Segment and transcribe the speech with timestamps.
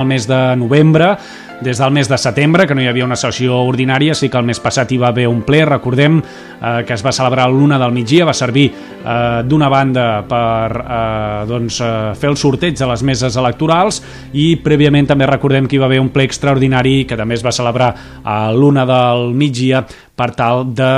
[0.00, 1.16] el mes de novembre,
[1.60, 4.46] des del mes de setembre, que no hi havia una sessió ordinària, sí que el
[4.48, 7.92] mes passat hi va haver un ple, recordem eh, que es va celebrar l'una del
[7.92, 13.04] migdia, va servir eh, d'una banda per eh, doncs, eh, fer el sorteig de les
[13.04, 14.00] meses electorals
[14.32, 17.52] i prèviament també recordem que hi va haver un ple extraordinari que també es va
[17.52, 17.92] celebrar
[18.24, 19.84] a l'una del migdia
[20.20, 20.92] per tal de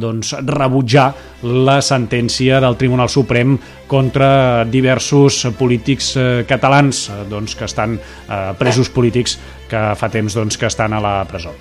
[0.00, 1.10] doncs, rebutjar
[1.42, 3.58] la sentència del Tribunal Suprem
[3.90, 9.36] contra diversos polítics eh, catalans eh, doncs, que estan eh, presos polítics
[9.68, 11.52] que fa temps doncs, que estan a la presó.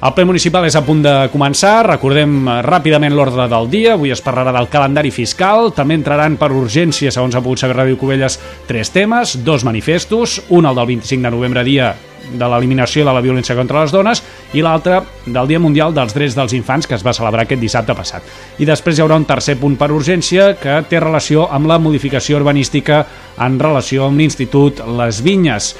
[0.00, 4.14] El ple municipal és a punt de començar, recordem eh, ràpidament l'ordre del dia, avui
[4.14, 8.38] es parlarà del calendari fiscal, també entraran per urgència, segons ha pogut saber Ràdio Cubelles,
[8.70, 11.92] tres temes, dos manifestos, un el del 25 de novembre, dia
[12.30, 14.22] de l'eliminació de la violència contra les dones
[14.54, 17.96] i l'altre del Dia Mundial dels Drets dels Infants que es va celebrar aquest dissabte
[17.96, 18.26] passat.
[18.58, 22.38] I després hi haurà un tercer punt per urgència que té relació amb la modificació
[22.40, 23.04] urbanística
[23.40, 25.74] en relació amb l'Institut Les Vinyes.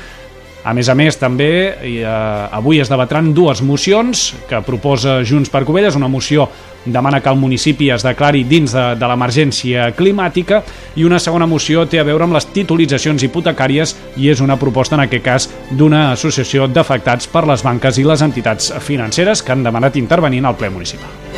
[0.61, 5.65] A més a més, també eh, avui es debatran dues mocions que proposa Junts per
[5.65, 6.51] Covelles, una moció
[6.85, 10.63] demana que el municipi es declari dins de, de l'emergència climàtica
[10.97, 14.97] i una segona moció té a veure amb les titulitzacions hipotecàries i és una proposta
[14.97, 19.67] en aquest cas d'una associació d'afectats per les banques i les entitats financeres que han
[19.67, 21.30] demanat intervenir en el ple municipal.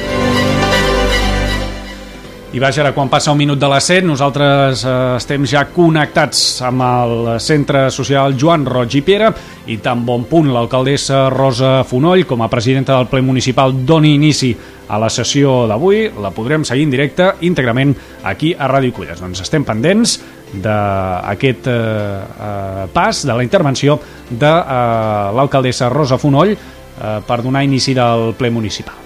[2.53, 6.61] I vaja, ara quan passa un minut de les 7, nosaltres eh, estem ja connectats
[6.69, 9.31] amb el Centre Social Joan Roig i Piera
[9.73, 14.53] i tan bon punt l'alcaldessa Rosa Fonoll com a presidenta del ple municipal doni inici
[14.93, 17.95] a la sessió d'avui, la podrem seguir en directe íntegrament
[18.29, 19.23] aquí a Ràdio Culles.
[19.25, 20.19] Doncs estem pendents
[20.53, 23.97] d'aquest eh, eh, pas, de la intervenció
[24.29, 29.02] de eh, l'alcaldessa Rosa Fonoll eh, per donar inici del ple municipal.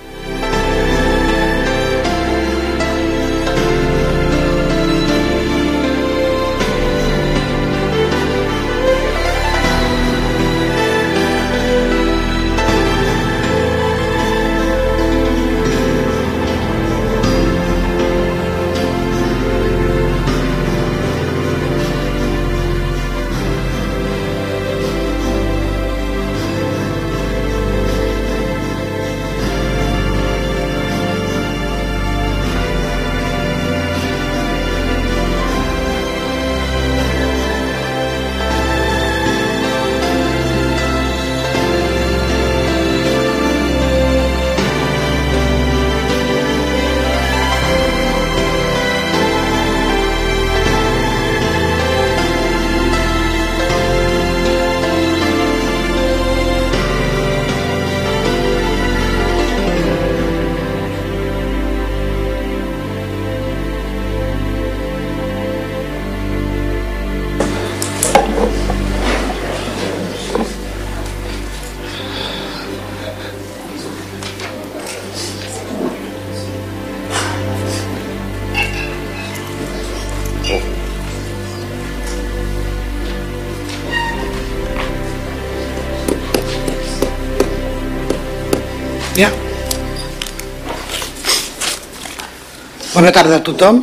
[93.16, 93.80] Tarda a tothom.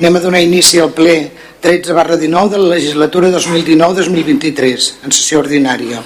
[0.00, 1.14] Anem a donar inici al ple
[1.60, 6.00] 13 barra 19 de la legislatura 2019-2023, en sessió ordinària.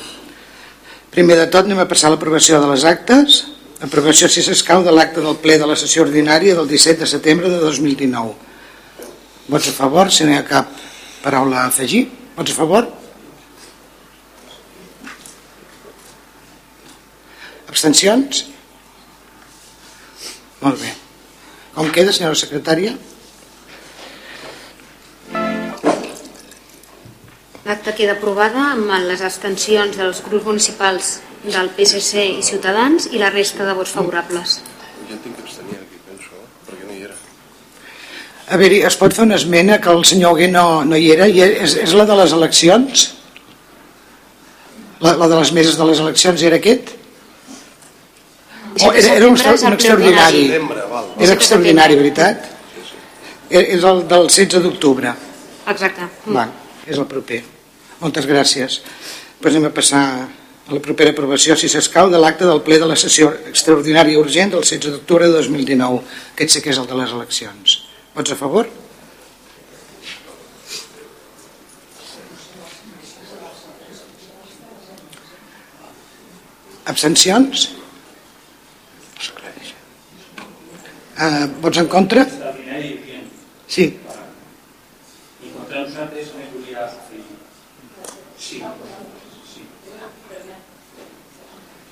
[1.14, 3.44] Primer de tot anem a passar l'aprovació de les actes.
[3.86, 7.52] Aprovació, si s'escau, de l'acte del ple de la sessió ordinària del 17 de setembre
[7.52, 8.34] de 2019.
[9.54, 10.74] Vots a favor, si no hi ha cap
[11.22, 12.08] paraula a afegir.
[12.34, 12.91] Vots a favor?
[17.70, 18.44] Abstencions?
[20.64, 21.03] Molt bé.
[21.74, 22.94] Com queda, senyora secretària?
[27.64, 33.32] L'acta queda aprovada amb les abstencions dels grups municipals del PSC i Ciutadans i la
[33.34, 34.60] resta de vots favorables.
[35.08, 37.18] Jo tinc que abstenir aquí, penso, perquè no hi era.
[38.54, 41.26] A veure, es pot fer una esmena que el senyor Hugué no, no hi era
[41.26, 43.08] i és, és la de les eleccions?
[45.02, 46.94] La, la de les meses de les eleccions era aquest?
[48.82, 50.50] O era, era un, un extraordinari?
[51.18, 52.48] Era extraordinari, veritat?
[53.48, 55.12] És és el del 16 d'octubre.
[55.71, 56.09] Exacte.
[56.26, 56.48] Va,
[56.86, 57.44] és el proper.
[58.00, 58.80] Moltes gràcies.
[59.41, 60.03] Pues anem a passar
[60.65, 64.56] a la propera aprovació, si s'escau, de l'acte del ple de la sessió extraordinària urgent
[64.56, 66.00] del 16 d'octubre de 2019.
[66.34, 67.78] Aquest sí que és el de les eleccions.
[68.16, 68.66] Vots a favor?
[76.84, 77.68] Abstencions?
[81.16, 82.27] Eh, vots en contra?
[83.69, 83.99] Sí.
[84.03, 84.22] Vale.
[85.55, 85.69] Ho
[88.39, 88.72] Sí.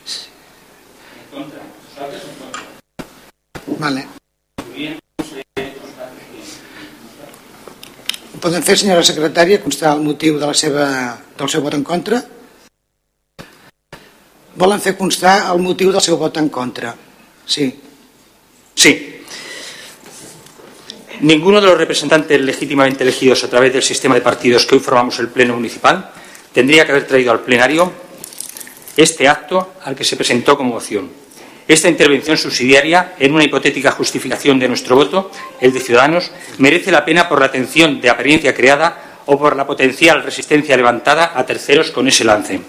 [0.04, 0.26] Sí.
[1.18, 1.60] En contra.
[1.98, 3.78] Contra.
[3.78, 4.06] Vale.
[8.42, 10.84] Poden fer, senyora secretària, constar el motiu de la seva,
[11.38, 12.18] del seu vot en contra?
[14.58, 16.96] Volen fer constar el motiu del seu vot en contra.
[17.46, 17.70] Sí.
[18.74, 19.24] Sí.
[21.20, 25.18] Ninguno de los representantes legítimamente elegidos a través del sistema de partidos que hoy formamos
[25.20, 26.10] el Pleno Municipal
[26.52, 27.92] tendría que haber traído al plenario
[28.96, 31.10] este acto al que se presentó como moción.
[31.68, 35.30] Esta intervención subsidiaria, en una hipotética justificación de nuestro voto,
[35.60, 39.66] el de Ciudadanos, merece la pena por la atención de apariencia creada o por la
[39.66, 42.60] potencial resistencia levantada a terceros con ese lance.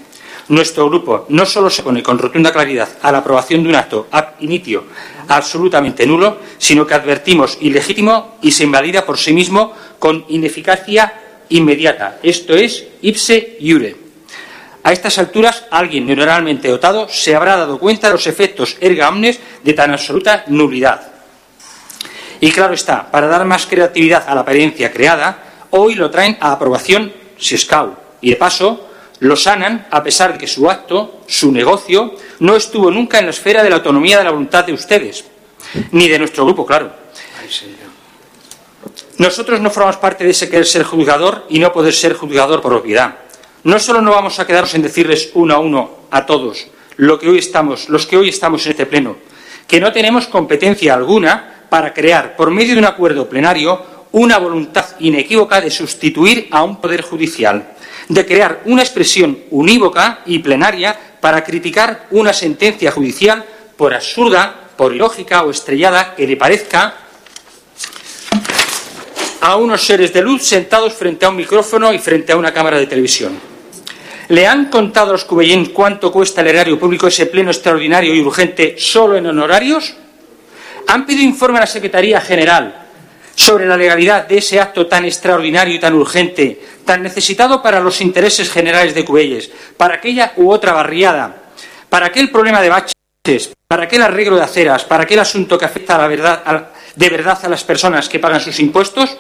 [0.49, 4.07] Nuestro grupo no solo se pone con rotunda claridad a la aprobación de un acto
[4.11, 4.83] ab initio
[5.27, 11.13] absolutamente nulo, sino que advertimos ilegítimo y se invalida por sí mismo con ineficacia
[11.49, 12.19] inmediata.
[12.21, 13.95] Esto es ipse iure.
[14.83, 19.39] A estas alturas, alguien neuronalmente dotado se habrá dado cuenta de los efectos erga omnes
[19.63, 21.07] de tan absoluta nulidad.
[22.41, 26.51] Y claro está, para dar más creatividad a la apariencia creada, hoy lo traen a
[26.51, 27.95] aprobación Sescau.
[28.19, 28.82] Y de paso,
[29.23, 33.31] lo sanan a pesar de que su acto, su negocio, no estuvo nunca en la
[33.31, 35.23] esfera de la autonomía de la voluntad de ustedes,
[35.91, 36.91] ni de nuestro grupo, claro.
[39.17, 42.73] Nosotros no formamos parte de ese querer ser juzgador y no poder ser juzgador por
[42.73, 43.15] obviedad.
[43.63, 46.67] No solo no vamos a quedarnos en decirles uno a uno a todos
[46.97, 49.15] lo que hoy estamos, los que hoy estamos en este pleno,
[49.67, 54.85] que no tenemos competencia alguna para crear, por medio de un acuerdo plenario, una voluntad
[54.99, 57.72] inequívoca de sustituir a un poder judicial,
[58.09, 63.45] de crear una expresión unívoca y plenaria para criticar una sentencia judicial
[63.77, 66.95] por absurda, por ilógica o estrellada que le parezca
[69.41, 72.77] a unos seres de luz sentados frente a un micrófono y frente a una cámara
[72.77, 73.39] de televisión.
[74.29, 78.21] ¿Le han contado a los cubellín cuánto cuesta el erario público ese pleno extraordinario y
[78.21, 79.95] urgente solo en honorarios?
[80.87, 82.82] ¿Han pedido informe a la Secretaría General
[83.35, 88.01] sobre la legalidad de ese acto tan extraordinario y tan urgente, tan necesitado para los
[88.01, 91.43] intereses generales de Cubelles, para aquella u otra barriada,
[91.89, 95.95] para aquel problema de baches, para aquel arreglo de aceras, para aquel asunto que afecta
[95.95, 99.17] a de verdad a las personas que pagan sus impuestos?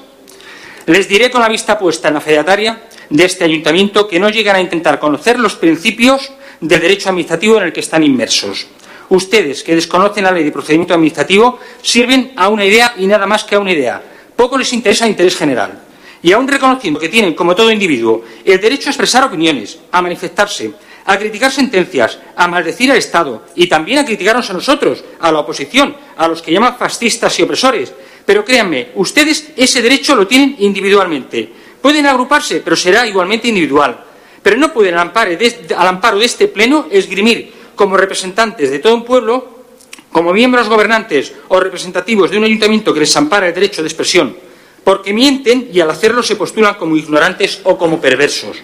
[0.85, 4.57] Les diré con la vista puesta en la fedataria de este ayuntamiento que no llegan
[4.57, 8.67] a intentar conocer los principios del derecho administrativo en el que están inmersos.
[9.09, 13.43] Ustedes, que desconocen la ley de procedimiento administrativo, sirven a una idea y nada más
[13.43, 14.01] que a una idea.
[14.35, 15.83] Poco les interesa el interés general.
[16.21, 20.71] Y aun reconociendo que tienen, como todo individuo, el derecho a expresar opiniones, a manifestarse,
[21.05, 25.39] a criticar sentencias, a maldecir al Estado y también a criticarnos a nosotros, a la
[25.39, 27.93] oposición, a los que llaman fascistas y opresores.
[28.25, 31.51] Pero créanme, ustedes ese derecho lo tienen individualmente.
[31.81, 34.05] Pueden agruparse, pero será igualmente individual.
[34.41, 37.53] Pero no pueden, al amparo de este Pleno, esgrimir
[37.83, 39.65] como representantes de todo un pueblo,
[40.09, 44.37] como miembros gobernantes o representativos de un ayuntamiento que les ampara el derecho de expresión,
[44.85, 48.55] porque mienten y al hacerlo se postulan como ignorantes o como perversos.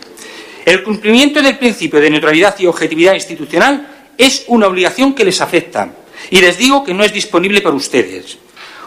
[0.64, 5.92] El cumplimiento del principio de neutralidad y objetividad institucional es una obligación que les afecta.
[6.30, 8.38] Y les digo que no es disponible para ustedes.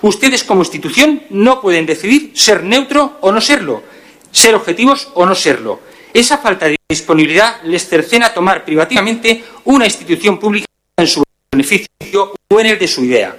[0.00, 3.82] Ustedes como institución no pueden decidir ser neutro o no serlo,
[4.31, 5.81] ser objetivos o no serlo.
[6.12, 10.66] Esa falta de disponibilidad les cercena tomar privativamente una institución pública
[10.96, 13.34] en su beneficio o en el de su idea.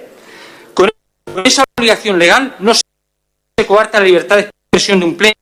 [0.74, 0.90] Con
[1.44, 5.34] esa obligación legal no se coarta la libertad de expresión de un pleno.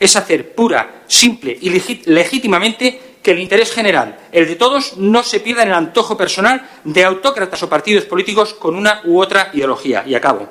[0.00, 5.40] Es hacer pura, simple y legítimamente que el interés general, el de todos, no se
[5.40, 10.04] pierda en el antojo personal de autócratas o partidos políticos con una u otra ideología.
[10.06, 10.48] Y acabo.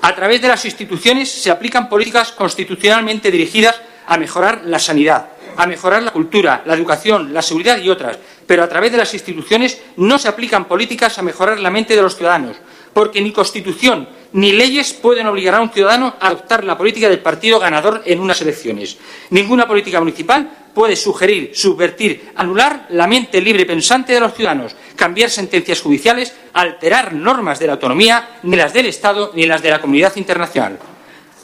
[0.00, 5.66] A través de las instituciones se aplican políticas constitucionalmente dirigidas a mejorar la sanidad, a
[5.66, 9.80] mejorar la cultura, la educación, la seguridad y otras, pero a través de las instituciones
[9.98, 12.56] no se aplican políticas a mejorar la mente de los ciudadanos,
[12.94, 17.20] porque ni Constitución ni leyes pueden obligar a un ciudadano a adoptar la política del
[17.20, 18.98] partido ganador en unas elecciones.
[19.30, 25.30] Ninguna política municipal puede sugerir, subvertir, anular la mente libre pensante de los ciudadanos, cambiar
[25.30, 29.80] sentencias judiciales, alterar normas de la autonomía, ni las del Estado ni las de la
[29.80, 30.78] comunidad internacional.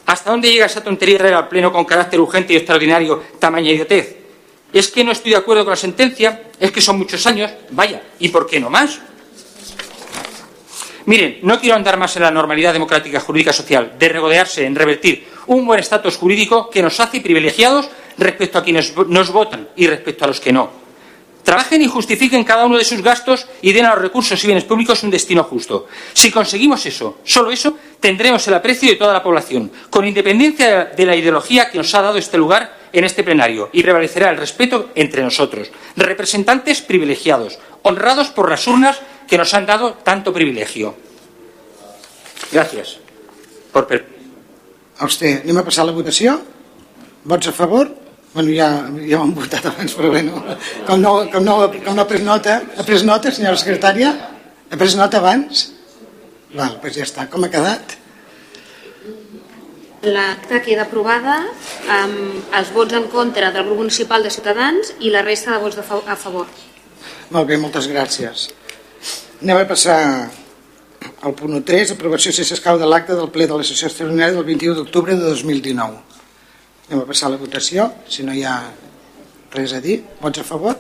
[0.06, 4.16] ¿Hasta dónde llega esa tontería de al Pleno con carácter urgente y extraordinario tamaña idiotez?
[4.72, 6.50] ¿Es que no estoy de acuerdo con la sentencia?
[6.58, 7.50] ¿Es que son muchos años?
[7.70, 9.00] Vaya, ¿y por qué no más?
[11.06, 15.26] Miren, no quiero andar más en la normalidad democrática jurídica social de regodearse en revertir
[15.46, 20.24] un buen estatus jurídico que nos hace privilegiados respecto a quienes nos votan y respecto
[20.24, 20.83] a los que no.
[21.44, 24.64] Trabajen y justifiquen cada uno de sus gastos y den a los recursos y bienes
[24.64, 25.86] públicos un destino justo.
[26.14, 31.06] Si conseguimos eso, solo eso, tendremos el aprecio de toda la población, con independencia de
[31.06, 34.90] la ideología que nos ha dado este lugar en este plenario, y prevalecerá el respeto
[34.94, 40.94] entre nosotros, representantes privilegiados, honrados por las urnas que nos han dado tanto privilegio.
[42.50, 42.98] Gracias.
[43.72, 43.84] Por.
[44.94, 45.40] A vostè.
[45.42, 46.38] Anem a passar la votació?
[47.26, 48.03] Vots a favor?
[48.34, 48.68] Bueno, ja,
[49.06, 50.40] ja hem votat abans, però bueno,
[50.88, 54.08] com no, com no, com no ha pres nota, ha pres nota, senyora secretària?
[54.70, 55.68] Ha pres nota abans?
[56.54, 57.28] Val, doncs ja està.
[57.30, 57.94] Com ha quedat?
[60.04, 61.36] L'acta queda aprovada
[61.94, 65.78] amb els vots en contra del grup municipal de Ciutadans i la resta de vots
[65.78, 66.50] de fa a favor.
[67.30, 68.48] Molt bé, moltes gràcies.
[69.44, 70.00] Anem a passar
[71.22, 74.46] al punt 3, aprovació si s'escau de l'acte del ple de la sessió extraordinària del
[74.50, 76.13] 21 d'octubre de 2019.
[76.84, 78.58] Anem a passar a la votació, si no hi ha
[79.54, 80.02] res a dir.
[80.20, 80.76] Vots a favor?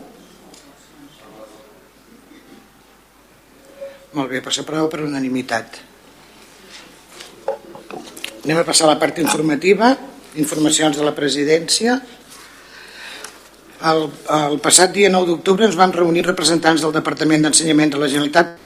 [4.14, 5.80] Molt bé, per s'aprova per unanimitat.
[8.44, 9.94] Anem a passar a la part informativa,
[10.36, 11.96] informacions de la presidència.
[13.88, 14.04] El,
[14.36, 18.60] el passat dia 9 d'octubre ens van reunir representants del Departament d'Ensenyament de la Generalitat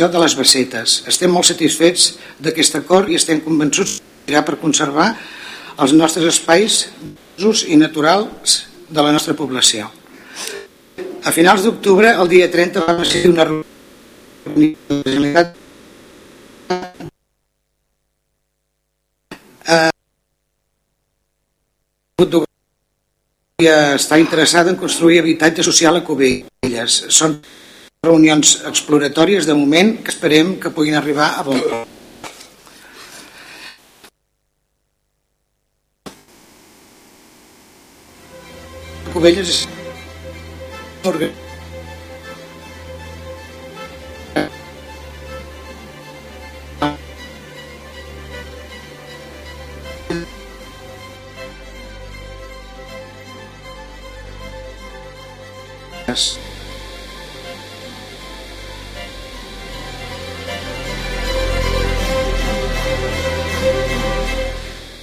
[0.00, 1.02] cooperació de les Bassetes.
[1.06, 5.16] Estem molt satisfets d'aquest acord i estem convençuts que per conservar
[5.78, 6.88] els nostres espais
[7.36, 9.90] d'ús i naturals de la nostra població.
[11.24, 15.56] A finals d'octubre, el dia 30, vam ser una reunió de la Generalitat
[19.68, 19.90] eh,
[23.60, 27.04] està interessada en construir habitatge social a Cubelles.
[27.12, 27.36] Són
[28.06, 31.88] reunions exploratòries de moment que esperem que puguin arribar a bon port.
[39.12, 39.60] Cubelles és
[56.08, 56.49] Yes.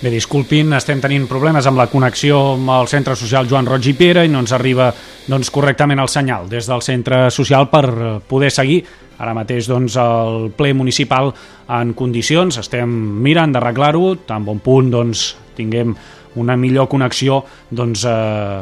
[0.08, 3.94] Bé, disculpin, estem tenint problemes amb la connexió amb el centre social Joan Roig i
[4.00, 4.86] Pere i no ens arriba
[5.28, 8.78] doncs, correctament el senyal des del centre social per eh, poder seguir
[9.20, 11.34] ara mateix doncs, el ple municipal
[11.76, 12.56] en condicions.
[12.64, 12.94] Estem
[13.26, 15.26] mirant d'arreglar-ho, tan bon punt doncs,
[15.60, 15.92] tinguem
[16.38, 18.62] una millor connexió doncs, eh,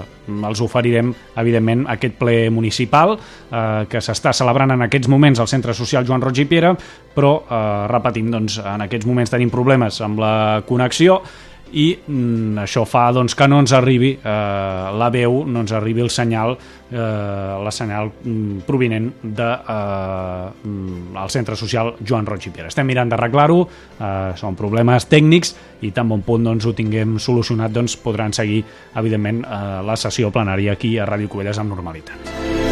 [0.50, 5.75] els oferirem evidentment aquest ple municipal eh, que s'està celebrant en aquests moments al Centre
[5.77, 6.74] Social Joan Roig i Piera
[7.15, 10.36] però eh, repetim, doncs, en aquests moments tenim problemes amb la
[10.67, 11.22] connexió
[11.75, 14.32] i mm, això fa doncs, que no ens arribi eh,
[14.96, 20.50] la veu, no ens arribi el senyal eh, la senyal mm, provinent del de, eh,
[20.63, 22.72] mm, el centre social Joan Roig i Piera.
[22.72, 23.62] Estem mirant d'arreglar-ho,
[24.00, 28.63] eh, són problemes tècnics i tan bon punt doncs, ho tinguem solucionat doncs, podran seguir
[28.96, 32.65] evidentment eh, la sessió plenària aquí a Ràdio Covelles amb normalitat.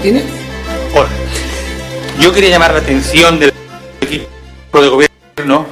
[0.00, 0.24] Martínez.
[0.94, 1.10] Hola.
[2.18, 3.52] Yo quería llamar la atención del
[4.00, 5.66] equipo de gobierno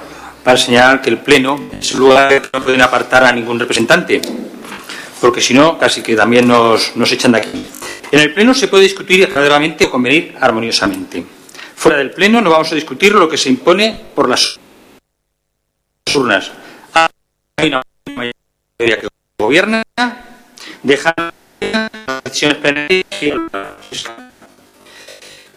[0.45, 4.21] para señalar que el Pleno es un lugar que no pueden apartar a ningún representante,
[5.19, 7.67] porque si no, casi que también nos, nos echan de aquí.
[8.13, 11.25] En el Pleno se puede discutir académicamente o convenir armoniosamente.
[11.75, 14.61] Fuera del Pleno no vamos a discutir lo que se impone por las
[16.15, 16.51] urnas.
[17.57, 17.81] Hay una
[18.15, 19.83] mayoría que gobierna,
[20.83, 21.15] dejan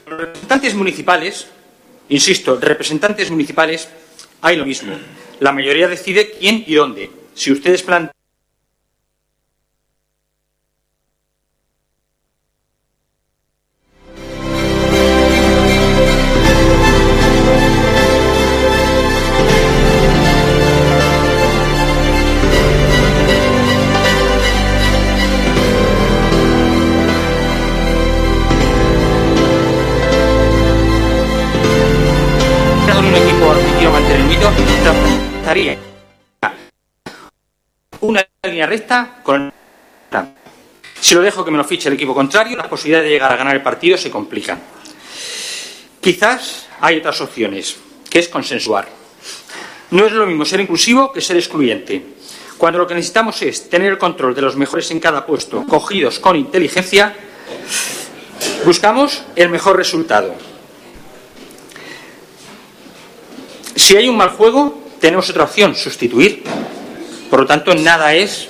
[0.05, 1.47] los representantes municipales,
[2.09, 3.89] insisto, representantes municipales,
[4.41, 4.93] hay lo mismo.
[5.39, 7.09] La mayoría decide quién y dónde.
[7.33, 8.20] Si ustedes plantean
[38.01, 39.51] una línea recta con
[40.99, 43.35] si lo dejo que me lo fiche el equipo contrario, las posibilidades de llegar a
[43.35, 44.61] ganar el partido se complican.
[45.99, 47.75] Quizás hay otras opciones,
[48.07, 48.87] que es consensuar.
[49.89, 52.05] No es lo mismo ser inclusivo que ser excluyente.
[52.57, 56.19] Cuando lo que necesitamos es tener el control de los mejores en cada puesto, cogidos
[56.19, 57.15] con inteligencia,
[58.63, 60.35] buscamos el mejor resultado.
[63.75, 66.43] Si hay un mal juego, tenemos otra opción, sustituir.
[67.29, 68.47] Por lo tanto, nada es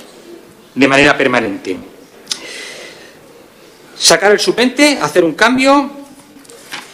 [0.75, 1.77] de manera permanente.
[3.97, 5.89] Sacar el suplente, hacer un cambio,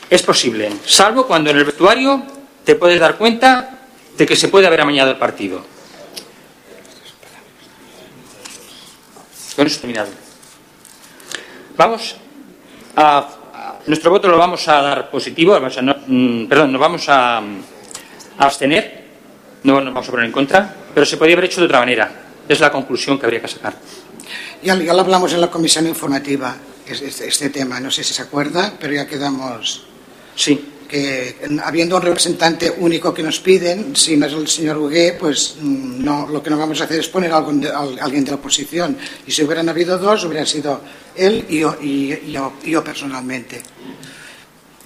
[0.10, 2.24] es posible, salvo cuando en el vestuario
[2.64, 3.80] te puedes dar cuenta
[4.18, 5.66] de que se puede haber amañado el partido.
[9.56, 10.10] Con eso terminado.
[11.78, 12.16] Vamos
[12.96, 13.28] a,
[13.88, 17.42] nuestro voto lo vamos a dar positivo, vamos a no- mm, perdón, nos vamos a
[18.38, 18.97] abstener,
[19.68, 22.10] no nos vamos a poner en contra, pero se podría haber hecho de otra manera.
[22.48, 23.76] Es la conclusión que habría que sacar.
[24.64, 26.56] Ya, ya lo hablamos en la comisión informativa,
[26.88, 29.84] es- este, este tema, no sé si se acuerda, pero ya quedamos
[30.36, 34.78] Sí, que en- habiendo un representante único que nos piden, si no es el señor
[34.78, 37.80] Hugué, pues mm, no, lo que no vamos a hacer es poner a algún a
[38.06, 38.96] alguien de la oposición.
[39.26, 40.80] Y si hubieran habido dos, hubieran sido
[41.16, 43.62] él y yo, y, yo, y yo personalmente.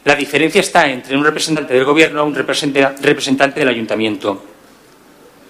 [0.06, 4.46] La diferencia está entre un representante del gobierno y un representa- representante del ayuntamiento.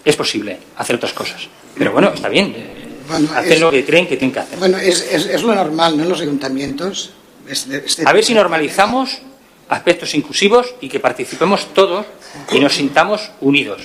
[0.03, 1.41] Es posible hacer otras cosas.
[1.77, 2.53] Pero bueno, está bien.
[2.55, 2.67] eh,
[3.07, 4.57] Bueno, hacen es- lo que creen que tienen que hacer.
[4.59, 6.03] Bueno, es, es, es lo normal, ¿no?
[6.03, 7.11] En los ayuntamientos.
[7.47, 9.19] Este- este- A ver si normalizamos
[9.69, 12.05] aspectos inclusivos y que participemos todos
[12.51, 13.81] y nos sintamos unidos,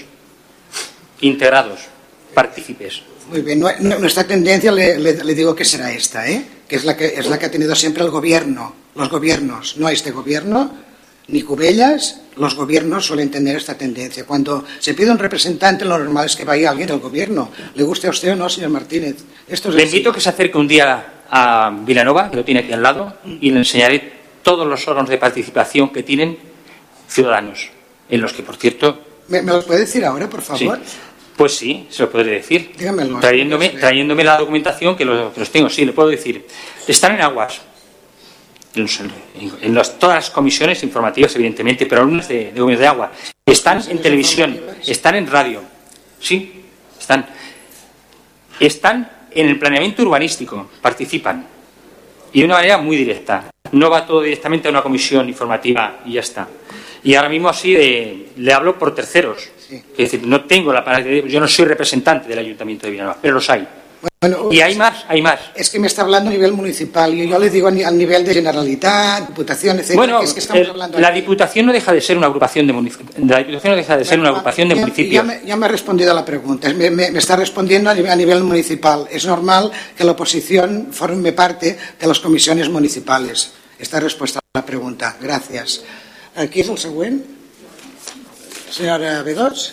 [1.21, 1.81] integrados,
[2.35, 3.03] partícipes.
[3.31, 6.45] Muy bien, nu- nu- nuestra tendencia le, le- le digo que será esta, ¿eh?
[6.69, 9.89] que es la que es la que ha tenido siempre el gobierno, los gobiernos, no
[9.89, 10.71] este gobierno,
[11.29, 14.25] ni Cubellas, los gobiernos suelen tener esta tendencia.
[14.25, 18.07] Cuando se pide un representante, lo normal es que vaya alguien del gobierno, le guste
[18.07, 19.17] a usted o no, señor Martínez.
[19.49, 22.61] Esto es Le invito a que se acerque un día a Vilanova, que lo tiene
[22.61, 24.13] aquí al lado, y le enseñaré
[24.43, 26.39] todos los órganos de participación que tienen
[27.09, 27.71] ciudadanos,
[28.09, 30.79] en los que, por cierto, ¿Me, me lo puede decir ahora, por sí, favor?
[31.37, 32.73] pues sí, se lo podré decir.
[32.79, 33.19] Dígamelo.
[33.19, 33.77] Trayéndome, Sí.
[33.79, 36.47] trayéndome la documentación que los, que los tengo, sí, le puedo decir.
[36.87, 37.61] Están en aguas,
[39.63, 43.13] en, los- todas las comisiones informativas, evidentemente, pero algunas de, de gobierno de agua.
[43.45, 45.63] Están en televisión, están en radio,
[46.21, 46.65] sí,
[46.99, 47.27] están.
[48.59, 51.47] Están en el planeamiento urbanístico, participan.
[52.33, 53.51] Y de una manera muy directa.
[53.73, 56.49] No va todo directamente a una comisión informativa y ya está.
[57.03, 59.49] Y ahora mismo así de- le hablo por terceros.
[59.71, 60.85] Es decir, no tengo la
[61.27, 63.67] yo no soy representante del Ayuntamiento de Villanueva, pero los hay.
[64.21, 65.39] Bueno, Y hay más, hay más.
[65.55, 68.35] Es que me está hablando a nivel municipal y yo le digo al nivel de
[68.35, 69.95] Generalitat, Diputación, etc.
[69.95, 71.21] Bueno, es que estamos hablando la aquí.
[71.21, 73.11] Diputación no deja de ser una agrupación de municipios.
[73.29, 75.13] La Diputación no deja de ser una Bueno, agrupación de ya- municipios.
[75.15, 76.69] Ya me, ya me ha respondido a la pregunta.
[76.73, 79.07] Me, me- me está respondiendo a nivel, a nivel municipal.
[79.11, 83.53] Es normal que la oposición forme parte de las comisiones municipales.
[83.79, 85.17] Esta respuesta a la pregunta.
[85.21, 85.83] Gracias.
[86.37, 87.23] Aquí és el següent.
[88.71, 89.73] Senyora B2.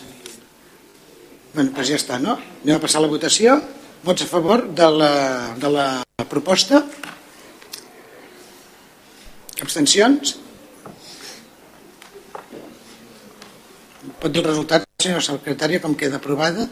[1.53, 2.37] Bueno, doncs ja està, no?
[2.63, 3.57] Anem a passar a la votació.
[4.03, 5.11] Vots a favor de la,
[5.55, 6.81] de la proposta?
[9.63, 10.33] Abstencions?
[14.19, 16.67] Pot dir el resultat, senyor secretari, com queda aprovada?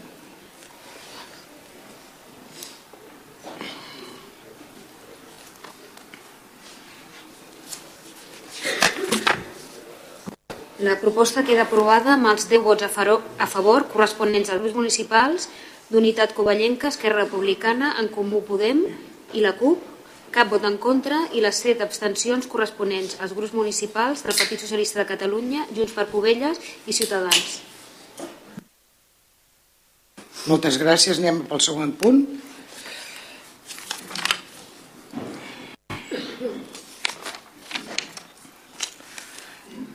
[10.83, 15.47] La proposta queda aprovada amb els 10 vots a favor corresponents als grups municipals
[15.91, 18.85] d'Unitat Covellenca, Esquerra Republicana, En Comú Podem
[19.35, 19.89] i la CUP
[20.31, 25.01] cap vot en contra i les 7 abstencions corresponents als grups municipals del Partit Socialista
[25.01, 27.59] de Catalunya, Junts per Povelles i Ciutadans.
[30.47, 31.19] Moltes gràcies.
[31.19, 32.23] Anem pel següent punt.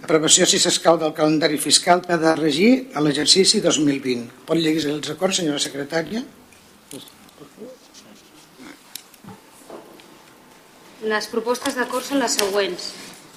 [0.06, 4.28] Aprovació, si s'escau, del calendari fiscal que ha de regir a l'exercici 2020.
[4.46, 6.20] Pot llegir els acords, senyora secretària?
[11.10, 12.86] Les propostes d'acord són les següents.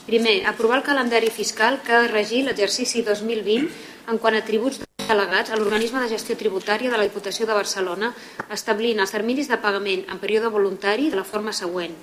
[0.06, 3.66] Primer, aprovar el calendari fiscal que ha de regir l'exercici 2020
[4.14, 8.14] en quant a tributs delegats a l'organisme de gestió tributària de la Diputació de Barcelona,
[8.54, 11.98] establint els terminis de pagament en període voluntari de la forma següent.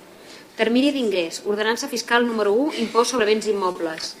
[0.59, 4.17] Termini d'ingrés, ordenança fiscal número 1, impost sobre béns immobles.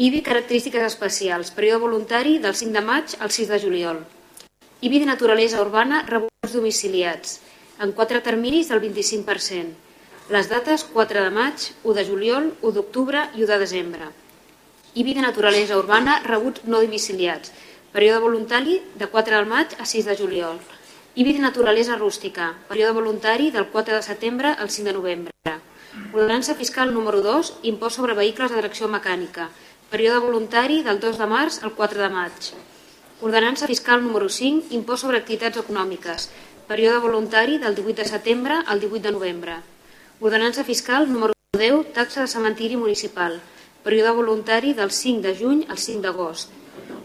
[0.00, 3.98] IBI característiques especials, període voluntari del 5 de maig al 6 de juliol.
[4.80, 7.34] IBI de naturalesa urbana, rebuts domiciliats,
[7.84, 9.74] en quatre terminis del 25%.
[10.32, 14.08] Les dates 4 de maig, 1 de juliol, 1 d'octubre i 1 de desembre.
[14.94, 17.52] IBI de naturalesa urbana, rebuts no domiciliats,
[17.92, 20.62] període voluntari de 4 del maig a 6 de juliol.
[21.12, 25.58] IBI de naturalesa rústica, període voluntari del 4 de setembre al 5 de novembre.
[26.14, 29.50] Ordenança fiscal número 2, impost sobre vehicles de tracció mecànica,
[29.90, 32.52] període voluntari del 2 de març al 4 de maig.
[33.26, 36.28] Ordenança fiscal número 5, impost sobre activitats econòmiques,
[36.70, 39.56] període voluntari del 18 de setembre al 18 de novembre.
[40.20, 43.40] Ordenança fiscal número 10, taxa de cementiri municipal,
[43.82, 46.54] període voluntari del 5 de juny al 5 d'agost.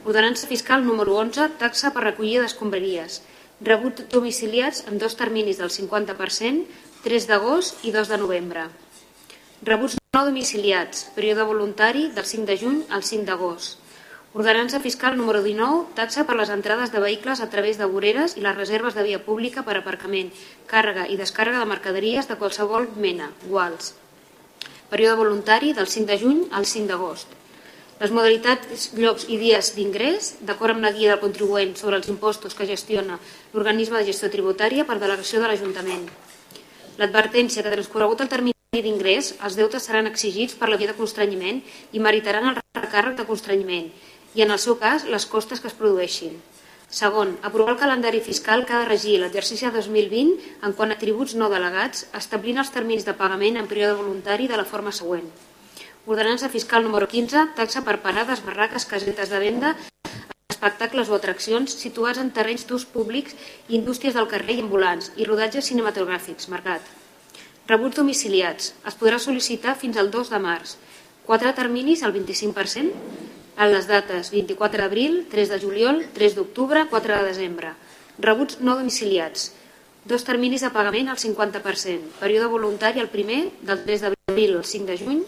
[0.06, 3.24] Ordenança fiscal número 11, taxa per recollida d'escombraries.
[3.66, 6.70] Rebut domiciliats en dos terminis del 50%,
[7.02, 8.70] 3 d'agost i 2 de novembre.
[9.66, 13.82] Rebuts no domiciliats, període voluntari del 5 de juny al 5 d'agost.
[14.32, 18.44] Ordenança fiscal número 19, taxa per les entrades de vehicles a través de voreres i
[18.46, 20.32] les reserves de via pública per aparcament,
[20.72, 23.92] càrrega i descàrrega de mercaderies de qualsevol mena, guals.
[24.88, 27.36] Període voluntari del 5 de juny al 5 d'agost.
[28.00, 32.56] Les modalitats, llocs i dies d'ingrés, d'acord amb la guia del contribuent sobre els impostos
[32.56, 33.20] que gestiona
[33.52, 36.08] l'organisme de gestió tributària per delegació de l'Ajuntament.
[37.04, 41.62] L'advertència que transcorregut el termini d'ingrés, els deutes seran exigits per la via de constrenyiment
[41.94, 43.88] i meritaran el recàrrec de constrenyiment
[44.36, 46.36] i, en el seu cas, les costes que es produeixin.
[46.90, 51.34] Segon, aprovar el calendari fiscal que ha de regir l'exercici 2020 en quant a tributs
[51.36, 55.26] no delegats, establint els terminis de pagament en període voluntari de la forma següent.
[56.06, 59.74] Ordenança fiscal número 15, taxa per parades, barraques, casetes de venda,
[60.54, 63.34] espectacles o atraccions situats en terrenys d'ús públics,
[63.68, 67.05] indústries del carrer i ambulants i rodatges cinematogràfics, mercat.
[67.66, 68.74] Rebuts domiciliats.
[68.86, 70.76] Es podrà sol·licitar fins al 2 de març.
[71.26, 72.92] Quatre terminis al 25%,
[73.58, 77.72] en les dates 24 d'abril, 3 de juliol, 3 d'octubre, 4 de desembre.
[78.22, 79.48] Rebuts no domiciliats.
[80.06, 82.12] Dos terminis de pagament al 50%.
[82.20, 85.24] Període voluntari el primer, del 3 d'abril al 5 de juny,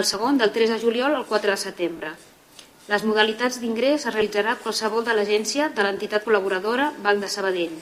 [0.00, 2.14] el segon del 3 de juliol al 4 de setembre.
[2.88, 7.76] Les modalitats d'ingrés es realitzarà qualsevol de l'agència de l'entitat col·laboradora Banc de Sabadell.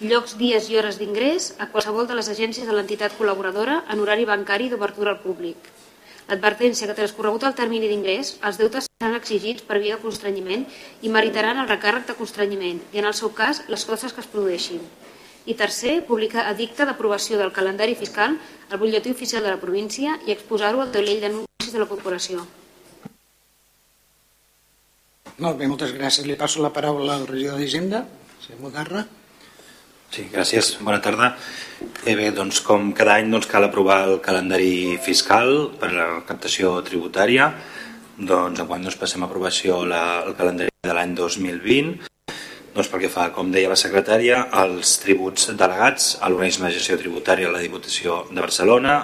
[0.00, 4.24] Llocs, dies i hores d'ingrés a qualsevol de les agències de l'entitat col·laboradora en horari
[4.24, 5.58] bancari d'obertura al públic.
[6.30, 10.64] L'advertència que transcorregut el termini d'ingrés, els deutes seran exigits per via de constrenyiment
[11.04, 14.30] i meritaran el recàrrec de constrenyiment i, en el seu cas, les costes que es
[14.32, 14.80] produeixin.
[15.44, 20.32] I tercer, publicar edicte d'aprovació del calendari fiscal al butlletí oficial de la província i
[20.32, 22.48] exposar-ho al taulell d'anuncis de la corporació.
[25.36, 26.24] Molt bé, moltes gràcies.
[26.24, 28.06] Li passo la paraula al regidor d'Hisenda,
[28.40, 29.08] senyor Mudarra.
[30.10, 30.72] Sí, gràcies.
[30.82, 31.36] Bona tarda.
[32.02, 36.06] Eh bé, doncs, com cada any doncs, cal aprovar el calendari fiscal per a la
[36.26, 37.46] captació tributària.
[38.18, 41.92] Doncs, quan doncs, passem a aprovació la, el calendari de l'any 2020,
[42.74, 46.98] doncs, pel que fa, com deia la secretària, els tributs delegats a l'organisme de gestió
[46.98, 48.98] tributària de la Diputació de Barcelona,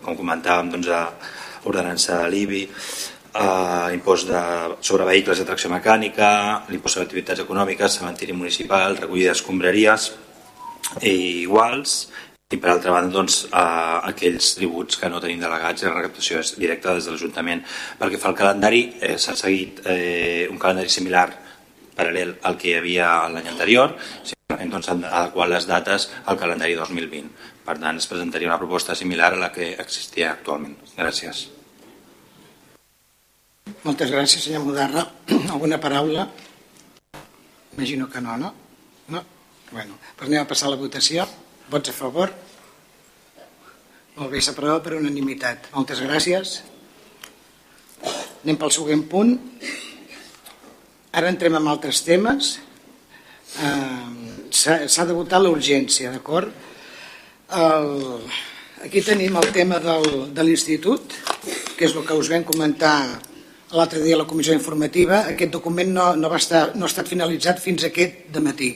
[0.00, 4.42] com comentàvem, doncs, a ordenança de l'IBI, eh, impost de,
[4.80, 6.32] sobre vehicles de tracció mecànica,
[6.72, 10.10] l'impost sobre activitats econòmiques, cementiri municipal, recollida d'escombraries,
[11.06, 12.08] iguals
[12.50, 16.40] i per altra banda doncs, eh, aquells tributs que no tenim delegats i la recaptació
[16.42, 17.62] és directa des de l'Ajuntament
[18.00, 21.28] perquè fa el calendari eh, s'ha seguit eh, un calendari similar
[21.94, 27.30] paral·lel al que hi havia l'any anterior simplement doncs, adequat les dates al calendari 2020
[27.64, 31.48] per tant es presentaria una proposta similar a la que existia actualment gràcies
[33.84, 35.06] Moltes gràcies, senyor Mudarra.
[35.54, 36.26] Alguna paraula?
[37.76, 38.52] Imagino que no, no?
[39.08, 39.22] No?
[39.70, 41.24] Bueno, doncs anem a passar a la votació.
[41.70, 42.32] Vots a favor?
[44.16, 45.68] Molt bé, s'aprova per unanimitat.
[45.76, 46.56] Moltes gràcies.
[48.42, 49.36] Anem pel següent punt.
[51.14, 52.56] Ara entrem en altres temes.
[53.62, 56.50] Eh, S'ha s'ha de votar l'urgència, d'acord?
[57.54, 57.92] El,
[58.82, 61.14] aquí tenim el tema del, de l'institut,
[61.78, 62.96] que és el que us vam comentar
[63.70, 65.22] l'altre dia a la comissió informativa.
[65.30, 68.72] Aquest document no, no, va estar, no ha estat finalitzat fins aquest de matí.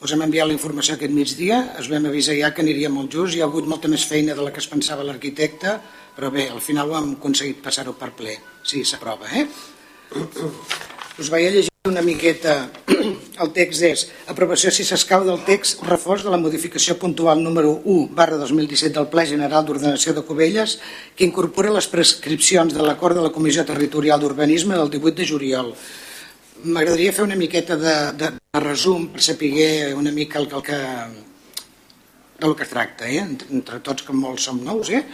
[0.00, 3.34] Us hem enviat la informació aquest migdia, us vam avisar ja que aniria molt just,
[3.36, 5.74] hi ha hagut molta més feina de la que es pensava l'arquitecte,
[6.16, 8.38] però bé, al final ho hem aconseguit passar-ho per ple.
[8.64, 9.44] Sí, s'aprova, eh?
[11.20, 12.56] Us vaig a llegir una miqueta.
[13.44, 18.08] El text és aprovació si s'escau del text reforç de la modificació puntual número 1
[18.16, 20.78] barra 2017 del Ple General d'Ordenació de Cubelles
[21.12, 25.74] que incorpora les prescripcions de l'acord de la Comissió Territorial d'Urbanisme del 18 de juliol.
[26.64, 30.78] M'agradaria fer una miqueta de, de, de resum per saber una mica el, el que,
[32.40, 33.22] del que es tracta, eh?
[33.50, 34.90] entre tots que molts som nous.
[34.90, 35.04] Eh?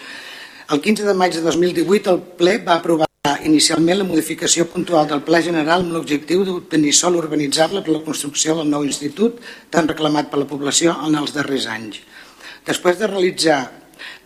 [0.74, 3.06] El 15 de maig de 2018 el ple va aprovar
[3.46, 8.56] inicialment la modificació puntual del Pla General amb l'objectiu d'obtenir sol urbanitzable per la construcció
[8.58, 9.38] del nou institut
[9.70, 12.00] tan reclamat per la població en els darrers anys.
[12.66, 13.60] Després de realitzar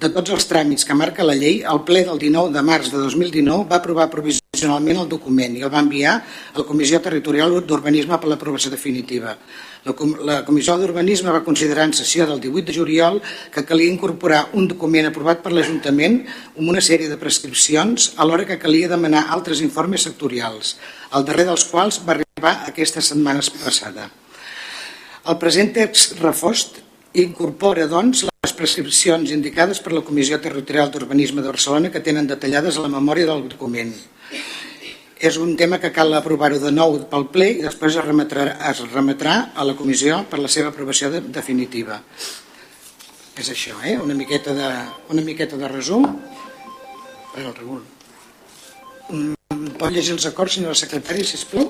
[0.00, 3.00] de tots els tràmits que marca la llei, el ple del 19 de març de
[3.02, 8.16] 2019 va aprovar provisionalment el document i el va enviar a la Comissió Territorial d'Urbanisme
[8.18, 9.36] per l'aprovació definitiva.
[9.84, 13.20] La Comissió d'Urbanisme va considerar en sessió del 18 de juliol
[13.52, 18.58] que calia incorporar un document aprovat per l'Ajuntament amb una sèrie de prescripcions alhora que
[18.60, 20.76] calia demanar altres informes sectorials,
[21.16, 24.10] el darrer dels quals va arribar aquesta setmana passada.
[25.28, 26.80] El present text refost
[27.18, 32.78] incorpora, doncs, les prescripcions indicades per la Comissió Territorial d'Urbanisme de Barcelona que tenen detallades
[32.78, 33.92] a la memòria del document
[35.20, 38.80] és un tema que cal aprovar-ho de nou pel ple i després es remetrà, es
[38.88, 42.00] remetrà a la comissió per la seva aprovació de, definitiva.
[43.36, 43.98] És això, eh?
[44.00, 44.70] una, miqueta de,
[45.12, 46.06] una miqueta de resum.
[47.36, 47.84] El regul.
[49.12, 51.68] Mm, pot llegir els acords, senyora secretària, sisplau?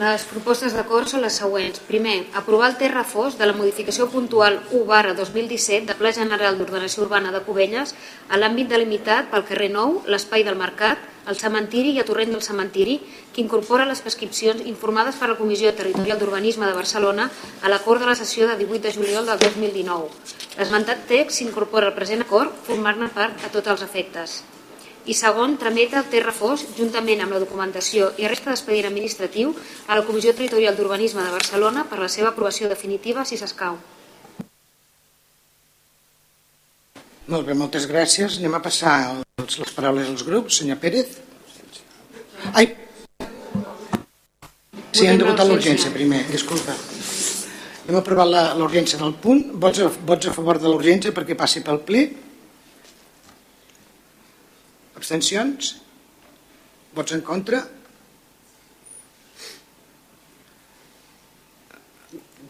[0.00, 1.80] Les propostes d'acord són les següents.
[1.84, 6.56] Primer, aprovar el terra fos de la modificació puntual 1 barra 2017 de Pla General
[6.56, 7.92] d'Ordenació Urbana de Cubelles
[8.32, 12.40] a l'àmbit delimitat pel carrer Nou, l'espai del Mercat, el cementiri i a Torrent del
[12.46, 12.94] Cementiri,
[13.34, 17.28] que incorpora les prescripcions informades per la Comissió Territorial d'Urbanisme de Barcelona
[17.60, 20.08] a l'acord de la sessió de 18 de juliol del 2019.
[20.56, 24.40] L'esmentat text s'incorpora al present acord, formant-ne part a tots els efectes
[25.06, 29.54] i segon, trameta el terra fos, juntament amb la documentació i resta d'expedient administratiu,
[29.88, 33.80] a la Comissió Territorial d'Urbanisme de Barcelona per la seva aprovació definitiva si s'escau.
[37.32, 38.38] Molt bé, moltes gràcies.
[38.38, 40.58] Anem a passar els, les paraules als grups.
[40.60, 41.18] Senyor Pérez.
[42.52, 42.66] Ai.
[44.92, 46.74] Sí, hem de votar l'urgència primer, disculpa.
[47.86, 49.46] Hem aprovat l'urgència del punt.
[49.62, 52.04] Vots a, vots a favor de l'urgència perquè passi pel ple?
[55.02, 55.72] Abstencions?
[56.94, 57.58] Vots en contra?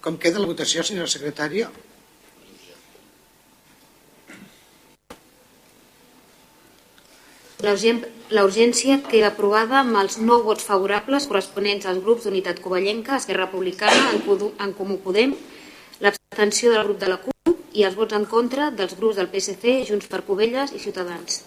[0.04, 1.70] Com queda la votació, senyora secretària?
[7.62, 13.46] La urgència queda aprovada amb els nou vots favorables corresponents als grups d'Unitat Covellenca, Esquerra
[13.46, 14.12] Republicana,
[14.66, 15.32] en Comú Podem,
[16.04, 19.78] l'abstenció del grup de la CUP i els vots en contra dels grups del PSC,
[19.88, 21.40] Junts per Covelles i Ciutadans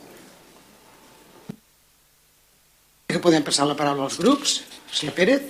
[3.07, 4.61] que podem passar la paraula als grups.
[4.91, 5.43] Senyor Pérez.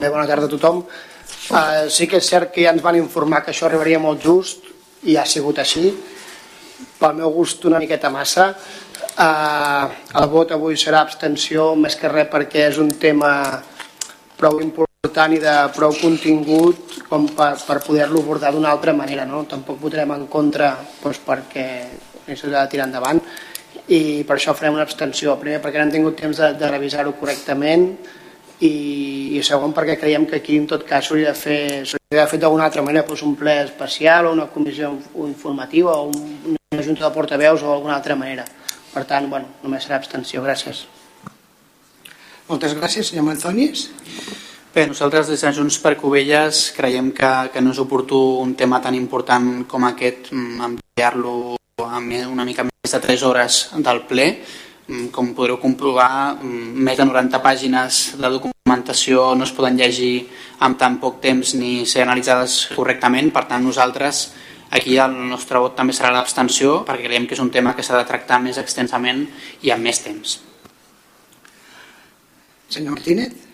[0.00, 0.82] Bé, bona tarda a tothom.
[1.52, 4.70] Uh, sí que és cert que ja ens van informar que això arribaria molt just
[5.04, 5.92] i ha sigut així.
[6.98, 8.52] Pel meu gust una miqueta massa.
[9.12, 13.32] Uh, el vot avui serà abstenció més que res perquè és un tema
[14.38, 19.28] prou important i de prou contingut com per, per poder-lo abordar d'una altra manera.
[19.28, 19.44] No?
[19.44, 21.66] Tampoc votarem en contra doncs, perquè
[22.32, 23.20] s'ha de tirar endavant
[23.88, 25.34] i per això farem una abstenció.
[25.40, 27.88] Primer perquè no hem tingut temps de, de revisar-ho correctament
[28.62, 28.72] i,
[29.38, 31.60] i segon perquè creiem que aquí en tot cas s'hauria de fer,
[32.14, 34.92] de fer d'alguna altra manera doncs un ple especial o una comissió
[35.26, 38.46] informativa o un, una junta de portaveus o alguna altra manera.
[38.92, 40.42] Per tant, bueno, només serà abstenció.
[40.44, 40.84] Gràcies.
[42.48, 43.88] Moltes gràcies, senyor Manzonis.
[44.72, 48.80] Bé, nosaltres des de Junts per Covelles creiem que, que no és oportú un tema
[48.84, 50.78] tan important com aquest mm,
[51.80, 54.26] una mica més de 3 hores del ple.
[54.88, 60.28] Mm, com podreu comprovar, mm, més de 90 pàgines de documentació no es poden llegir
[60.58, 63.32] amb tan poc temps ni ser analitzades correctament.
[63.32, 64.32] Per tant, nosaltres
[64.70, 67.96] aquí el nostre vot també serà l'abstenció perquè creiem que és un tema que s'ha
[67.96, 69.28] de tractar més extensament
[69.62, 70.40] i amb més temps.
[72.68, 73.51] Senyor Martínez.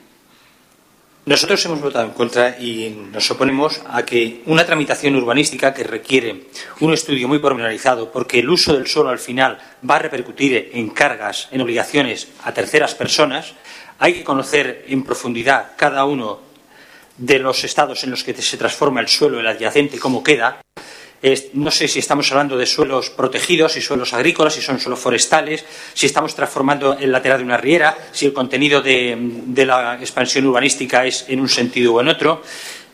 [1.28, 6.44] Nosotros hemos votado en contra y nos oponemos a que una tramitación urbanística que requiere
[6.80, 10.88] un estudio muy pormenorizado, porque el uso del suelo al final va a repercutir en
[10.88, 13.52] cargas, en obligaciones a terceras personas,
[13.98, 16.40] hay que conocer en profundidad cada uno
[17.18, 20.62] de los estados en los que se transforma el suelo, el adyacente, cómo queda.
[21.54, 25.64] No sé si estamos hablando de suelos protegidos, si suelos agrícolas, si son suelos forestales,
[25.92, 31.04] si estamos transformando el lateral de una riera, si el contenido de, la expansión urbanística
[31.04, 32.42] es en un sentido o en otro.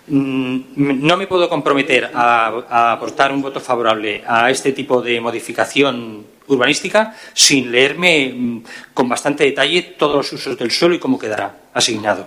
[0.07, 6.27] Mm, No me puedo comprometer a, aportar un voto favorable a este tipo de modificación
[6.47, 11.57] urbanística sin leerme mm, con bastante detalle todos los usos del suelo y cómo quedará
[11.75, 12.27] asignado.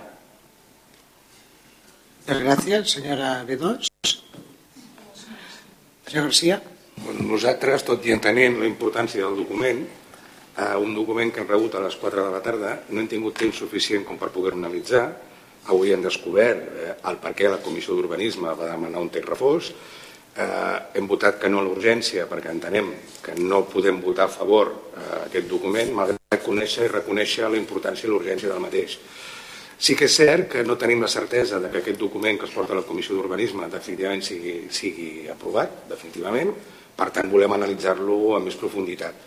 [2.20, 3.88] Muchas gracias, senyora B2.
[6.08, 6.60] Senyor.
[7.04, 9.82] Bueno, nosaltres, tot i entenent la importància del document,
[10.56, 13.36] eh, un document que hem rebut a les 4 de la tarda, no hem tingut
[13.36, 15.04] temps suficient com per poder analitzar.
[15.68, 19.70] Avui hem descobert eh, el per què la Comissió d'Urbanisme va demanar un text refós.
[20.34, 22.88] Eh, hem votat que no a l'urgència perquè entenem
[23.22, 28.08] que no podem votar a favor eh, aquest document, malgrat conèixer i reconèixer la importància
[28.08, 28.96] i l'urgència del mateix.
[29.78, 32.54] Sí que és cert que no tenim la certesa de que aquest document que es
[32.54, 36.50] porta a la Comissió d'Urbanisme definitivament sigui, sigui aprovat, definitivament,
[36.98, 39.26] per tant volem analitzar-lo amb més profunditat.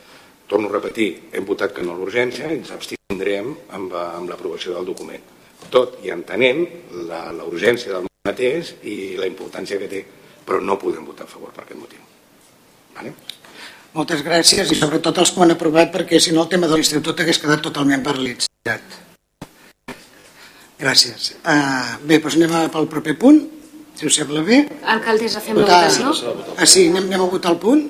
[0.51, 4.27] Torno a repetir, hem votat que no a l'urgència i ens abstindrem amb, eh, amb
[4.27, 5.23] l'aprovació del document.
[5.71, 6.65] Tot i entenent
[7.07, 10.01] la, la urgència del mateix i la importància que té,
[10.43, 12.03] però no podem votar a favor per aquest motiu.
[12.97, 13.13] Vale?
[13.95, 16.75] Moltes gràcies i sobretot els que ho han aprovat perquè si no el tema de
[16.75, 18.99] l'institut hagués quedat totalment paralitzat.
[20.81, 21.31] Gràcies.
[21.45, 23.41] Uh, bé, doncs anem a- pel proper punt,
[23.95, 24.57] si us sembla bé.
[24.95, 25.81] Alcaldessa, fem la Votar...
[25.89, 26.33] votació?
[26.57, 27.83] Ah, sí, anem, anem a votar el punt.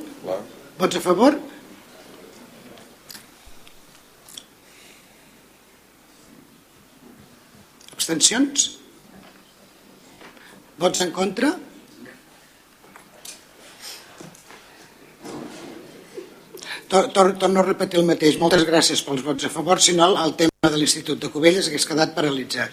[0.82, 1.38] Vots a favor?
[7.94, 8.78] Abstencions?
[10.82, 11.52] Vots en contra?
[11.52, 11.71] Tor-
[17.14, 18.38] tor- Torno a repetir el mateix.
[18.42, 21.86] Moltes gràcies pels vots a favor, si no el tema de l'Institut de Cubelles hagués
[21.90, 22.72] quedat paralitzat.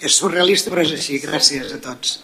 [0.00, 1.18] És surrealista, però és així.
[1.22, 2.20] Gràcies a tots.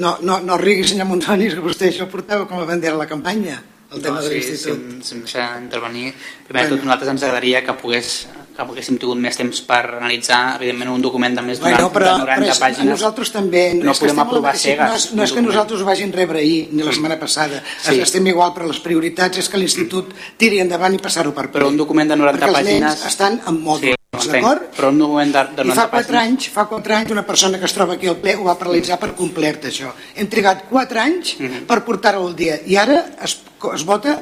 [0.00, 2.98] No, no, no rigui, senyor Montonis, que vostè això ho portava com a bandera a
[3.02, 3.58] la campanya,
[3.92, 4.78] el tema no, de sí, si, l'Institut.
[4.78, 6.12] em- si em deixa intervenir,
[6.46, 6.84] primer de tot Bueno.
[6.84, 8.26] nosaltres ens agradaria que pogués
[8.60, 12.12] que poguéssim tingut més temps per analitzar, evidentment, un document de més de Bueno, però,
[12.18, 12.90] de 90 però és, pàgines.
[12.92, 13.62] nosaltres també...
[13.80, 16.82] No podem aprovar cegues No és, no és que nosaltres ho vagin rebre ahir ni
[16.84, 17.62] la setmana passada.
[17.82, 17.98] Sí.
[18.00, 21.60] Estem igual, però les prioritats és que l'Institut tiri endavant i passar-ho per ple.
[21.60, 23.96] Però un document de 90 Perquè els pàgines- nens estan en ho entenc,
[24.30, 24.66] d'acord?
[24.76, 26.32] Però un document de, de I 90 fa quatre pàgines...
[26.32, 28.98] anys, fa quatre anys, una persona que es troba aquí al ple ho va paralitzar
[29.00, 29.92] per complet, això.
[30.14, 31.64] Hem trigat quatre anys Mhm.
[31.70, 33.38] per portar-ho al dia i ara es,
[33.74, 34.18] es vota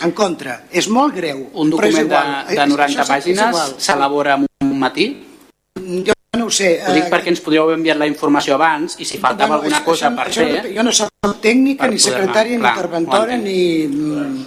[0.00, 0.64] en contra.
[0.70, 1.50] És molt greu.
[1.54, 2.46] Un document de, igual.
[2.48, 5.06] de És- 90 això és- és pàgines s'elabora en un matí?
[5.76, 6.82] Jo no ho sé.
[6.86, 9.62] Ho dic eh, perquè ens podríeu haver enviat la informació abans i si faltava Bueno,
[9.62, 10.64] alguna cosa això- per això fer...
[10.64, 11.08] no- Jo no soc
[11.40, 13.86] tècnica, ni secretària, ni interventora, ni...
[13.88, 14.44] mm,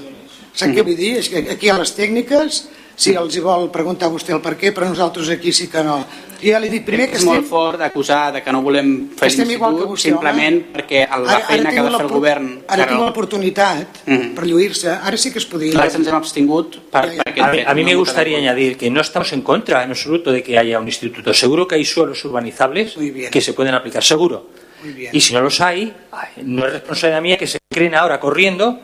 [0.53, 1.17] Sap què vull dir?
[1.17, 4.57] És que aquí a les tècniques, si els hi vol preguntar a vostè el per
[4.57, 6.05] què, però nosaltres aquí sí que no.
[6.41, 7.49] Jo ja li dic primer que és molt estem...
[7.49, 10.73] fort d'acusar de que no volem fer Estem l'institut simplement home.
[10.73, 12.47] perquè el- la feina que ha de fer el govern...
[12.67, 14.33] Ara tinc no- l'oportunitat Mm-hmm.
[14.35, 14.89] per lluir-se.
[14.89, 15.73] Ara sí que es podria...
[15.73, 18.37] Nosaltres ens hem abstingut per, per aquest A mí, fet, a mí no me gustaría
[18.37, 21.33] añadir que no estamos en contra en absoluto de que haya un instituto.
[21.33, 22.95] Seguro que hay suelos urbanizables
[23.31, 24.47] que se pueden aplicar, seguro.
[24.83, 25.09] Muy bien.
[25.13, 28.79] Y si no los hay, ay, no es responsabilidad mía que se creen ahora corriendo.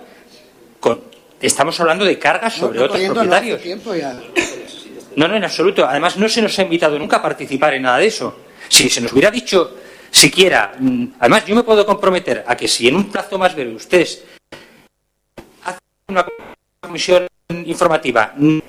[0.80, 0.99] Con,
[1.41, 3.62] estamos hablando de cargas No, sobre no, otros no, propietarios.
[3.62, 4.20] tiempo ya.
[5.16, 5.86] No, no, en absoluto.
[5.86, 8.39] Además, no se nos ha invitado nunca a participar en nada de eso.
[8.68, 9.76] Si se nos hubiera dicho
[10.11, 13.74] siquiera, mm, además yo me puedo comprometer a que si en un plazo más breve
[13.74, 14.24] ustedes
[15.63, 16.26] hacen una
[16.80, 17.28] comisión
[17.66, 18.59] informativa, mm,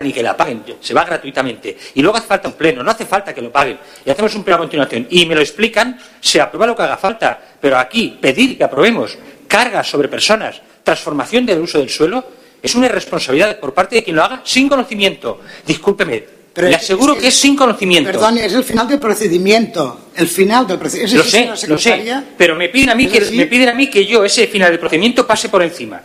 [0.00, 1.76] ni que la paguen, se va gratuitamente.
[1.94, 3.78] Y luego hace falta un pleno, no hace falta que lo paguen.
[4.04, 5.06] Y hacemos un pleno a continuación.
[5.10, 7.38] Y me lo explican, se aprueba lo que haga falta.
[7.60, 12.24] Pero aquí, pedir que aprobemos cargas sobre personas, transformación del uso del suelo,
[12.62, 15.40] es una irresponsabilidad por parte de quien lo haga sin conocimiento.
[15.66, 18.10] Discúlpeme, Pero le es- aseguro es que- que es sin conocimiento.
[18.10, 20.00] Perdón, es el final del procedimiento.
[20.14, 21.16] El final del procedimiento.
[21.24, 23.36] Lo sé, lo sé, pero me piden a mí ¿Es que así?
[23.36, 26.00] me piden a mí que yo ese final del procedimiento pase por encima.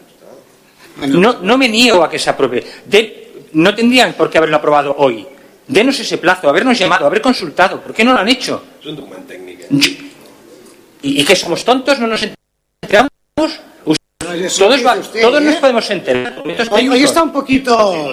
[1.07, 2.65] No, no me niego a que se apruebe.
[2.85, 5.25] De- no tendrían por qué haberlo aprobado hoy.
[5.67, 7.81] Denos ese plazo, habernos llamado, haber consultado.
[7.81, 8.63] ¿Por qué no lo han hecho?
[8.81, 9.59] És un document tècnic.
[9.61, 9.67] Eh?
[9.69, 9.91] Yo-
[11.03, 11.99] ¿Y, y que somos tontos?
[11.99, 12.23] ¿No nos
[12.81, 13.11] enteramos?
[14.57, 15.57] Todos, va- usted, todos nos ¿eh?
[15.59, 16.41] podemos enterar.
[16.71, 18.07] Hoy, hoy está un poquito...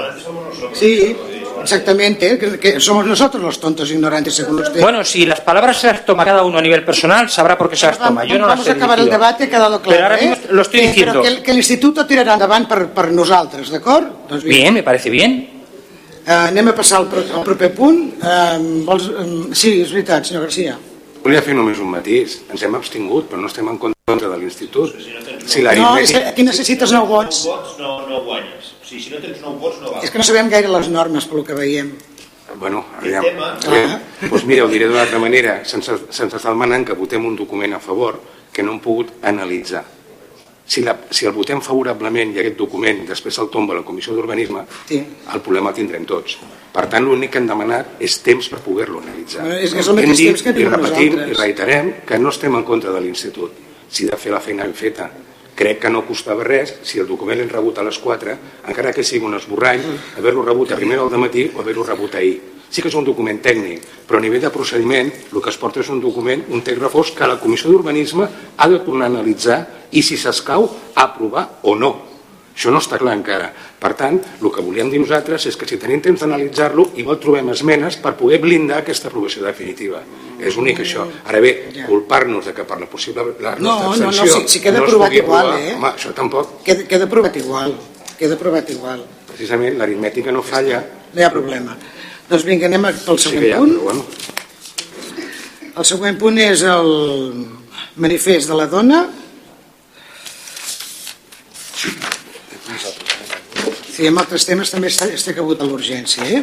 [0.73, 1.15] Sí,
[1.63, 4.81] exactamente, que, que somos nosotros los tontos ignorantes, según usted.
[4.81, 7.77] Bueno, si las palabras se las toma cada uno a nivel personal, sabrá por qué
[7.77, 8.25] se las toma.
[8.25, 9.25] Yo no las vamos he a acabar el dirigido.
[9.27, 9.97] debat, ha quedado claro.
[9.97, 10.41] Pero ahora eh?
[10.51, 11.13] lo estoy Eh, diciendo.
[11.13, 14.29] Però que, el- que l'Institut tirarà endavant per, per nosaltres, d'acord?
[14.29, 15.39] Doncs bé, Bien, me parece bien.
[16.27, 17.09] eh, anem a passar al,
[17.39, 18.15] al proper punt.
[18.23, 20.77] Eh, vols, eh, sí, és veritat, senyor Garcia.
[21.25, 22.43] Volia fer només un matís.
[22.51, 24.93] Ens hem abstingut, però no estem en contra de l'institut.
[25.49, 27.45] Si No, és que aquí necessites nou vots.
[27.47, 28.75] vots no, no guanyes.
[28.83, 30.05] O sigui, si no tens nou vots no val.
[30.05, 31.95] És que no sabem gaire les normes pel que veiem.
[32.61, 33.95] Bueno, aviam, aviam.
[34.29, 35.63] Doncs mira, ho diré d'una altra manera.
[35.65, 38.21] Se'ns se'ns està demanant que votem un document a favor
[38.53, 39.83] que no hem pogut analitzar.
[40.67, 44.67] Si, la, si el votem favorablement i aquest document després el tomba la Comissió d'Urbanisme,
[44.87, 45.01] Sí.
[45.33, 46.37] el problema el tindrem tots.
[46.73, 49.43] Per tant, l'únic que hem demanat és temps per poder-lo analitzar.
[49.49, 51.39] Bueno, és que és el mateix temps que i tenim repetim nosaltres.
[51.39, 53.53] i reiterem que no estem en contra de l'Institut.
[53.95, 55.05] Si de fer la feina ben feta,
[55.55, 58.33] crec que no costava res si el document l'hem rebut a les 4,
[58.67, 59.85] encara que sigui un esborrany,
[60.19, 62.41] haver-lo rebut a primera del matí o haver-lo rebut ahir.
[62.75, 65.79] Sí que és un document tècnic, però a nivell de procediment el que es porta
[65.79, 68.27] és un document, un text refós que la Comissió d'Urbanisme
[68.57, 69.61] ha de tornar a analitzar
[69.93, 70.67] i, si s'escau,
[70.99, 71.93] aprovar o no.
[72.55, 73.49] Això no està clar encara.
[73.81, 77.49] Per tant, el que volíem dir nosaltres és que si tenim temps d'analitzar-lo, igual trobem
[77.51, 80.01] esmenes per poder blindar aquesta aprovació definitiva.
[80.39, 81.03] És únic això.
[81.27, 81.51] Ara bé,
[81.89, 84.79] culpar-nos de que per la possible la No, nostra no, no, abstenció si- si queda
[84.79, 85.75] es aprovat igual, aprovar, eh?
[85.75, 86.63] Home, això tampoc.
[86.63, 87.75] Queda, queda aprovat igual.
[88.19, 89.05] Queda aprovat igual.
[89.27, 90.85] Precisament l'aritmètica no falla.
[91.13, 91.77] No hi ha problema.
[92.29, 93.77] Doncs vinga, anem pel Sí següent hi ha, punt.
[93.83, 94.05] bueno.
[95.77, 96.89] El següent punt és el
[97.97, 99.01] manifest de la dona.
[103.95, 106.43] Sí, amb altres temes també està, està cabut a l'urgència, eh?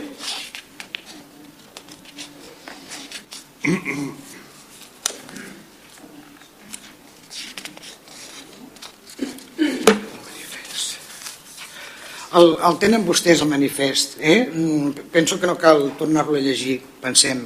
[12.39, 14.45] El, el tenen vostès, el manifest, eh?
[14.47, 17.43] Mm, Penso que no cal tornar-lo a llegir, pensem.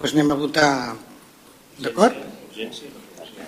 [0.00, 0.70] Doncs anem a votar,
[1.84, 2.16] d'acord?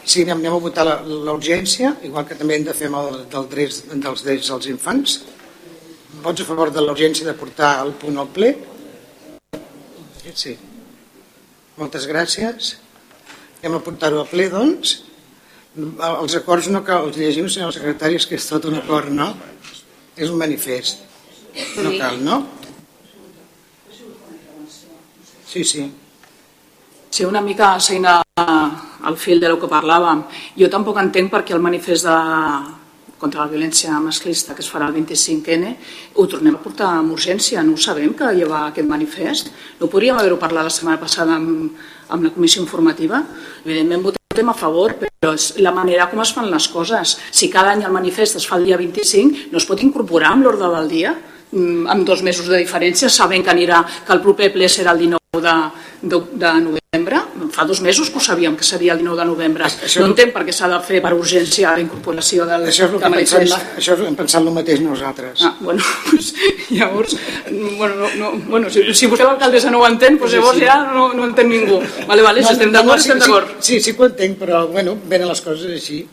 [0.05, 3.49] Sí, anem, anem a votar l'urgència, igual que també hem de fer amb el del
[3.57, 5.19] drets, dels drets dels infants.
[6.23, 8.51] Vots a favor de l'urgència de portar el punt al ple?
[10.35, 10.55] Sí.
[11.79, 12.73] Moltes gràcies.
[13.61, 14.97] Anem a portar-ho al ple, doncs.
[15.79, 19.31] Els acords no cal els llegim, senyor secretari, és que és tot un acord, no?
[20.17, 21.05] És un manifest.
[21.79, 22.41] No cal, no?
[25.47, 25.87] Sí, sí.
[27.11, 30.27] Sí, una mica seguint al fil de lo que parlàvem.
[30.59, 32.19] Jo tampoc entenc perquè el manifest de,
[33.19, 35.73] contra la violència masclista que es farà el 25N
[36.15, 37.63] ho tornem a portar amb urgència.
[37.67, 39.53] No ho sabem que hi va aquest manifest.
[39.81, 41.75] No podríem haver-ho parlat la setmana passada amb,
[42.09, 43.23] amb la comissió informativa.
[43.65, 47.17] Evidentment votem a favor, però és la manera com es fan les coses.
[47.31, 50.47] Si cada any el manifest es fa el dia 25, no es pot incorporar amb
[50.47, 51.15] l'ordre del dia
[51.51, 55.03] mm, amb dos mesos de diferència, sabent que anirà que el proper ple serà el
[55.07, 55.57] 19 de,
[56.03, 57.25] de, de novembre.
[57.59, 59.65] Fa dos mesos que ho sabíem que seria el 19 de novembre.
[59.67, 62.93] Això- No entenc per què s'ha de fer per urgència la incorporació del, Això és
[62.95, 65.43] el que pensat, això hem pensat el mateix nosaltres.
[65.43, 66.35] Ah, bueno, pues,
[66.71, 67.17] llavors,
[67.51, 71.09] bueno, no, no, bueno si, si vostè l'alcaldessa no ho entén, pues llavors ja no,
[71.19, 71.81] no entén ningú.
[72.07, 73.49] Vale, vale, si estem d'acord, sí, estem d'acord.
[73.59, 76.05] Sí, sí, sí que ho entenc, però bueno, venen les coses així.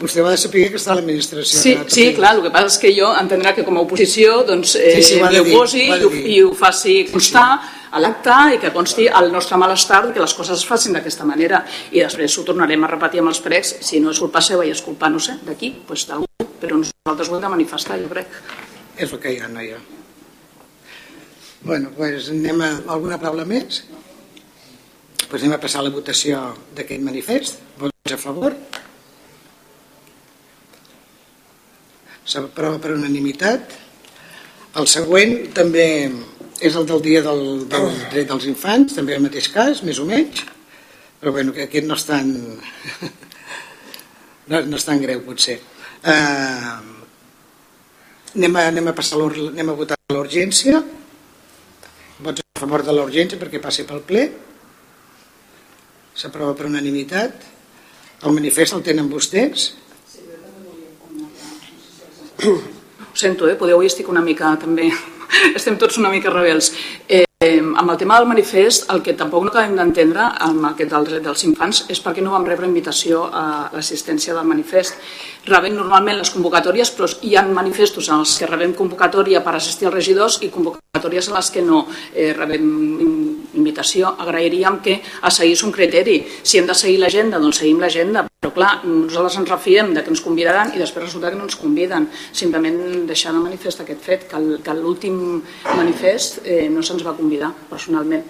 [0.00, 1.60] Vostè va de saber que està a l'administració.
[1.60, 4.40] Sí, de sí, clar, el que passa és que jo entendrà que com a oposició
[4.48, 7.46] doncs, eh, Sí, sí, m'hi dir, oposi i, i ho faci constar
[7.92, 11.60] a l'acte i que consti el nostre malestar que les coses es facin d'aquesta manera
[11.92, 14.72] i després ho tornarem a repetir amb els pregs si no és culpa seva i
[14.72, 18.38] és culpa, no sé, d'aquí, doncs d'algú, però nosaltres ho hem de manifestar, jo crec.
[18.96, 19.82] És el que hi ha, ha.
[21.62, 23.84] Bueno, doncs anem a alguna paraula més?
[25.28, 26.40] Doncs anem a passar a la votació
[26.74, 27.60] d'aquest manifest.
[27.78, 28.56] Vots a favor?
[32.24, 33.76] S'aprova per unanimitat.
[34.80, 35.86] El següent també
[36.62, 40.06] és el del dia del, del dret dels infants, també el mateix cas, més o
[40.06, 40.44] menys,
[41.20, 42.30] però bueno, que aquest no és tan,
[44.50, 45.58] no, no és tan greu potser.
[46.02, 46.72] Eh,
[48.36, 50.82] anem, a, anem, a passar anem a votar l'urgència.
[52.22, 54.26] Vots a favor de l'urgència perquè passi pel ple.
[56.14, 57.48] S'aprova per unanimitat.
[58.22, 59.72] El manifest el tenen vostès.
[62.42, 62.54] Ho
[63.18, 63.56] sento, eh?
[63.58, 64.88] podeu, avui estic una mica també,
[65.58, 66.72] estem tots una mica rebels.
[67.08, 71.06] Eh, amb el tema del manifest, el que tampoc no acabem d'entendre amb aquest del
[71.08, 74.94] dret dels infants és perquè no vam rebre invitació a l'assistència del manifest.
[75.48, 79.90] Rebem normalment les convocatòries, però hi ha manifestos en els que rebem convocatòria per assistir
[79.90, 82.68] als regidors i convocatòries en les que no eh, rebem
[83.54, 84.14] invitació.
[84.22, 86.20] Agrairíem que a seguís un criteri.
[86.42, 90.10] Si hem de seguir l'agenda, doncs seguim l'agenda, però clar, nosaltres ens refiem de que
[90.10, 92.08] ens convidaran i després resulta que no ens conviden.
[92.34, 95.20] Simplement deixar de manifest aquest fet, que l'últim
[95.76, 98.24] manifest eh, no se'ns va convidar personalment.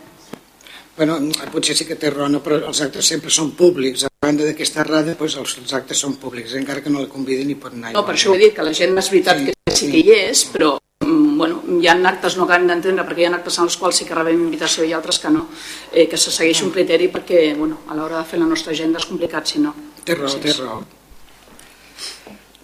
[0.98, 1.16] Bueno,
[1.48, 4.04] potser sí que té raó, no, però els actes sempre són públics.
[4.04, 7.56] A banda d'aquesta errada, doncs els, actes són públics, encara que no la convidin i
[7.56, 7.94] pot anar.
[7.96, 9.90] No, per això he dit, que la gent és veritat Sí, que sí sí.
[9.94, 10.74] que hi és, però
[11.06, 13.96] mm, bueno, hi ha actes no acabem d'entendre perquè hi ha actes en els quals
[13.96, 15.46] sí que rebem invitació i altres que no,
[15.90, 19.00] eh, que se segueix un criteri perquè bueno, a l'hora de fer la nostra agenda
[19.00, 19.72] és complicat si no.
[20.02, 20.82] Té raó, té raó.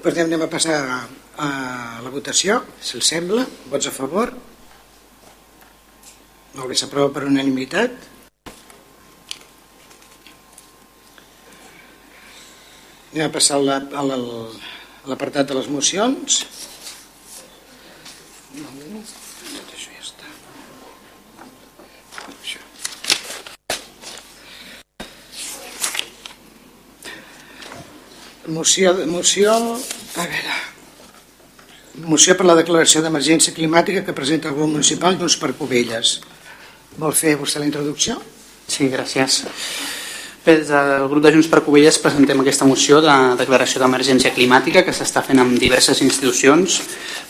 [0.03, 0.79] Doncs anem, anem a passar
[1.39, 1.49] a
[2.03, 3.45] la votació, si els sembla.
[3.71, 4.35] Vots a favor?
[6.57, 7.95] Molt bé, s'aprova per unanimitat.
[13.13, 16.43] Anem a passar a l'apartat de les mocions.
[18.59, 20.27] Tot això ja està.
[22.35, 22.61] Això.
[28.49, 29.53] Moció, moció,
[30.17, 30.55] a veure,
[32.09, 36.15] moció per la declaració d'emergència climàtica que presenta el grup municipal Junts per Covelles.
[36.97, 38.17] Vol fer vostè la introducció?
[38.65, 39.43] Sí, gràcies.
[40.47, 44.85] Bé, des del grup de Junts per Covelles presentem aquesta moció de declaració d'emergència climàtica
[44.87, 46.79] que s'està fent amb diverses institucions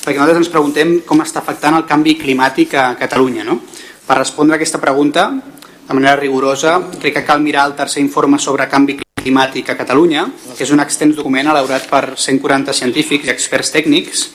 [0.04, 3.42] perquè nosaltres ens preguntem com està afectant el canvi climàtic a Catalunya.
[3.48, 3.58] No?
[4.06, 8.38] Per respondre a aquesta pregunta, de manera rigorosa, crec que cal mirar el tercer informe
[8.38, 10.24] sobre canvi climàtic climàtic a Catalunya,
[10.56, 14.28] que és un extens document elaborat per 140 científics i experts tècnics,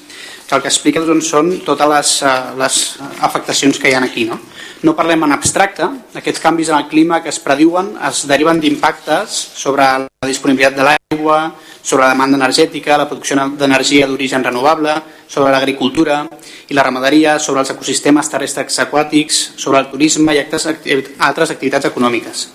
[0.45, 2.79] que el que explica doncs, són totes les, eh, les
[3.25, 4.25] afectacions que hi ha aquí.
[4.29, 4.39] No?
[4.83, 5.85] no parlem en abstracte,
[6.19, 10.87] aquests canvis en el clima que es prediuen es deriven d'impactes sobre la disponibilitat de
[10.89, 11.37] l'aigua,
[11.81, 14.93] sobre la demanda energètica, la producció d'energia d'origen renovable,
[15.27, 16.25] sobre l'agricultura
[16.67, 22.49] i la ramaderia, sobre els ecosistemes terrestres aquàtics, sobre el turisme i altres activitats econòmiques.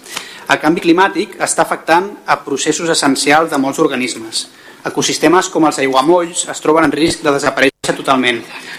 [0.49, 4.47] El canvi climàtic està afectant a processos essencials de molts organismes.
[4.89, 8.39] Ecosistemes com els aiguamolls es troben en risc de desaparèixer totalment.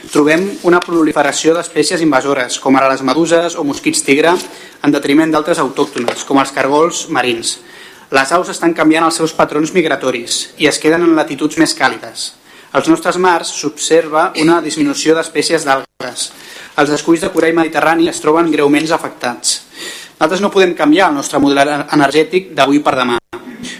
[0.09, 4.34] Trobem una proliferació d'espècies invasores, com ara les meduses o mosquits tigre,
[4.82, 7.59] en detriment d'altres autòctones, com els cargols marins.
[8.17, 12.32] Les aus estan canviant els seus patrons migratoris i es queden en latituds més càlides.
[12.74, 16.32] Als nostres mars s'observa una disminució d'espècies d'algues.
[16.82, 19.59] Els esculls de corall mediterrani es troben greument afectats.
[20.20, 23.13] Nosaltres no podem canviar el nostre model energètic d'avui per demà,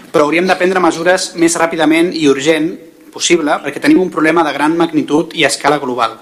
[0.08, 2.70] però hauríem de prendre mesures més ràpidament i urgent
[3.12, 6.14] possible perquè tenim un problema de gran magnitud i escala global.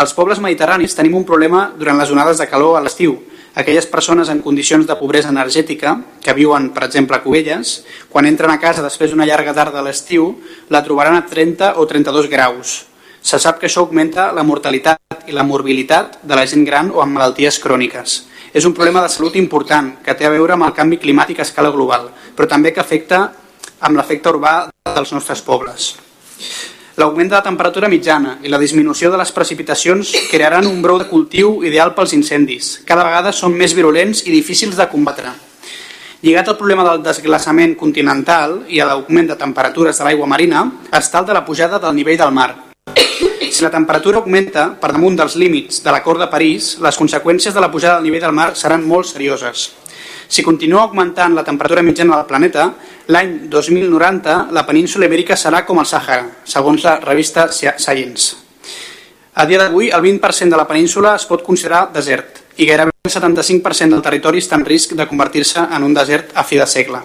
[0.00, 3.18] Els pobles mediterranis tenim un problema durant les onades de calor a l'estiu.
[3.52, 8.56] Aquelles persones en condicions de pobresa energètica, que viuen, per exemple, a Cubelles, quan entren
[8.56, 10.32] a casa després d'una llarga tarda a l'estiu,
[10.72, 12.86] la trobaran a 30 o 32 graus.
[13.20, 17.04] Se sap que això augmenta la mortalitat i la morbilitat de la gent gran o
[17.04, 18.22] amb malalties cròniques
[18.52, 21.46] és un problema de salut important que té a veure amb el canvi climàtic a
[21.46, 23.24] escala global, però també que afecta
[23.80, 24.54] amb l'efecte urbà
[24.94, 25.94] dels nostres pobles.
[27.00, 31.08] L'augment de la temperatura mitjana i la disminució de les precipitacions crearan un brou de
[31.08, 32.74] cultiu ideal pels incendis.
[32.84, 35.32] Cada vegada són més virulents i difícils de combatre.
[36.22, 41.24] Lligat al problema del desglaçament continental i a l'augment de temperatures de l'aigua marina, està
[41.24, 42.71] el de la pujada del nivell del mar,
[43.52, 47.60] si la temperatura augmenta per damunt dels límits de l'acord de París, les conseqüències de
[47.60, 49.70] la pujada del nivell del mar seran molt serioses.
[50.32, 52.70] Si continua augmentant la temperatura mitjana del planeta,
[53.12, 58.38] l'any 2090 la península ibèrica serà com el Sàhara, segons la revista Science.
[59.34, 63.12] A dia d'avui, el 20% de la península es pot considerar desert i gairebé el
[63.12, 67.00] 75% del territori està en risc de convertir-se en un desert a fi de segle.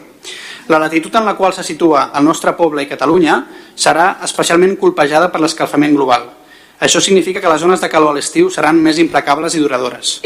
[0.67, 3.37] La latitud en la qual se situa el nostre poble i Catalunya
[3.75, 6.36] serà especialment colpejada per l'escalfament global.
[6.79, 10.19] Això significa que les zones de calor a l'estiu seran més implacables i duradores.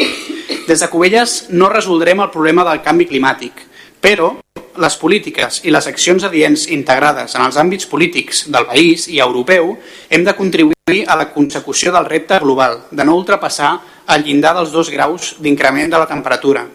[0.67, 3.63] Des de Cubelles no resoldrem el problema del canvi climàtic,
[4.03, 4.33] però
[4.81, 9.77] les polítiques i les accions adients integrades en els àmbits polítics del país i europeu
[10.09, 13.77] hem de contribuir a la consecució del repte global, de no ultrapassar
[14.11, 16.67] el llindar dels dos graus d'increment de la temperatura,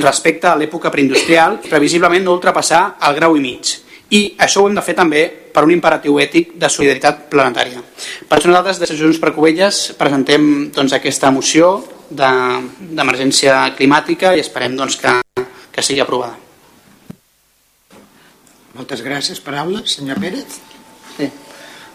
[0.00, 3.83] respecte a l'època preindustrial, previsiblement no ultrapassar el grau i mig.
[4.10, 5.24] I això ho hem de fer també
[5.54, 7.80] per un imperatiu ètic de solidaritat planetària.
[8.28, 11.78] Per això nosaltres, des de Junts per Covelles, presentem doncs, aquesta moció
[12.10, 15.14] d'emergència de, climàtica i esperem doncs, que,
[15.72, 16.36] que sigui aprovada.
[18.74, 19.40] Moltes gràcies.
[19.40, 20.58] Paraules, senyor Pérez.
[21.16, 21.30] Sí.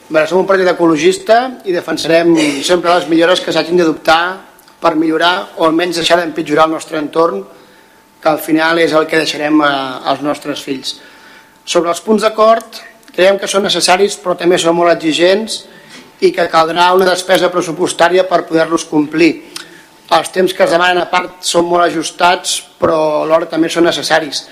[0.10, 2.32] Bé, som un partit ecologista i defensarem
[2.66, 4.22] sempre les millores que s'hagin d'adoptar
[4.80, 7.44] per millorar o almenys deixar d'empitjorar el nostre entorn
[8.20, 9.72] que al final és el que deixarem a,
[10.10, 10.96] als nostres fills.
[11.70, 12.80] Sobre els punts d'acord,
[13.14, 15.60] creiem que són necessaris però també són molt exigents
[16.26, 19.34] i que caldrà una despesa pressupostària per poder-los complir.
[20.10, 24.48] Els temps que es demanen a part són molt ajustats però alhora també són necessaris.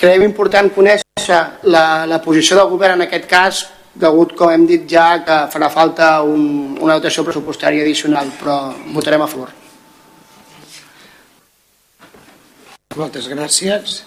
[0.00, 1.38] Creiem important conèixer
[1.70, 3.64] la, la posició del govern en aquest cas
[3.94, 9.22] degut, com hem dit ja, que farà falta un, una dotació pressupostària addicional, però votarem
[9.22, 9.52] a favor.
[12.98, 14.00] Moltes gràcies.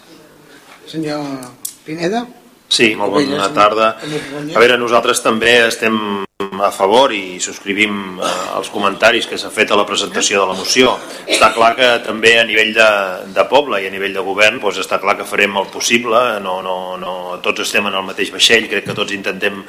[0.89, 2.25] Senyor Pineda.
[2.67, 3.93] Sí, molt bona tarda.
[4.01, 9.71] A veure, nosaltres també estem a favor i subscrivim eh, els comentaris que s'ha fet
[9.71, 10.95] a la presentació de la moció.
[11.29, 12.89] Està clar que també a nivell de,
[13.35, 16.57] de poble i a nivell de govern doncs està clar que farem el possible, no,
[16.65, 17.15] no, no,
[17.45, 19.61] tots estem en el mateix vaixell, crec que tots intentem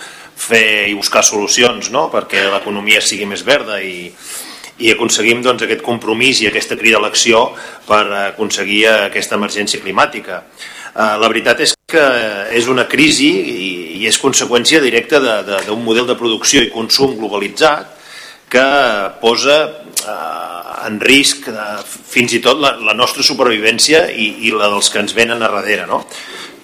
[0.49, 2.09] fer i buscar solucions no?
[2.11, 4.09] perquè l'economia sigui més verda i,
[4.83, 7.51] i aconseguim doncs, aquest compromís i aquesta crida a l'acció
[7.87, 10.43] per aconseguir aquesta emergència climàtica.
[10.97, 12.05] Eh, la veritat és que
[12.57, 13.67] és una crisi i,
[14.01, 17.91] i és conseqüència directa d'un model de producció i consum globalitzat
[18.49, 18.65] que
[19.21, 24.71] posa eh, en risc de, fins i tot la, la nostra supervivència i, i la
[24.73, 25.85] dels que ens venen a darrere.
[25.91, 26.01] No?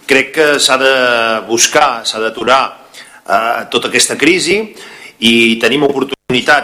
[0.09, 0.95] Crec que s'ha de
[1.51, 4.63] buscar, s'ha d'aturar eh, tota aquesta crisi
[5.29, 6.22] i tenim oportunitats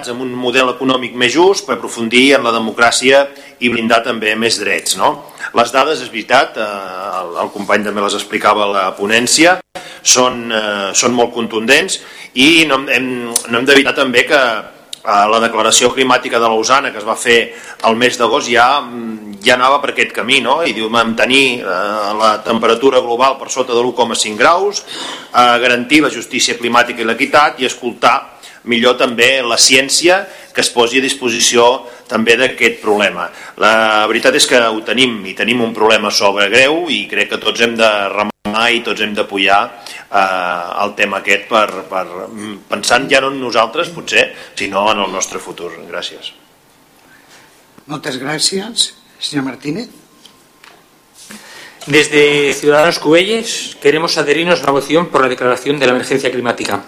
[0.08, 3.26] amb un model econòmic més just per aprofundir en la democràcia
[3.60, 4.96] i blindar també més drets.
[4.96, 5.32] No?
[5.54, 9.58] Les dades, és veritat, eh, el, el company també les explicava a la ponència,
[10.02, 12.00] són, eh, són molt contundents
[12.34, 17.02] i no hem, no hem d'evitar també que eh, la declaració climàtica de Lausana que
[17.02, 17.38] es va fer
[17.88, 18.68] el mes d'agost ja,
[19.44, 20.60] ja anava per aquest camí no?
[20.62, 26.14] i diu mantenir eh, la temperatura global per sota de l'1,5 graus eh, garantir la
[26.14, 28.38] justícia climàtica i l'equitat i escoltar
[28.68, 30.22] millor també la ciència
[30.54, 31.64] que es posi a disposició
[32.08, 33.28] també d'aquest problema.
[33.62, 37.40] La veritat és que ho tenim i tenim un problema sobre greu i crec que
[37.42, 42.04] tots hem de remar i tots hem d'apoyar eh, el tema aquest per, per,
[42.68, 45.70] pensant ja no en nosaltres potser, sinó en el nostre futur.
[45.88, 46.32] Gràcies.
[47.88, 48.92] Moltes gràcies.
[49.18, 49.88] Senyor Martínez.
[51.86, 56.84] Desde Ciudadanos Cubelles queremos adherirnos a la moción por la declaración de la emergencia climática.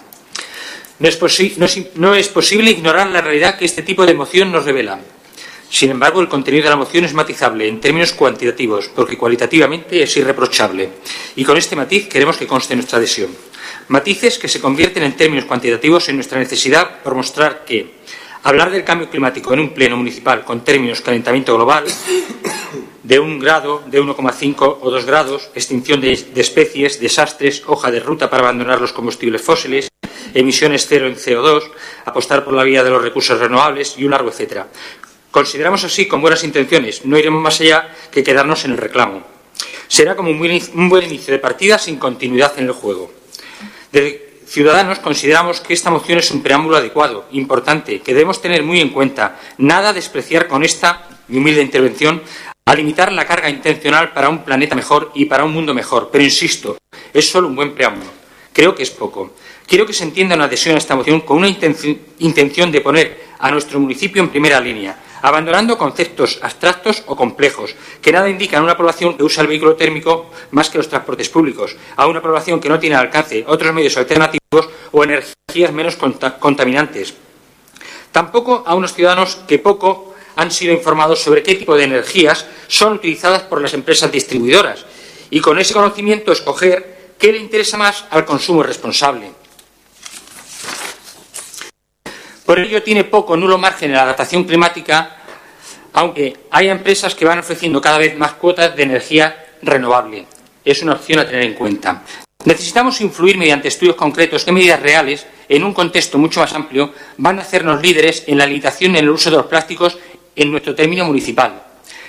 [1.01, 1.19] No es,
[1.59, 5.01] no, es, no es, posible ignorar la realidad que este tipo de moción nos revela.
[5.71, 10.17] Sin embargo, el contenido de la moción es matizable en términos cuantitativos, porque cualitativamente es
[10.17, 10.91] irreprochable.
[11.37, 13.31] Y con este matiz queremos que conste nuestra adhesión.
[13.89, 17.95] Matices que se convierten en términos cuantitativos en nuestra necesidad por mostrar que
[18.43, 21.85] hablar del cambio climático en un pleno municipal con términos calentamiento global
[23.11, 28.31] de un grado, de 1,5 o 2 grados, extinción de, especies, desastres, hoja de ruta
[28.31, 29.89] para abandonar los combustibles fósiles,
[30.33, 31.73] emisiones cero en CO2,
[32.05, 34.69] apostar por la vía de los recursos renovables y un largo etcétera.
[35.33, 39.25] Consideramos así con buenas intenciones, no iremos más allá que quedarnos en el reclamo.
[39.89, 43.11] Será como un buen inicio de partida sin continuidad en el juego.
[43.91, 48.81] Desde Ciudadanos consideramos que esta moción es un preámbulo adecuado, importante, que debemos tener muy
[48.81, 49.41] en cuenta.
[49.59, 52.23] Nada despreciar con esta humilde intervención
[52.71, 56.09] a limitar la carga intencional para un planeta mejor y para un mundo mejor.
[56.13, 56.79] Pero insisto,
[57.13, 58.09] es solo un buen preámbulo.
[58.53, 59.33] Creo que es poco.
[59.67, 63.51] Quiero que se entienda una adhesión a esta moción con una intención de poner a
[63.51, 68.77] nuestro municipio en primera línea, abandonando conceptos abstractos o complejos, que nada indican a una
[68.77, 72.69] población que usa el vehículo térmico más que los transportes públicos, a una población que
[72.69, 77.15] no tiene al alcance otros medios alternativos o energías menos contaminantes.
[78.13, 80.10] Tampoco a unos ciudadanos que poco
[80.41, 84.87] han sido informados sobre qué tipo de energías son utilizadas por las empresas distribuidoras
[85.29, 89.33] y con ese conocimiento escoger qué le interesa más al consumo responsable.
[92.47, 95.19] Por ello tiene poco nulo margen en la adaptación climática,
[95.93, 100.25] aunque hay empresas que van ofreciendo cada vez más cuotas de energía renovable.
[100.65, 102.03] Es una opción a tener en cuenta.
[102.43, 107.39] Necesitamos influir mediante estudios concretos qué medidas reales, en un contexto mucho más amplio, van
[107.39, 109.99] a hacernos líderes en la limitación en el uso de los plásticos
[110.43, 111.63] en nuestro término municipal.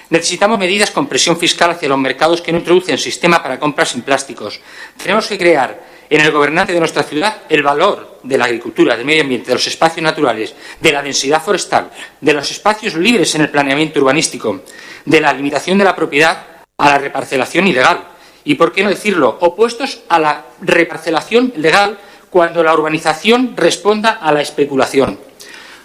[0.09, 4.01] Necesitamos medidas con presión fiscal hacia los mercados que no introducen sistema para compras sin
[4.01, 4.59] plásticos.
[5.01, 9.05] Tenemos que crear en el gobernante de nuestra ciudad el valor de la agricultura, del
[9.05, 13.41] medio ambiente, de los espacios naturales, de la densidad forestal, de los espacios libres en
[13.41, 14.61] el planeamiento urbanístico,
[15.05, 16.45] de la limitación de la propiedad
[16.77, 18.03] a la reparcelación ilegal.
[18.43, 21.97] Y, por qué no decirlo, opuestos a la reparcelación legal
[22.29, 25.30] cuando la urbanización responda a la especulación.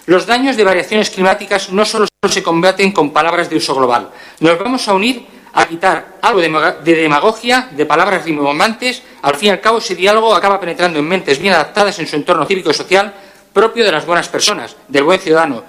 [0.07, 4.09] Los daños de variaciones climáticas no solo se combaten con palabras de uso global.
[4.39, 9.03] Nos vamos a unir a quitar algo de demagogia, de palabras rimbombantes.
[9.21, 12.15] Al fin y al cabo, ese diálogo acaba penetrando en mentes bien adaptadas en su
[12.15, 13.13] entorno cívico y social
[13.51, 15.65] propio de las buenas personas, del buen ciudadano,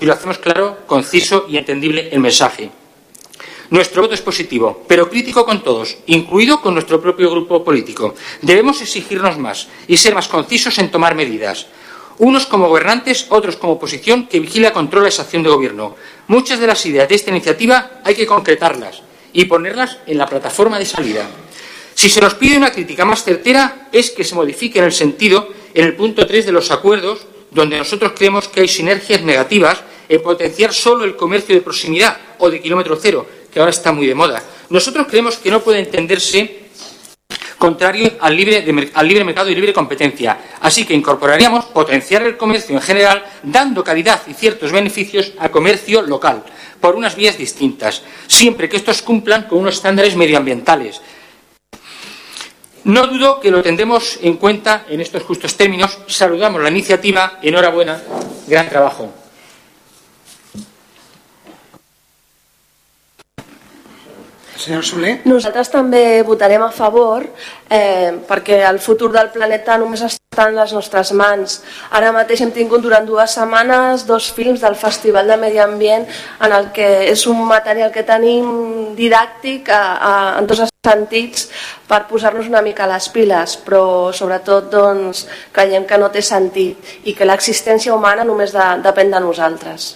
[0.00, 2.70] si lo hacemos claro, conciso y entendible el mensaje.
[3.70, 8.16] Nuestro voto es positivo, pero crítico con todos, incluido con nuestro propio grupo político.
[8.42, 11.66] Debemos exigirnos más y ser más concisos en tomar medidas.
[12.18, 15.94] Unos como gobernantes, otros como oposición que vigila, controla esa acción de gobierno.
[16.26, 19.02] Muchas de las ideas de esta iniciativa hay que concretarlas
[19.32, 21.28] y ponerlas en la plataforma de salida.
[21.94, 25.48] Si se nos pide una crítica más certera es que se modifique en el sentido
[25.74, 30.22] en el punto 3 de los acuerdos, donde nosotros creemos que hay sinergias negativas en
[30.22, 34.14] potenciar solo el comercio de proximidad o de kilómetro cero, que ahora está muy de
[34.14, 34.42] moda.
[34.70, 36.67] Nosotros creemos que no puede entenderse
[37.58, 38.64] contrario al libre,
[39.24, 40.38] mercado y libre competencia.
[40.60, 46.02] Así que incorporaríamos potenciar el comercio en general, dando calidad y ciertos beneficios al comercio
[46.02, 46.44] local
[46.80, 51.02] por unas vías distintas, siempre que estos cumplan con unos estándares medioambientales.
[52.84, 55.98] No dudo que lo tendremos en cuenta en estos justos términos.
[56.06, 57.38] Saludamos la iniciativa.
[57.42, 58.00] Enhorabuena.
[58.46, 59.12] Gran trabajo.
[64.58, 65.12] Senyor Soler?
[65.28, 67.22] Nosaltres també votarem a favor
[67.70, 71.60] eh, perquè el futur del planeta només està en les nostres mans.
[71.94, 76.08] Ara mateix hem tingut durant dues setmanes dos films del Festival de Medi Ambient
[76.42, 81.46] en el que és un material que tenim didàctic a, a, en tots els sentits
[81.86, 87.06] per posar-nos una mica a les piles, però sobretot doncs, creiem que no té sentit
[87.06, 89.94] i que l'existència humana només de, depèn de nosaltres.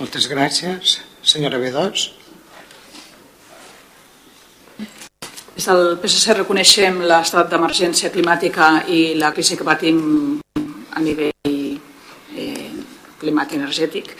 [0.00, 0.98] Moltes gràcies.
[1.24, 2.23] Senyora B2.
[5.54, 10.00] Des del PSC reconeixem l'estat d'emergència climàtica i la crisi que patim
[10.90, 11.30] a nivell
[12.34, 12.72] eh,
[13.20, 14.10] climàtic energètic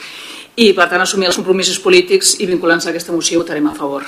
[0.62, 4.07] i per tant assumir els compromisos polítics i vinculants a aquesta moció votarem a favor.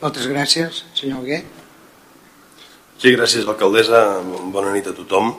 [0.00, 0.84] Moltes gràcies.
[0.96, 1.44] Senyor Huguet.
[2.98, 4.22] Sí, gràcies, alcaldessa.
[4.54, 5.34] Bona nit a tothom.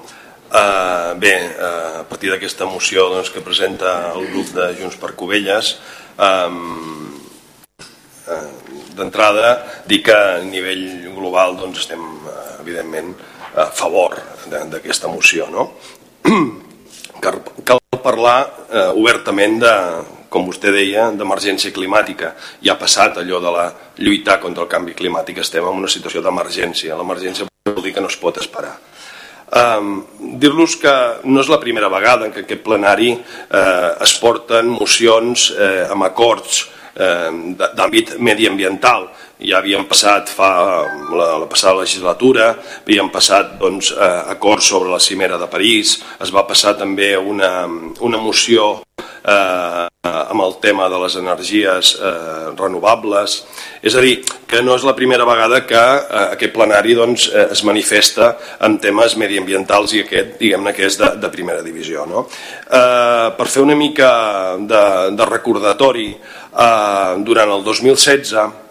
[0.50, 5.16] Uh, bé, uh, a partir d'aquesta moció doncs, que presenta el grup de Junts per
[5.18, 5.76] Covelles,
[6.18, 7.10] um,
[8.26, 8.69] uh,
[9.00, 9.56] d'entrada
[9.88, 10.86] dir que a nivell
[11.16, 13.16] global doncs, estem uh, evidentment
[13.56, 14.18] a favor
[14.50, 15.50] d'aquesta moció.
[15.52, 15.72] No?
[17.24, 17.42] Cal,
[18.04, 19.74] parlar uh, obertament de,
[20.32, 22.34] com vostè deia, d'emergència climàtica.
[22.64, 23.68] Ja ha passat allò de la
[24.00, 26.98] lluitar contra el canvi climàtic, estem en una situació d'emergència.
[27.00, 28.78] L'emergència vol dir que no es pot esperar.
[29.50, 30.04] Um,
[30.40, 30.94] Dir-los que
[31.26, 36.06] no és la primera vegada en què aquest plenari eh, es porten mocions eh, amb
[36.06, 39.08] acords eh, d'àmbit mediambiental.
[39.40, 40.50] Ja havíem passat fa
[41.16, 42.52] la, la passada legislatura,
[42.84, 43.94] havíem passat doncs,
[44.34, 47.64] acords sobre la cimera de París, es va passar també una,
[48.04, 48.74] una moció
[49.24, 53.40] eh, amb el tema de les energies eh, renovables.
[53.82, 54.20] És a dir,
[54.50, 58.34] que no és la primera vegada que eh, aquest plenari doncs, eh, es manifesta
[58.66, 62.08] en temes mediambientals i aquest, diguem-ne, que és de, de primera divisió.
[62.10, 62.28] No?
[62.68, 64.10] Eh, per fer una mica
[64.60, 64.86] de,
[65.16, 68.68] de recordatori, eh, durant el 2016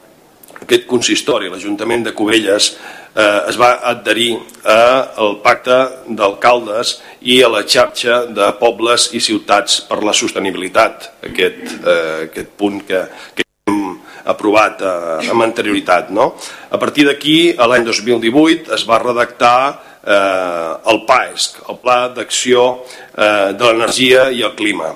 [0.69, 2.69] aquest consistori, l'Ajuntament de Cubelles,
[3.17, 4.35] eh, es va adherir
[4.69, 5.79] al pacte
[6.13, 12.53] d'alcaldes i a la xarxa de pobles i ciutats per la sostenibilitat, aquest, eh, aquest
[12.61, 13.01] punt que,
[13.35, 13.97] que hem
[14.29, 16.13] aprovat eh, amb anterioritat.
[16.13, 16.35] No?
[16.69, 19.59] A partir d'aquí, l'any 2018, es va redactar
[20.05, 24.93] eh, el PAESC, el Pla d'Acció eh, de l'Energia i el Clima.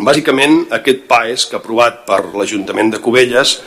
[0.00, 3.58] Bàsicament, aquest PAESC, aprovat per l'Ajuntament de Cubelles,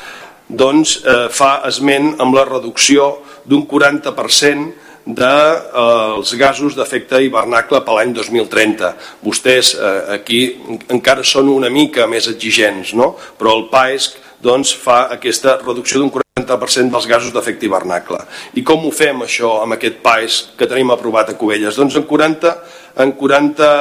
[0.49, 4.73] doncs, eh, fa esment amb la reducció d'un 40%
[5.05, 8.95] dels de, eh, gasos d'efecte hivernacle per l'any 2030.
[9.21, 10.57] Vostès eh, aquí
[10.89, 13.15] encara són una mica més exigents, no?
[13.37, 18.19] però el PAESC doncs, fa aquesta reducció d'un 40% dels gasos d'efecte hivernacle.
[18.55, 21.75] I com ho fem això amb aquest PAESC que tenim aprovat a Cubelles?
[21.75, 22.55] Doncs en 40,
[23.03, 23.71] en 40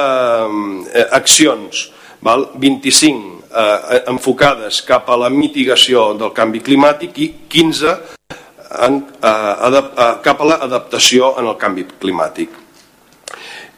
[0.93, 1.89] eh, accions,
[2.23, 2.49] val?
[2.55, 7.95] 25 eh, enfocades cap a la mitigació del canvi climàtic i 15
[8.87, 12.49] en, eh, adap, eh, cap a l'adaptació en el canvi climàtic.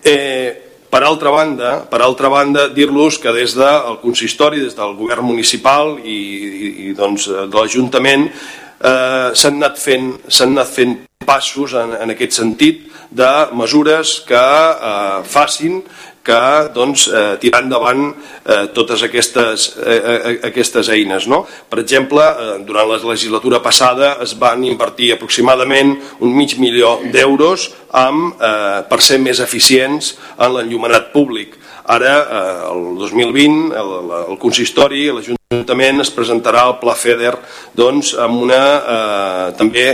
[0.04, 5.26] Eh, per altra banda, per altra banda dir-los que des del consistori, des del govern
[5.26, 10.14] municipal i, i, i doncs, de l'Ajuntament eh, s'han anat, fent,
[10.46, 10.96] anat fent
[11.26, 15.82] passos en, en aquest sentit de mesures que eh, facin
[16.26, 16.42] que
[16.74, 21.28] doncs, eh, tirar endavant eh, totes aquestes, eh, eh, aquestes eines.
[21.30, 21.44] No?
[21.70, 27.70] Per exemple, eh, durant la legislatura passada es van invertir aproximadament un mig milió d'euros
[27.70, 31.60] eh, per ser més eficients en l'enllumenat públic.
[31.86, 37.36] Ara, eh, el 2020, el, el consistori, l'Ajuntament l'Ajuntament es presentarà el Pla FEDER
[37.76, 38.62] doncs, amb una,
[38.96, 39.86] eh, també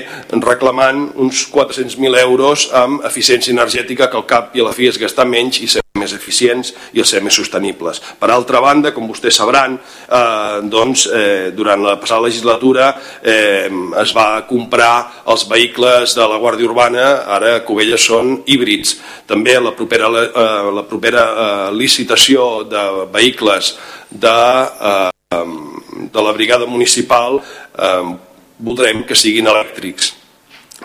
[0.42, 4.98] reclamant uns 400.000 euros amb eficiència energètica que al cap i a la fi és
[4.98, 8.02] gastar menys i ser més eficients i ser més sostenibles.
[8.18, 13.70] Per altra banda, com vostès sabran, eh, doncs, eh, durant la passada legislatura eh,
[14.02, 18.98] es va comprar els vehicles de la Guàrdia Urbana, ara a Covelles són híbrids.
[19.28, 23.76] També la propera, eh, la propera eh, licitació de vehicles
[24.10, 24.38] de
[24.82, 28.16] eh, de la brigada municipal eh,
[28.60, 30.12] voldrem que siguin elèctrics.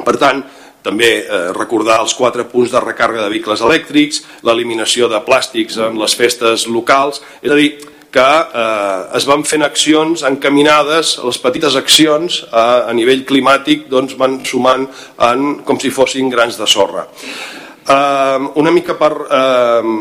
[0.04, 0.44] Per tant,
[0.86, 5.98] també eh, recordar els quatre punts de recàrrega de vehicles elèctrics, l'eliminació de plàstics en
[5.98, 7.70] les festes locals, és a dir,
[8.16, 8.26] que
[8.62, 14.40] eh, es van fent accions encaminades, les petites accions a, a nivell climàtic doncs van
[14.46, 14.86] sumant
[15.26, 17.06] en, com si fossin grans de sorra.
[17.86, 19.92] Eh, una mica per eh,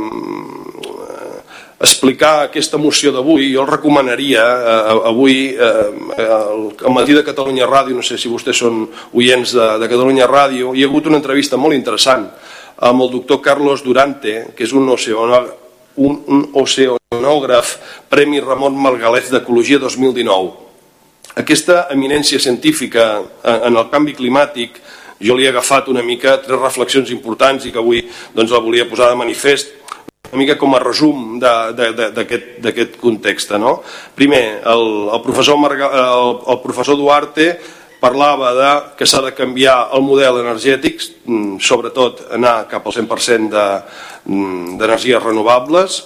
[1.80, 7.98] explicar aquesta moció d'avui, jo el recomanaria eh, avui eh, al matí de Catalunya Ràdio,
[7.98, 11.60] no sé si vostès són oients de, de Catalunya Ràdio, hi ha hagut una entrevista
[11.60, 12.30] molt interessant
[12.76, 15.52] amb el doctor Carlos Durante, que és un oceanògraf,
[16.00, 17.76] un, un oceanògraf
[18.12, 20.64] Premi Ramon Margalef d'Ecologia 2019.
[21.36, 24.80] aquesta eminència científica en el canvi climàtic
[25.20, 28.04] jo li he agafat una mica tres reflexions importants i que avui
[28.36, 29.85] doncs, la volia posar de manifest
[30.36, 33.56] una mica com a resum d'aquest context.
[33.62, 33.80] No?
[34.16, 37.56] Primer, el, el, professor Marga, el, el professor Duarte
[38.02, 43.56] parlava de que s'ha de canviar el model energètic, mm, sobretot anar cap al 100%
[43.56, 46.04] mm, d'energies de, renovables,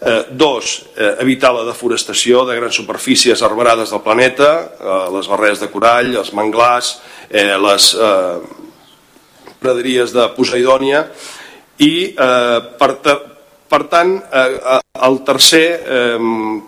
[0.00, 5.58] Eh, dos, eh, evitar la deforestació de grans superfícies arbrades del planeta, eh, les barreres
[5.58, 8.38] de corall, els manglars, eh, les eh,
[9.58, 11.02] praderies de Poseidònia
[11.82, 12.92] i eh, per,
[13.68, 16.18] per tant eh, el tercer, eh,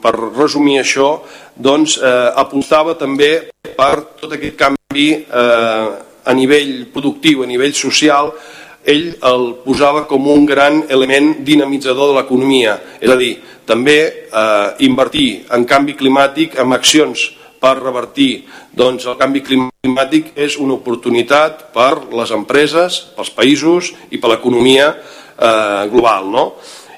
[0.02, 1.10] per resumir això,
[1.56, 5.88] doncs eh, apuntava també per tot aquest canvi eh,
[6.24, 8.32] a nivell productiu, a nivell social,
[8.84, 13.34] ell el posava com un gran element dinamitzador de l'economia, és a dir,
[13.68, 17.30] també eh, invertir en canvi climàtic, en accions
[17.60, 24.20] per revertir doncs, el canvi climàtic és una oportunitat per les empreses, pels països i
[24.20, 26.30] per l'economia eh, global.
[26.32, 26.44] No?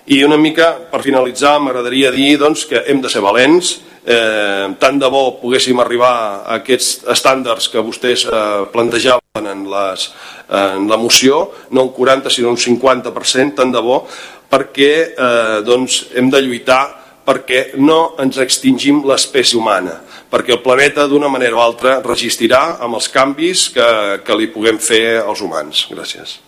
[0.07, 4.99] I una mica, per finalitzar, m'agradaria dir doncs, que hem de ser valents, eh, tant
[4.99, 10.09] de bo poguéssim arribar a aquests estàndards que vostès eh, plantejaven en, les,
[10.51, 14.03] en la moció, no un 40 sinó un 50%, tant de bo,
[14.51, 16.83] perquè eh, doncs, hem de lluitar
[17.23, 20.01] perquè no ens extingim l'espècie humana,
[20.31, 23.91] perquè el planeta d'una manera o altra resistirà amb els canvis que,
[24.27, 25.87] que li puguem fer als humans.
[25.95, 26.41] Gràcies.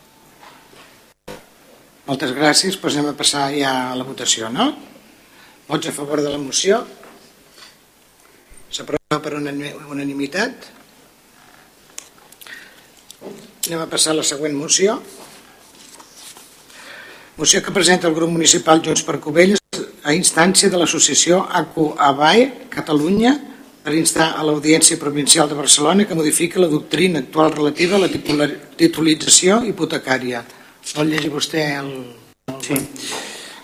[2.04, 2.76] Moltes gràcies.
[2.76, 4.68] Pues anem a passar ja a la votació, no?
[5.68, 6.82] Vots a favor de la moció?
[8.68, 10.66] S'aprova per unanimitat.
[13.64, 14.98] Anem a passar a la següent moció.
[17.38, 19.62] Moció que presenta el grup municipal Junts per Covelles
[20.04, 23.32] a instància de l'associació ACU ABAE Catalunya
[23.84, 28.10] per instar a l'Audiència Provincial de Barcelona que modifiqui la doctrina actual relativa a la
[28.12, 30.44] titulització hipotecària.
[30.92, 31.92] Vol llegir vostè el...
[32.64, 32.76] Sí.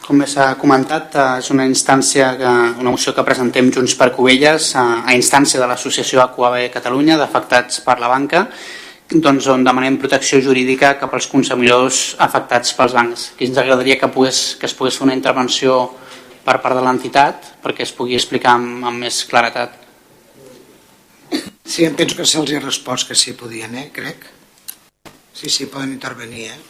[0.07, 2.53] Com s'ha comentat, eh, és una instància, que,
[2.83, 7.85] una moció que presentem Junts per Covelles a, a instància de l'Associació Aquabe Catalunya d'afectats
[7.85, 8.47] per la banca,
[9.12, 13.29] doncs, on demanem protecció jurídica cap als consumidors afectats pels bancs.
[13.35, 15.79] Aquí ens agradaria que, pogués, que es pogués fer una intervenció
[16.47, 19.77] per part de l'entitat perquè es pugui explicar amb, amb més claretat.
[21.62, 23.91] Sí, em penso que se'ls ha respost que sí podien, eh?
[23.95, 24.27] crec.
[25.35, 26.70] Sí, sí, poden intervenir, eh?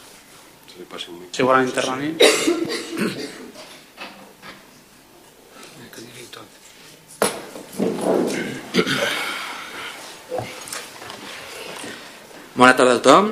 [1.31, 2.15] Si volen intervenir.
[12.55, 13.31] Bona tarda a tothom.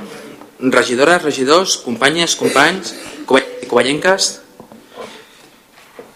[0.59, 2.91] Regidores, regidors, companyes, companys,
[3.23, 4.29] covellenques.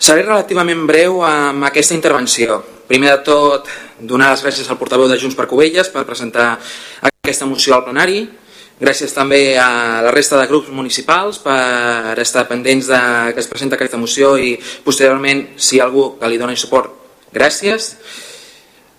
[0.03, 2.59] Seré relativament breu amb aquesta intervenció.
[2.89, 6.57] Primer de tot, donar les gràcies al portaveu de Junts per Covelles per presentar
[7.07, 8.25] aquesta moció al plenari
[8.81, 12.99] Gràcies també a la resta de grups municipals per estar pendents de
[13.33, 16.89] que es presenta aquesta moció i posteriorment, si hi ha algú que li doni suport,
[17.33, 17.93] gràcies.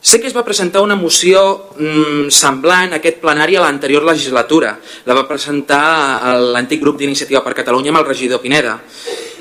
[0.04, 1.42] Sé que es va presentar una moció
[1.74, 4.74] mmm, semblant a aquest plenari a l'anterior legislatura.
[5.08, 8.78] La va presentar l'antic grup d'Iniciativa per Catalunya amb el regidor Pineda,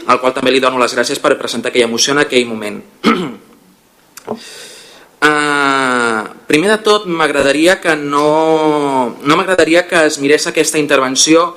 [0.07, 2.79] al qual també li dono les gràcies per presentar aquella moció en aquell moment.
[5.24, 11.53] Uh, primer de tot m'agradaria que no, no m'agradaria que es mirés aquesta intervenció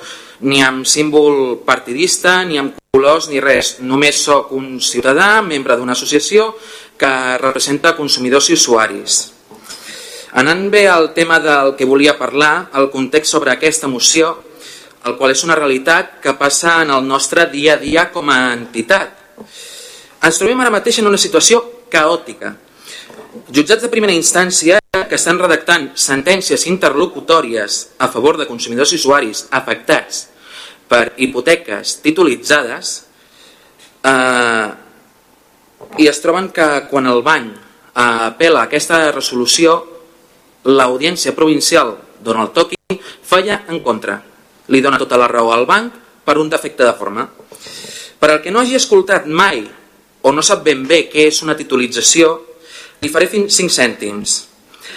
[0.46, 3.76] ni amb símbol partidista, ni amb colors, ni res.
[3.82, 6.52] Només sóc un ciutadà, membre d'una associació
[7.00, 7.10] que
[7.42, 9.16] representa consumidors i usuaris.
[10.36, 14.34] Anant bé al tema del que volia parlar, el context sobre aquesta moció,
[15.06, 18.52] el qual és una realitat que passa en el nostre dia a dia com a
[18.52, 19.42] entitat.
[20.22, 22.52] Ens trobem ara mateix en una situació caòtica,
[23.52, 29.44] Jutjats de primera instància que estan redactant sentències interlocutòries a favor de consumidors i usuaris
[29.58, 30.26] afectats
[30.88, 32.94] per hipoteques titulitzades
[34.06, 34.68] eh,
[36.00, 37.60] i es troben que quan el banc eh,
[38.30, 39.76] apela aquesta resolució
[40.66, 42.76] l'audiència provincial dona el toqui
[43.22, 44.18] falla en contra.
[44.72, 47.28] Li dona tota la raó al banc per un defecte de forma.
[48.18, 49.62] Per al que no hagi escoltat mai
[50.22, 52.55] o no sap ben bé què és una titulització
[53.06, 54.36] li faré 5 cèntims.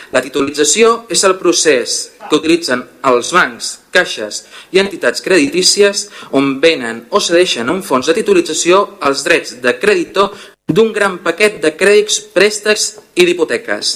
[0.10, 1.98] La titulització és el procés
[2.30, 4.42] que utilitzen els bancs, caixes
[4.74, 6.08] i entitats creditícies
[6.40, 10.34] on venen o cedeixen a un fons de titulització els drets de creditor
[10.70, 13.96] d'un gran paquet de crèdits, préstecs i d'hipoteques.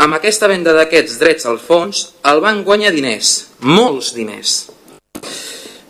[0.00, 4.60] Amb aquesta venda d'aquests drets al fons, el banc guanya diners, molts diners.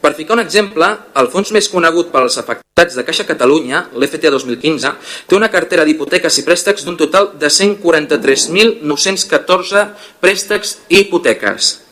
[0.00, 0.86] Per ficar un exemple,
[1.20, 4.96] el fons més conegut pels afectats de Caixa Catalunya, l'FTA 2015,
[5.28, 9.92] té una cartera d'hipoteques i préstecs d'un total de 143.914
[10.24, 11.84] préstecs i hipoteques,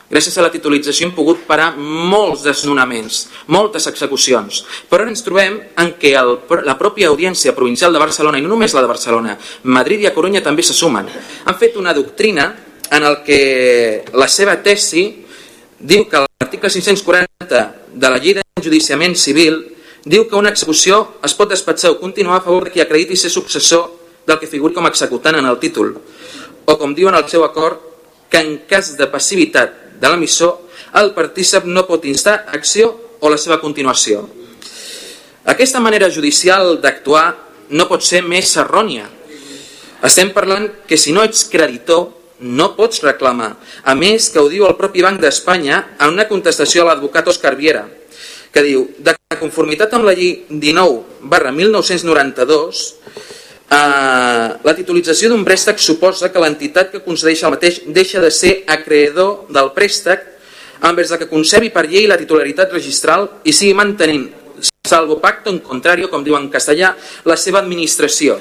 [0.06, 5.58] Gràcies a la titulització hem pogut parar molts desnonaments, moltes execucions, però ara ens trobem
[5.82, 6.36] en què el,
[6.68, 9.34] la pròpia Audiència Provincial de Barcelona, i no només la de Barcelona,
[9.64, 12.52] Madrid i a Corunya també se sumen, han fet una doctrina
[12.94, 13.42] en el que
[14.14, 15.08] la seva tesi
[15.82, 19.58] diu que l'article 540 de la llei d'enjudiciament civil
[20.06, 23.34] diu que una execució es pot despatxar o continuar a favor de qui acrediti ser
[23.34, 23.90] successor
[24.26, 25.96] del que figuri com a executant en el títol,
[26.66, 27.82] o com diuen al seu acord,
[28.30, 30.62] que en cas de passivitat de l'emissor,
[31.02, 34.24] el partícip no pot instar acció o la seva continuació.
[35.46, 37.28] Aquesta manera judicial d'actuar
[37.70, 39.10] no pot ser més errònia.
[40.06, 42.12] Estem parlant que si no ets creditor,
[42.46, 43.56] no pots reclamar.
[43.84, 47.56] A més, que ho diu el propi Banc d'Espanya en una contestació a l'advocat Òscar
[47.58, 47.86] Viera,
[48.52, 52.84] que diu, de conformitat amb la llei 19 barra 1992,
[53.70, 58.64] eh, la titulització d'un préstec suposa que l'entitat que concedeix el mateix deixa de ser
[58.68, 60.32] acreedor del préstec
[60.86, 64.28] envers que concebi per llei la titularitat registral i sigui mantenint,
[64.86, 68.38] salvo pacto en contrario, com diu en castellà, la seva administració.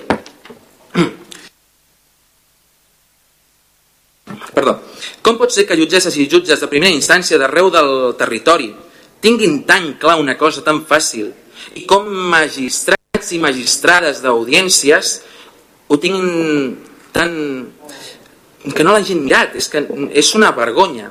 [4.54, 4.78] Perdó.
[5.24, 8.68] Com pot ser que jutgesses i jutges de primera instància d'arreu del territori
[9.24, 11.32] tinguin tan clar una cosa tan fàcil
[11.80, 15.14] i com magistrats i magistrades d'audiències
[15.88, 16.76] ho tinguin
[17.14, 17.32] tan...
[18.64, 19.82] que no l'hagin mirat, és que
[20.16, 21.10] és una vergonya.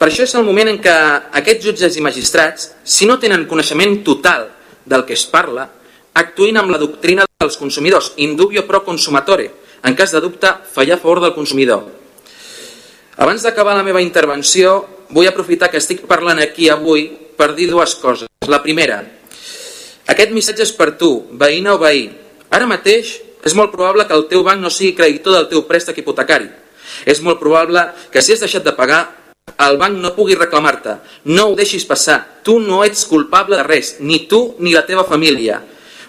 [0.00, 0.94] Per això és el moment en què
[1.40, 4.48] aquests jutges i magistrats, si no tenen coneixement total
[4.84, 5.68] del que es parla,
[6.16, 9.50] actuïn amb la doctrina dels consumidors, indubio pro consumatore,
[9.84, 11.84] en cas de dubte, fallar a favor del consumidor.
[13.20, 17.06] Abans d'acabar la meva intervenció, vull aprofitar que estic parlant aquí avui
[17.38, 18.28] per dir dues coses.
[18.50, 18.98] La primera,
[20.10, 21.10] aquest missatge és per tu,
[21.40, 22.08] veïna o veí.
[22.52, 26.02] Ara mateix és molt probable que el teu banc no sigui creditor del teu préstec
[26.02, 26.50] hipotecari.
[27.08, 29.04] És molt probable que si has deixat de pagar,
[29.64, 30.98] el banc no pugui reclamar-te.
[31.30, 32.18] No ho deixis passar.
[32.44, 35.60] Tu no ets culpable de res, ni tu ni la teva família.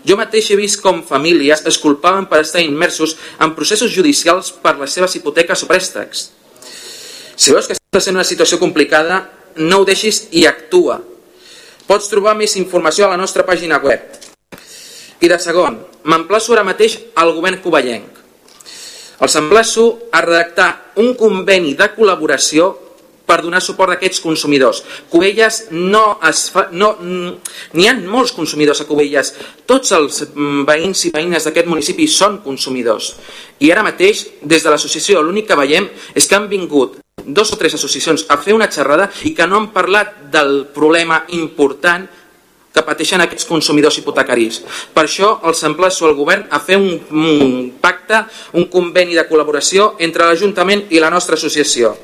[0.06, 4.76] Jo mateix he vist com famílies es culpaven per estar immersos en processos judicials per
[4.82, 6.30] les seves hipoteques o préstecs.
[7.36, 9.22] Si veus que estàs en una situació complicada,
[9.56, 10.98] no ho deixis i actua.
[11.88, 14.02] Pots trobar més informació a la nostra pàgina web.
[15.24, 18.18] I de segon, m'emplaço ara mateix al govern covellenc.
[19.24, 22.74] Els emplaço a redactar un conveni de col·laboració
[23.26, 24.84] per donar suport a aquests consumidors.
[25.10, 26.68] Cubelles no es fa...
[26.76, 29.32] No, N'hi ha molts consumidors a Cubelles.
[29.66, 30.20] Tots els
[30.68, 33.14] veïns i veïnes d'aquest municipi són consumidors.
[33.64, 37.58] I ara mateix, des de l'associació, l'únic que veiem és que han vingut dos o
[37.58, 42.08] tres associacions a fer una xerrada i que no han parlat del problema important
[42.76, 44.60] que pateixen aquests consumidors hipotecaris.
[44.94, 48.26] Per això els emplaço al govern a fer un, un pacte,
[48.60, 51.96] un conveni de col·laboració entre l'Ajuntament i la nostra associació.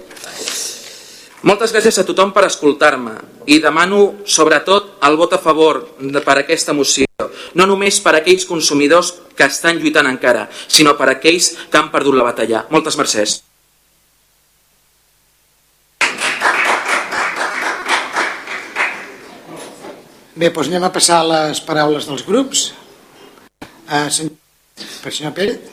[1.41, 3.15] Moltes gràcies a tothom per escoltar-me
[3.49, 7.09] i demano sobretot el vot a favor de, per aquesta moció,
[7.57, 12.15] no només per aquells consumidors que estan lluitant encara, sinó per aquells que han perdut
[12.15, 12.67] la batalla.
[12.69, 13.41] Moltes mercès.
[20.41, 22.71] Bé, doncs anem a passar les paraules dels grups.
[23.85, 24.31] Uh, sen...
[25.03, 25.67] Per senyor Pérez.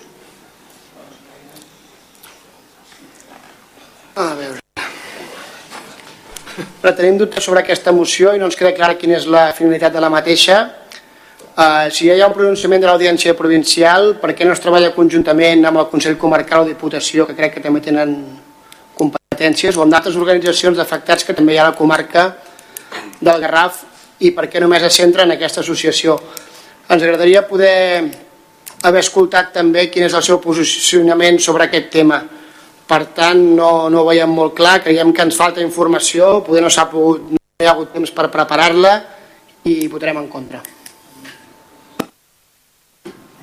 [4.13, 4.61] A veure.
[6.83, 9.97] Però tenim dubtes sobre aquesta moció i no ens queda clara quina és la finalitat
[9.97, 10.61] de la mateixa.
[11.57, 14.93] Uh, si ja hi ha un pronunciament de l'Audiència Provincial, per què no es treballa
[14.93, 18.19] conjuntament amb el Consell Comarcal o Diputació, que crec que també tenen
[19.01, 22.35] competències, o amb d'altres organitzacions d'afectats que també hi ha a la comarca
[23.17, 23.87] del Garraf,
[24.21, 26.17] i per què només es centra en aquesta associació.
[26.89, 27.77] Ens agradaria poder
[28.83, 32.23] haver escoltat també quin és el seu posicionament sobre aquest tema.
[32.89, 36.73] Per tant, no, no ho veiem molt clar, creiem que ens falta informació, poder no
[36.73, 38.95] s'ha pogut, no hi ha hagut temps per preparar-la
[39.69, 40.63] i votarem en contra.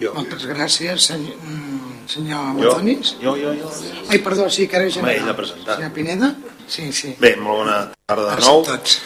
[0.02, 0.12] Jo.
[0.16, 3.14] Moltes gràcies, senyor, mm, senyor Amazonis.
[3.22, 3.70] Jo, jo, jo.
[4.10, 5.14] Ai, perdó, sí, que era general.
[5.14, 5.78] Home, ell ha presentat.
[5.78, 6.34] Senyor Pineda?
[6.68, 7.14] Sí, sí.
[7.20, 7.78] Bé, molt bona
[8.10, 8.66] tarda de Gràcies nou.
[8.66, 8.98] a tots.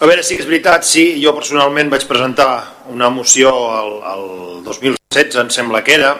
[0.00, 2.48] A veure, que és veritat, sí, jo personalment vaig presentar
[2.88, 4.22] una moció el, el
[4.64, 6.14] 2016, em sembla que era,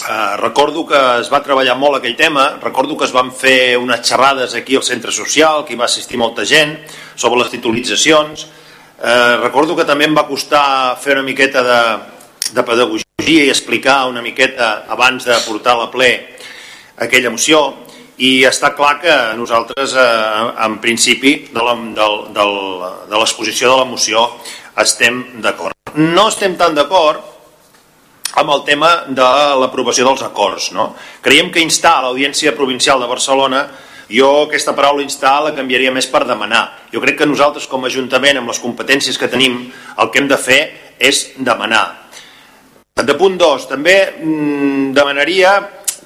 [0.00, 4.00] Uh, recordo que es va treballar molt aquell tema, recordo que es van fer unes
[4.08, 6.72] xerrades aquí al centre social, que hi va assistir molta gent,
[7.20, 8.46] sobre les titulitzacions.
[8.96, 11.82] Uh, recordo que també em va costar fer una miqueta de,
[12.56, 16.10] de pedagogia i explicar una miqueta abans de portar a la ple
[16.96, 17.60] aquella moció
[18.20, 20.04] i està clar que nosaltres eh,
[20.66, 21.62] en principi de
[23.16, 24.26] l'exposició de la moció
[24.80, 25.72] estem d'acord.
[25.96, 27.24] No estem tan d'acord
[28.40, 29.28] amb el tema de
[29.60, 30.70] l'aprovació dels acords.
[30.76, 30.94] No?
[31.24, 33.64] Creiem que instar a l'Audiència Provincial de Barcelona
[34.10, 36.64] jo aquesta paraula instar la canviaria més per demanar.
[36.92, 40.28] Jo crec que nosaltres com a Ajuntament, amb les competències que tenim, el que hem
[40.30, 40.60] de fer
[40.98, 41.84] és demanar.
[43.00, 45.54] De punt 2, també mm, demanaria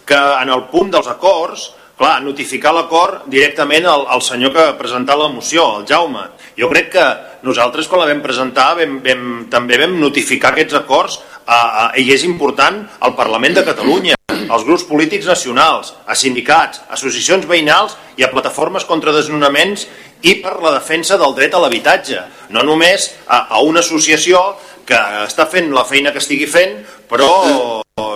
[0.05, 4.79] que en el punt dels acords, clar, notificar l'acord directament al, al senyor que ha
[4.79, 6.27] presentat la moció, el Jaume.
[6.59, 7.05] Jo crec que
[7.47, 12.09] nosaltres quan la vam presentar vam, vam, també vam notificar aquests acords a, a, i
[12.15, 17.97] és important al Parlament de Catalunya, als grups polítics nacionals, a sindicats, a associacions veïnals
[18.19, 19.87] i a plataformes contra desnonaments
[20.25, 22.23] i per la defensa del dret a l'habitatge.
[22.55, 24.41] No només a, a una associació
[24.85, 26.79] que està fent la feina que estigui fent,
[27.09, 27.31] però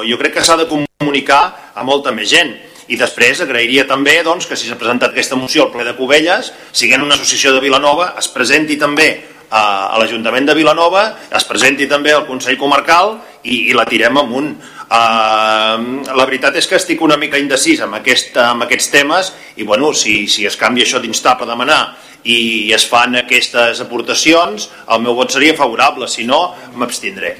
[0.04, 1.42] jo crec que s'ha de comunicar
[1.74, 2.54] a molta més gent.
[2.88, 6.52] I després agrairia també doncs, que si s'ha presentat aquesta moció al ple de Cubelles,
[6.72, 9.10] siguent una associació de Vilanova, es presenti també
[9.50, 9.62] a,
[9.92, 11.04] a l'Ajuntament de Vilanova,
[11.34, 14.54] es presenti també al Consell Comarcal i, i la tirem amunt.
[14.88, 19.66] Uh, la veritat és que estic una mica indecis amb, aquest, amb aquests temes i
[19.68, 21.82] bueno, si, si es canvia això d'instar per demanar
[22.24, 26.40] i es fan aquestes aportacions, el meu vot seria favorable, si no,
[26.74, 27.36] m'abstindré.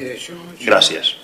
[0.64, 1.16] Gràcies.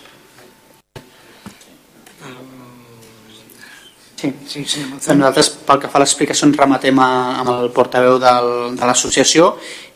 [4.25, 4.33] Sí.
[4.47, 7.09] Sí, senyor Doncs Nosaltres, pel que fa a l'explicació, ens rematem a,
[7.43, 9.51] amb el portaveu del, de l'associació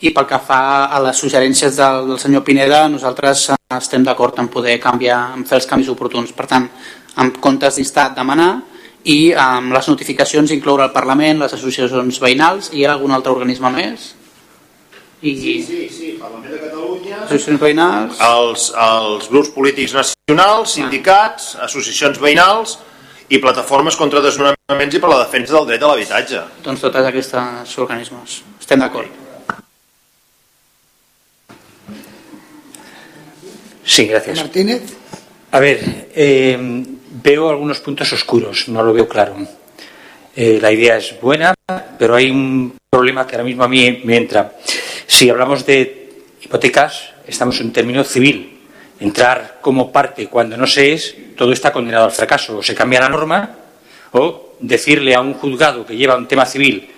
[0.05, 4.37] i pel que fa a les suggerències del, del senyor Pineda, nosaltres eh, estem d'acord
[4.41, 6.33] en poder canviar, en fer els canvis oportuns.
[6.37, 6.67] Per tant,
[7.17, 8.51] en comptes d'instar, demanar
[9.09, 14.11] i amb les notificacions incloure el Parlament, les associacions veïnals i algun altre organisme més?
[15.21, 15.33] I...
[15.33, 17.23] Sí, sí, sí, Parlament de Catalunya...
[17.23, 18.21] Associacions veïnals?
[18.27, 22.77] Els, els grups polítics nacionals, sindicats, associacions veïnals
[23.29, 26.43] i plataformes contra desnonaments i per la defensa del dret a l'habitatge.
[26.65, 28.41] Doncs totes aquestes organismes.
[28.59, 29.09] Estem d'acord.
[33.85, 34.37] Sí, gracias.
[34.37, 34.81] Martínez.
[35.51, 36.57] A ver, eh,
[37.23, 39.35] veo algunos puntos oscuros, no lo veo claro.
[40.35, 41.53] Eh, la idea es buena,
[41.97, 44.55] pero hay un problema que ahora mismo a mí me entra.
[45.07, 48.58] Si hablamos de hipotecas, estamos en un término civil.
[48.99, 52.57] Entrar como parte cuando no se es, todo está condenado al fracaso.
[52.57, 53.55] O se cambia la norma,
[54.11, 56.89] o decirle a un juzgado que lleva un tema civil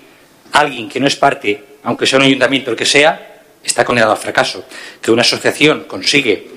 [0.52, 4.14] a alguien que no es parte, aunque sea un ayuntamiento, el que sea, está condenado
[4.14, 4.66] al fracaso.
[5.02, 6.48] Que una asociación consigue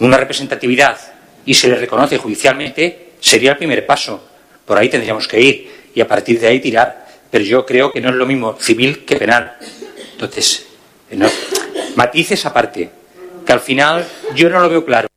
[0.00, 0.98] una representatividad
[1.44, 4.22] y se le reconoce judicialmente, sería el primer paso.
[4.64, 7.06] Por ahí tendríamos que ir y a partir de ahí tirar.
[7.30, 9.56] Pero yo creo que no es lo mismo civil que penal.
[10.12, 10.66] Entonces,
[11.10, 11.28] no,
[11.94, 12.90] matices aparte,
[13.46, 15.08] que al final yo no lo veo claro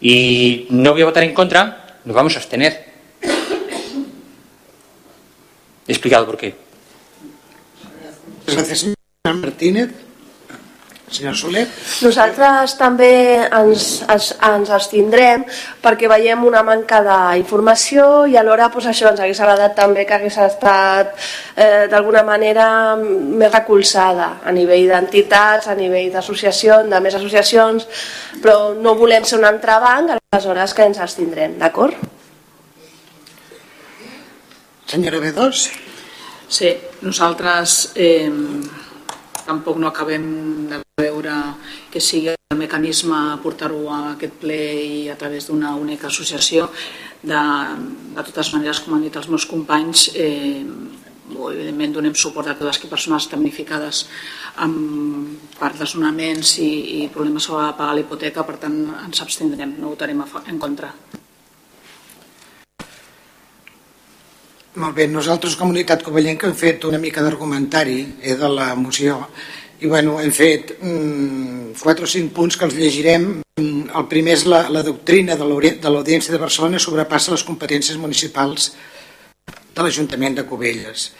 [0.00, 2.88] y no voy a votar en contra, nos vamos a abstener.
[5.86, 6.54] He explicado por qué.
[8.48, 10.07] Gràcies, senyor Martínez.
[11.08, 11.64] Senyor Soler.
[12.04, 13.10] Nosaltres també
[13.40, 15.44] ens, ens, ens abstindrem
[15.82, 20.36] perquè veiem una manca d'informació i alhora doncs, això ens hagués agradat també que hagués
[20.44, 21.14] estat
[21.56, 22.68] eh, d'alguna manera
[23.00, 27.88] més recolzada a nivell d'entitats, a nivell d'associacions, de més associacions,
[28.42, 31.96] però no volem ser un entrebanc, aleshores que ens abstindrem, d'acord?
[34.88, 35.64] Senyora B2.
[36.48, 36.70] Sí,
[37.04, 38.28] nosaltres eh,
[39.44, 40.28] tampoc no acabem
[40.68, 41.34] de veure
[41.92, 46.68] que sigui el mecanisme portar-ho a aquest ple i a través d'una única associació.
[47.22, 47.42] De,
[48.14, 50.64] de totes maneres, com han dit els meus companys, eh,
[51.28, 54.06] evidentment donem suport a totes les persones damnificades
[54.64, 56.70] amb per desnonaments i,
[57.02, 60.92] i problemes sobre pagar la hipoteca, per tant ens abstindrem, no votarem a en contra.
[64.78, 69.24] Molt bé, nosaltres, Comunitat Covellenca, hem fet una mica d'argumentari eh, de la moció
[69.80, 74.34] i bueno, hem fet mm, quatre o cinc punts que els llegirem mm, el primer
[74.34, 78.72] és la, la doctrina de l'Audiència de Barcelona sobrepassa les competències municipals
[79.46, 81.12] de l'Ajuntament de Cubelles.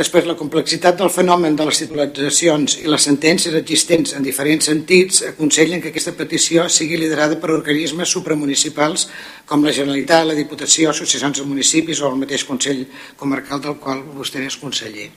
[0.00, 5.24] Després, la complexitat del fenomen de les titularitzacions i les sentències existents en diferents sentits
[5.28, 9.08] aconsellen que aquesta petició sigui liderada per organismes supramunicipals
[9.50, 12.86] com la Generalitat, la Diputació, associacions de municipis o el mateix Consell
[13.18, 15.10] Comarcal del qual vostè és conseller.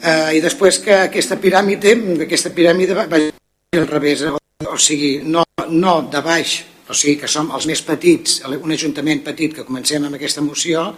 [0.00, 1.92] Eh, I després que aquesta piràmide,
[2.24, 6.54] aquesta piràmide va al revés, o sigui, no, no de baix,
[6.88, 10.88] o sigui que som els més petits, un ajuntament petit que comencem amb aquesta moció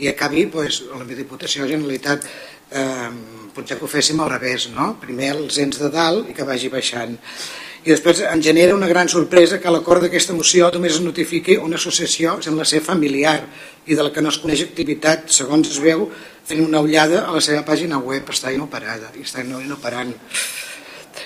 [0.00, 3.08] i acabi pues, la Diputació Generalitat eh,
[3.54, 4.94] potser que ho féssim al revés, no?
[5.00, 7.16] primer els ens de dalt i que vagi baixant.
[7.80, 11.78] I després em genera una gran sorpresa que l'acord d'aquesta moció només es notifiqui una
[11.80, 13.38] associació, sembla ser familiar,
[13.86, 16.04] i de la que no es coneix activitat, segons es veu,
[16.44, 20.12] fent una ullada a la seva pàgina web, està inoperada, i està inoperant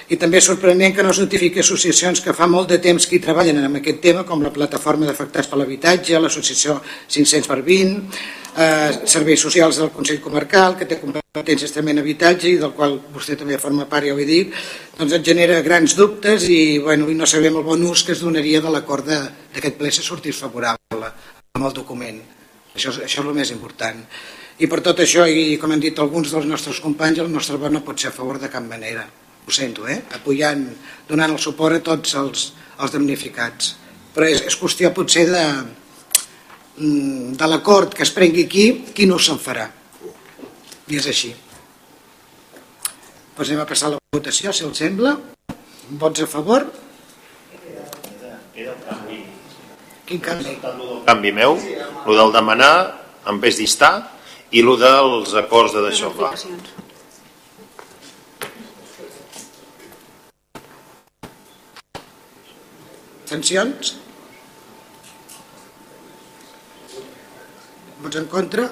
[0.08, 3.16] i també és sorprenent que no es notifiqui associacions que fa molt de temps que
[3.16, 8.02] hi treballen en aquest tema, com la Plataforma d'Afectats per l'Habitatge, l'Associació 500 per 20,
[8.56, 12.98] eh, Serveis Socials del Consell Comarcal, que té competències també en habitatge i del qual
[13.14, 14.54] vostè també forma part, ja ho he dit,
[14.98, 18.22] doncs et genera grans dubtes i, bueno, i no sabem el bon ús que es
[18.22, 21.10] donaria de l'acord d'aquest ple si sortís favorable
[21.54, 22.22] amb el document.
[22.74, 24.00] Això, això és el més important.
[24.58, 27.74] I per tot això, i com han dit alguns dels nostres companys, el nostre vot
[27.74, 29.06] no pot ser a favor de cap manera
[29.46, 30.00] ho sento, eh?
[30.16, 30.66] apoyant,
[31.08, 32.50] donant el suport a tots els,
[32.80, 33.74] els damnificats.
[34.14, 35.44] Però és, és qüestió potser de,
[36.78, 39.68] mm, de l'acord que es prengui aquí, qui no se'n farà.
[40.88, 41.34] I és així.
[43.34, 45.16] Doncs anem a passar la votació, si el sembla.
[46.00, 46.68] Vots a favor?
[50.04, 50.56] Quin canvi?
[50.62, 52.74] El canvi meu, el del demanar
[53.28, 53.94] en vez d'estar
[54.52, 56.34] i el dels acords de deixar clar.
[63.24, 63.94] Abstencions?
[68.02, 68.66] Vots en contra?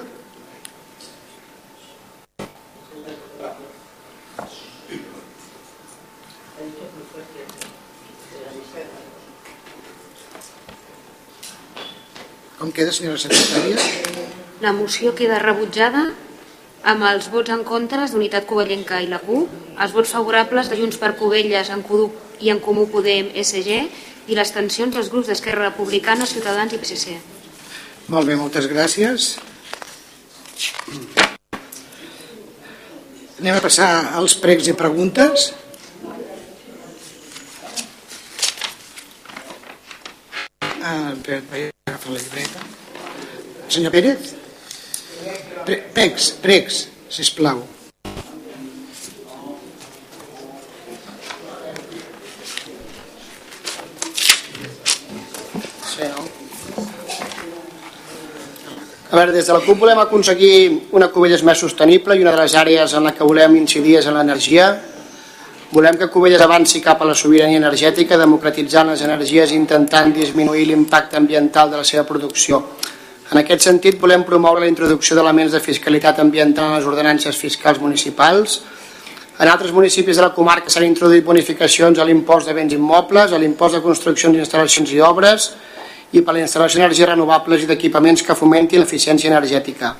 [12.59, 13.81] Com queda, senyora secretària?
[14.61, 16.05] La moció queda rebutjada
[16.85, 19.49] amb els vots en contra d'Unitat Covellenca i la CUP,
[19.81, 22.11] els vots favorables de Junts per Covelles en CUDU
[22.45, 23.81] i en Comú Podem SG
[24.27, 27.17] i les tensions dels grups d'Esquerra Republicana, Ciutadans i PSC.
[28.13, 29.33] Molt bé, moltes gràcies.
[33.39, 35.49] Anem a passar als pregs i preguntes.
[40.83, 42.63] Ah, la llibreta.
[43.67, 44.33] Senyor Pérez?
[45.65, 47.63] Pre pregs, pregs, sisplau.
[59.13, 62.39] A veure, des de la CUP volem aconseguir una Cubelles més sostenible i una de
[62.39, 64.71] les àrees en la que volem incidir és en l'energia.
[65.69, 70.63] Volem que Cubelles avanci cap a la sobirania energètica, democratitzant les energies i intentant disminuir
[70.65, 72.57] l'impacte ambiental de la seva producció.
[73.29, 77.77] En aquest sentit, volem promoure la introducció d'elements de fiscalitat ambiental en les ordenances fiscals
[77.85, 78.63] municipals.
[79.37, 83.37] En altres municipis de la comarca s'han introduït bonificacions a l'impost de béns immobles, a
[83.37, 85.51] l'impost de construccions, instal·lacions i obres,
[86.13, 89.93] i per la instal·lació d'energies renovables i d'equipaments que fomentin l'eficiència energètica.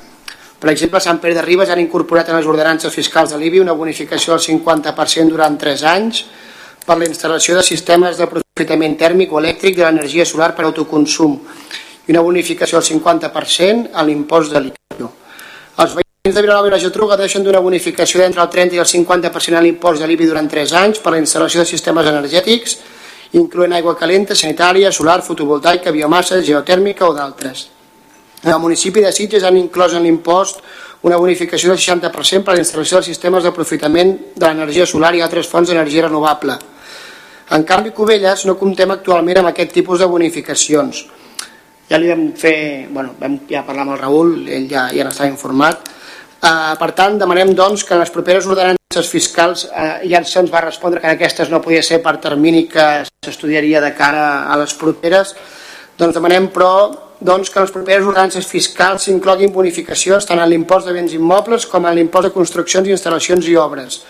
[0.62, 3.74] Per exemple, Sant Pere de Ribes han incorporat en les ordenances fiscals de l'IBI una
[3.76, 6.22] bonificació del 50% durant 3 anys
[6.86, 11.36] per la instal·lació de sistemes de aprofitament tèrmic o elèctric de l'energia solar per autoconsum
[12.08, 15.10] i una bonificació del 50% a l'impost de l'IBI.
[15.84, 18.88] Els veïns de Vilanova i la Geltrú deixen d'una bonificació d'entre el 30 i el
[18.88, 22.78] 50% a l'impost de l'IBI durant 3 anys per la instal·lació de sistemes energètics
[23.34, 27.68] incloent aigua calenta, sanitària, solar, fotovoltaica, biomassa, geotèrmica o d'altres.
[28.44, 30.60] El municipi de Sitges han inclòs en l'impost
[31.04, 35.24] una bonificació del 60% per a la instal·lació dels sistemes d'aprofitament de l'energia solar i
[35.24, 36.58] altres fonts d'energia renovable.
[37.56, 41.04] En canvi, Cubelles no comptem actualment amb aquest tipus de bonificacions.
[41.90, 45.32] Ja li vam fer, bueno, vam ja parlar amb el Raül, ell ja, ja n'estava
[45.32, 45.93] informat.
[46.44, 50.60] Uh, per tant, demanem doncs, que en les properes ordenances fiscals eh, ja se'ns va
[50.66, 52.88] respondre que aquestes no podia ser per termini que
[53.24, 55.32] s'estudiaria de cara a les properes.
[55.96, 56.74] Doncs demanem però
[57.24, 61.70] doncs, que en les properes ordenances fiscals s'incloguin bonificacions tant en l'impost de béns immobles
[61.72, 64.02] com en l'impost de construccions, instal·lacions i obres.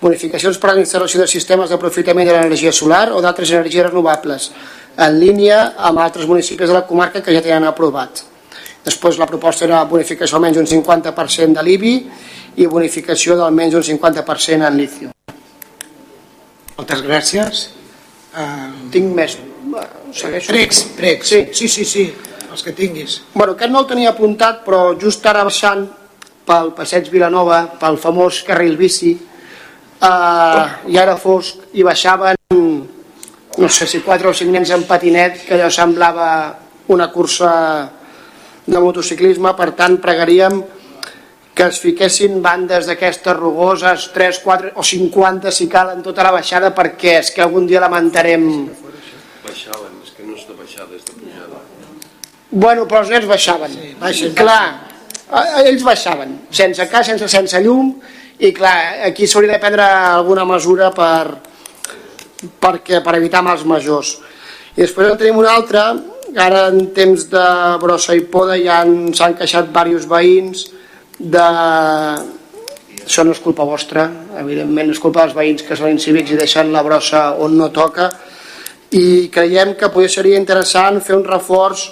[0.00, 4.50] Bonificacions per a la instal·lació de sistemes d'aprofitament de l'energia solar o d'altres energies renovables
[4.96, 8.31] en línia amb altres municipis de la comarca que ja tenen aprovat
[8.84, 11.94] després la proposta era bonificació almenys un 50% de l'IBI
[12.62, 15.14] i bonificació d'almenys un 50% en lício.
[16.76, 17.64] Moltes gràcies.
[18.32, 18.90] Uh...
[18.92, 19.38] Tinc més
[20.12, 20.52] segueixo?
[20.52, 21.28] Pregs, pregs.
[21.28, 21.42] Sí.
[21.52, 22.06] sí, sí, sí,
[22.50, 23.20] els que tinguis.
[23.34, 25.86] Bueno, aquest no el tenia apuntat, però just ara baixant
[26.46, 33.86] pel passeig Vilanova, pel famós carril bici, eh, ja era fosc i baixaven, no sé
[33.86, 36.28] si quatre o cinc nens en patinet, que allò semblava
[36.92, 37.52] una cursa
[38.66, 40.62] de motociclisme, per tant pregaríem
[41.52, 46.32] que es fiquessin bandes d'aquestes rugoses, 3, 4 o 50 si cal en tota la
[46.32, 48.46] baixada perquè és que algun dia lamentarem
[49.42, 51.58] Baixaven, és que no és de baixada, és de pujada.
[52.50, 53.72] Bueno, però els nens baixaven.
[53.74, 54.88] Sí, baixen, clar,
[55.64, 57.90] ells baixaven, sense cas, sense, sense llum,
[58.38, 58.76] i clar,
[59.08, 61.40] aquí s'hauria de prendre alguna mesura per,
[62.62, 64.14] perquè, per evitar mals majors.
[64.76, 65.90] I després en tenim una altra,
[66.36, 67.46] ara en temps de
[67.82, 68.82] brossa i poda ja
[69.14, 70.68] s'han queixat diversos veïns
[71.18, 71.48] de...
[73.02, 74.04] Això no és culpa vostra,
[74.38, 78.06] evidentment és culpa dels veïns que són incívics i deixen la brossa on no toca,
[78.94, 81.88] i creiem que potser seria interessant fer un reforç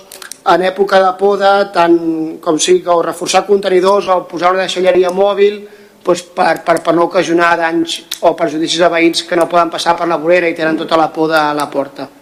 [0.54, 1.98] en època de poda, tant
[2.40, 5.60] com sigui o reforçar contenidors o posar una deixalleria mòbil
[6.04, 9.98] doncs per, per, per no ocasionar danys o perjudicis a veïns que no poden passar
[9.98, 12.19] per la vorera i tenen tota la poda a la porta.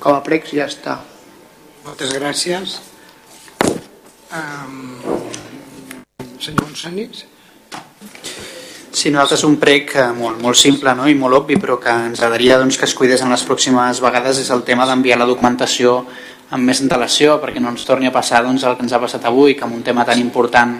[0.00, 0.98] Com a pregs ja està.
[1.84, 2.78] Moltes gràcies.
[4.34, 4.98] Um,
[6.40, 7.24] senyor Monsanís?
[8.94, 11.08] Sí, nosaltres un prec eh, molt, molt simple no?
[11.10, 14.38] i molt obvi, però que ens agradaria doncs, que es cuidés en les pròximes vegades
[14.40, 15.98] és el tema d'enviar la documentació
[16.54, 19.26] amb més antelació perquè no ens torni a passar doncs, el que ens ha passat
[19.26, 20.78] avui, que amb un tema tan important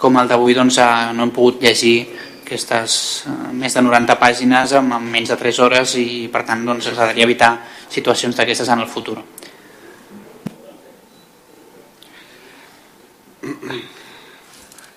[0.00, 1.98] com el d'avui doncs, eh, no hem pogut llegir
[2.50, 6.88] aquestes eh, més de 90 pàgines amb menys de 3 hores i per tant doncs,
[6.90, 7.52] ens agradaria evitar
[7.86, 9.20] situacions d'aquestes en el futur.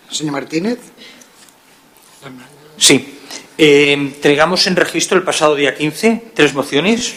[0.09, 0.79] Senyor Martínez?
[2.77, 3.19] Sí.
[3.57, 7.15] Eh, entregamos en registro el pasado día 15 tres mociones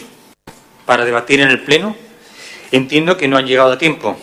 [0.85, 1.95] para debatir en el Pleno.
[2.71, 4.17] Entiendo que no han llegado a tiempo.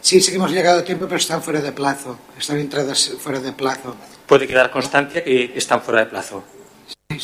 [0.00, 2.18] Sí, sí que hemos llegado a tiempo, pero están fuera de plazo.
[2.38, 3.96] Están entradas fuera de plazo.
[4.26, 6.42] Puede quedar constancia que están fuera de plazo.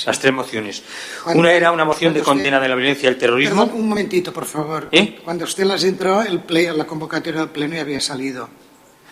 [0.07, 0.83] Las tres mociones.
[1.25, 3.65] Cuando- Una era una moción de cuando usted- condena de la violencia y el terrorismo.
[3.67, 4.89] Perdón, un momentito, por favor.
[4.93, 5.19] ¿Eh?
[5.25, 8.49] Cuando usted las entró, el ple- la convocatoria del pleno ya había salido.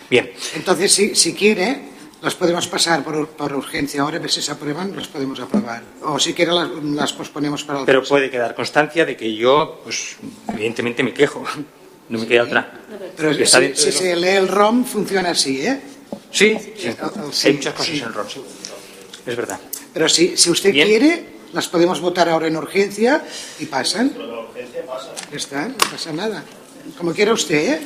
[0.09, 0.31] Bien.
[0.55, 1.81] Entonces, si, si quiere,
[2.21, 5.83] las podemos pasar por, por urgencia ahora, a ver si se aprueban, las podemos aprobar.
[6.03, 8.17] O si quiere, las, las posponemos para el Pero próximo.
[8.17, 10.15] puede quedar constancia de que yo, pues,
[10.53, 11.43] evidentemente me quejo.
[12.09, 12.71] No me queda otra.
[13.15, 13.45] Pero si,
[13.75, 15.79] si se lee el ROM, funciona así, ¿eh?
[16.31, 16.87] Sí, sí.
[16.87, 16.95] El-
[17.25, 17.99] el- sí, Hay muchas cosas sí.
[18.01, 18.41] en RON, sí.
[19.25, 19.59] Es verdad.
[19.93, 20.87] Pero si, si usted Bien.
[20.87, 23.23] quiere, las podemos votar ahora en urgencia
[23.59, 24.13] y pasan.
[25.31, 26.43] Ya está, no pasa nada.
[26.97, 27.79] Como quiera usted, ¿eh?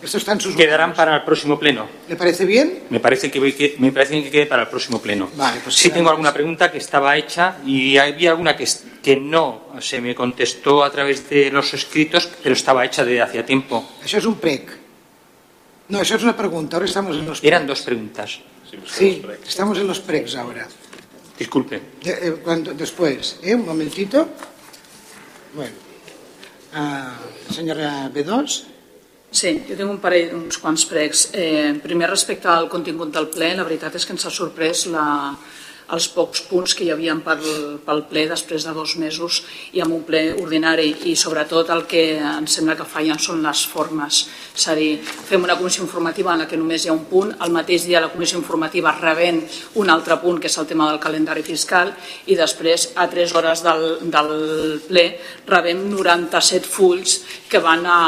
[0.00, 1.86] Esto está en sus Quedarán para el próximo pleno.
[2.08, 2.84] ¿Le parece bien?
[2.88, 5.28] Me parece que, que- me parece que quede para el próximo pleno.
[5.34, 8.66] Vale, pues sí tengo alguna pregunta que estaba hecha y había alguna que,
[9.02, 13.44] que no se me contestó a través de los escritos, pero estaba hecha desde hacía
[13.44, 13.86] tiempo.
[14.04, 14.70] Eso es un PREC.
[15.92, 16.76] No, eso es una pregunta.
[16.76, 18.40] Ahora estamos en los Eran dos preguntas.
[18.88, 20.66] Sí, estamos en los PRECs ahora.
[21.38, 21.82] Disculpe.
[22.02, 23.54] De- eh, cuando- después, ¿eh?
[23.54, 24.26] Un momentito.
[25.54, 25.74] Bueno.
[26.72, 27.18] Ah,
[27.50, 28.64] senyora B2.
[29.30, 31.26] Sí, jo tinc un parell, uns quants pregs.
[31.32, 35.04] Eh, primer, respecte al contingut del ple, la veritat és que ens ha sorprès la,
[35.92, 37.42] els pocs punts que hi havia pel,
[37.84, 39.42] pel ple després de dos mesos
[39.76, 43.64] i amb un ple ordinari i sobretot el que ens sembla que fallen són les
[43.68, 44.22] formes.
[44.56, 47.34] És a dir, fem una comissió informativa en la que només hi ha un punt,
[47.44, 49.42] el mateix dia la comissió informativa rebent
[49.80, 51.92] un altre punt que és el tema del calendari fiscal
[52.26, 54.32] i després a 3 hores del, del
[54.88, 55.06] ple
[55.48, 58.02] rebem 97 fulls que van a,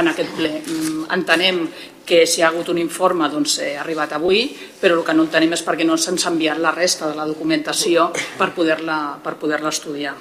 [0.00, 0.54] en aquest ple.
[0.60, 1.66] Mm, Entenem
[2.04, 4.44] que si hi ha hagut un informe doncs, eh, ha arribat avui,
[4.80, 7.26] però el que no entenem és perquè no se'ns ha enviat la resta de la
[7.26, 10.14] documentació per poder-la per poder estudiar.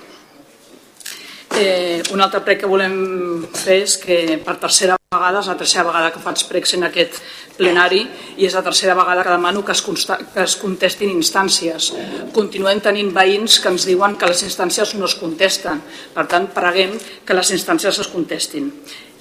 [1.59, 5.85] Eh, un altre prec que volem fer és que per tercera vegada, és la tercera
[5.87, 7.21] vegada que faig precs en aquest
[7.57, 8.01] plenari
[8.37, 11.91] i és la tercera vegada que demano que es, consta, que es contestin instàncies.
[12.33, 15.81] Continuem tenint veïns que ens diuen que les instàncies no es contesten.
[16.13, 18.71] Per tant, preguem que les instàncies es contestin.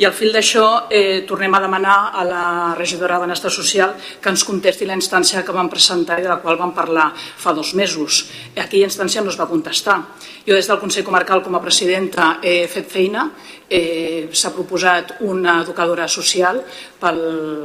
[0.00, 2.44] I al fil d'això eh, tornem a demanar a la
[2.78, 3.92] regidora de Benestar Social
[4.22, 7.52] que ens contesti la instància que vam presentar i de la qual vam parlar fa
[7.52, 8.24] dos mesos.
[8.56, 9.98] Aquella instància no es va contestar.
[10.46, 13.28] Jo des del Consell Comarcal com a presidenta he fet feina,
[13.72, 16.60] eh, s'ha proposat una educadora social
[17.00, 17.20] pel,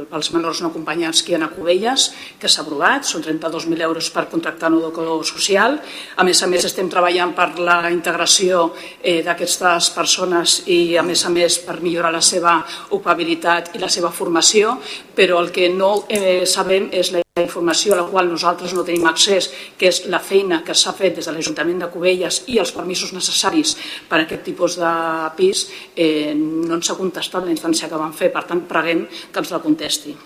[0.08, 2.08] pels menors no acompanyats que hi ha a Cubelles,
[2.40, 5.78] que s'ha aprovat, són 32.000 euros per contractar un educador social.
[6.16, 8.72] A més a més estem treballant per la integració
[9.02, 12.58] eh, d'aquestes persones i a més a més per millorar la seva
[12.88, 14.78] ocupabilitat i la seva formació,
[15.14, 19.06] però el que no eh, sabem és la informació a la qual nosaltres no tenim
[19.10, 22.72] accés, que és la feina que s'ha fet des de l'Ajuntament de Cubelles i els
[22.72, 23.76] permisos necessaris
[24.08, 24.94] per a aquest tipus de
[25.36, 29.40] pis, eh, no ens ha contestat la instància que van fer, per tant, preguem que
[29.44, 30.16] ens la contesti.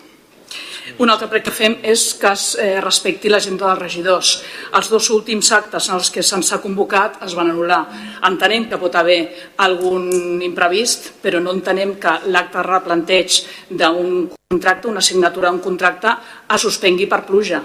[0.98, 4.32] Un altre prec que fem és que es eh, respecti l'agenda dels regidors.
[4.78, 7.82] Els dos últims actes en els que se'ns ha convocat es van anul·lar.
[8.28, 9.20] Entenem que pot haver
[9.64, 10.08] algun
[10.42, 16.16] imprevist, però no entenem que l'acte de replanteig d'un contracte, una signatura d'un contracte,
[16.52, 17.62] es suspengui per pluja.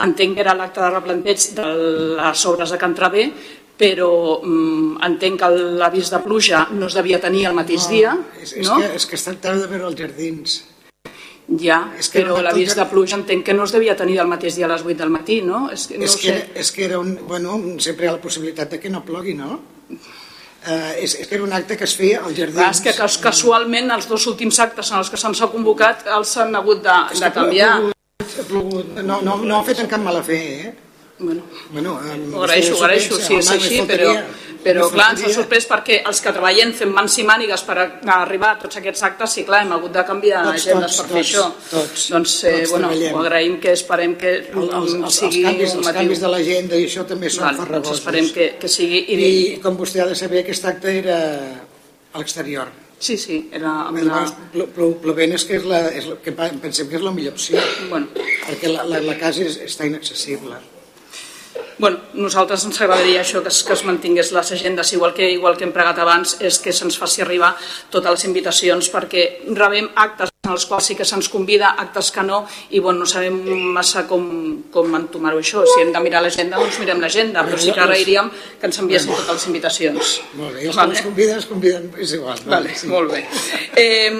[0.00, 1.66] Entenc que era l'acte de replanteig de
[2.20, 3.26] les obres de Can Travé,
[3.80, 5.48] però mm, entenc que
[5.80, 8.16] l'avís de pluja no es devia tenir el mateix no, dia.
[8.40, 8.76] És, és, no?
[8.80, 10.60] que, és que es tractava de veure els jardins.
[11.58, 14.54] Ja, És que però l'avís de pluja entenc que no es devia tenir el mateix
[14.54, 15.64] dia a les 8 del matí, no?
[15.74, 16.34] És que, no és, que sé.
[16.36, 17.16] era, és que era un...
[17.26, 19.56] Bueno, sempre hi ha la possibilitat de que no plogui, no?
[19.90, 22.54] Uh, és, és que era un acte que es feia jardins.
[22.54, 26.04] Clar, és que cas- casualment els dos últims actes en els que se'ns ha convocat
[26.18, 27.72] els han hagut de, de canviar.
[27.80, 28.94] plogut, ha plogut.
[29.02, 30.74] No, no, no ha fet en cap mala fe, eh?
[31.20, 34.14] Bueno, bueno um, ho agraeixo, ho agraeixo, sí, és així, però,
[34.64, 37.76] però clar, ens ha sorprès perquè els que treballem fem mans i mànigues per
[38.14, 41.06] arribar a tots aquests actes, sí, clar, hem hagut de canviar Tots, agendes tots, per
[41.12, 41.44] fer tots, això.
[41.74, 43.14] tots, doncs, eh, tots bueno, treballem.
[43.14, 46.80] ho agraïm que esperem que El, els, els, sigui els, canvis, els canvis de l'agenda
[46.80, 48.00] i això també són Vale, doncs farragosos.
[48.00, 49.04] esperem que, que sigui...
[49.04, 51.18] I, I com vostè ha de saber, aquest acte era
[52.12, 52.72] a l'exterior.
[53.00, 54.24] Sí, sí, era amb Una...
[54.52, 57.60] plo, plovent és que, és la, és la, que pensem que és la millor opció,
[57.88, 58.10] Bueno,
[58.44, 60.58] perquè la, la, la casa és, està inaccessible.
[61.80, 65.56] Bueno, nosaltres ens agradaria això, que es, que es mantingués les agendes, igual que, igual
[65.56, 67.54] que hem pregat abans, és que se'ns faci arribar
[67.88, 69.22] totes les invitacions, perquè
[69.56, 72.42] rebem actes en els quals sí que se'ns convida, actes que no,
[72.76, 73.38] i bueno, no sabem
[73.72, 74.26] massa com,
[74.72, 75.62] com entomar-ho això.
[75.68, 78.28] Si hem de mirar l'agenda, doncs mirem l'agenda, però sí que agrairíem
[78.60, 80.10] que ens enviessin totes les invitacions.
[80.36, 82.42] Molt bé, i els que els conviden, es conviden, és igual.
[82.50, 83.22] Vale, molt bé.
[83.80, 84.10] Eh,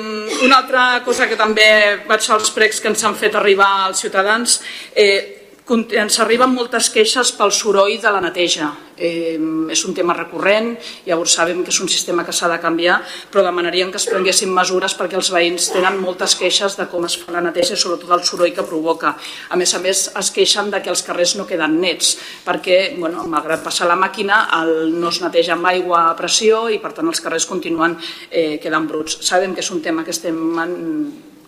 [0.47, 1.69] una altra cosa que també
[2.09, 4.63] vaig als pregs que ens han fet arribar als ciutadans,
[4.95, 5.40] eh,
[5.71, 8.71] ens arriben moltes queixes pel soroll de la neteja.
[9.01, 9.39] Eh,
[9.73, 10.75] és un tema recurrent,
[11.07, 12.99] llavors sabem que és un sistema que s'ha de canviar,
[13.33, 17.17] però demanaríem que es prenguessin mesures perquè els veïns tenen moltes queixes de com es
[17.17, 19.15] fa la neteja i sobretot el soroll que provoca.
[19.49, 23.25] A més a més, es queixen de que els carrers no queden nets, perquè, bueno,
[23.25, 27.09] malgrat passar la màquina, el, no es neteja amb aigua a pressió i, per tant,
[27.09, 27.97] els carrers continuen
[28.29, 29.23] eh, quedant bruts.
[29.25, 30.79] Sabem que és un tema que estem en,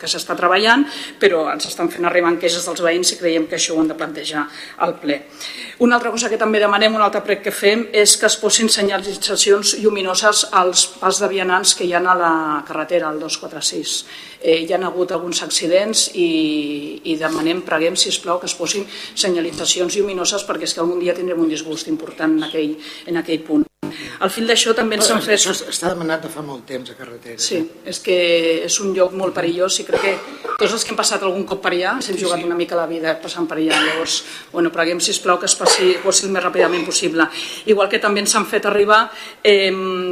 [0.03, 0.85] que s'està treballant,
[1.23, 3.99] però ens estan fent arribar queixes dels veïns i creiem que això ho han de
[3.99, 4.45] plantejar
[4.83, 5.21] al ple.
[5.83, 8.71] Una altra cosa que també demanem, un altre prec que fem, és que es posin
[8.73, 12.35] senyalitzacions lluminoses als pas de vianants que hi ha a la
[12.67, 13.97] carretera, al 246.
[14.43, 18.87] Eh, hi ha hagut alguns accidents i, i demanem, preguem, si plau que es posin
[19.15, 22.75] senyalitzacions lluminoses perquè és que algun dia tindrem un disgust important en aquell,
[23.07, 23.72] en aquell punt.
[24.21, 25.35] Al fil d'això també ens fet...
[25.37, 27.39] Això està demanat de fa molt temps a carretera.
[27.43, 28.17] Sí, és que
[28.67, 30.15] és un lloc molt perillós i crec que
[30.59, 32.87] tots els que hem passat algun cop per allà ens hem jugat una mica la
[32.91, 33.81] vida passant per allà.
[33.87, 34.21] Llavors,
[34.53, 37.27] bueno, preguem, sisplau, que es passi, passi el més ràpidament possible.
[37.71, 39.03] Igual que també ens han fet arribar
[39.43, 39.71] eh,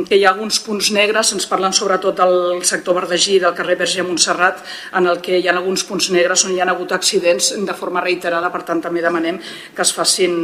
[0.08, 4.04] que hi ha alguns punts negres, ens parlen sobretot del sector Verdegí del carrer Verge
[4.06, 4.62] Montserrat,
[4.98, 8.02] en el que hi ha alguns punts negres on hi ha hagut accidents de forma
[8.04, 9.40] reiterada, per tant també demanem
[9.74, 10.38] que es facin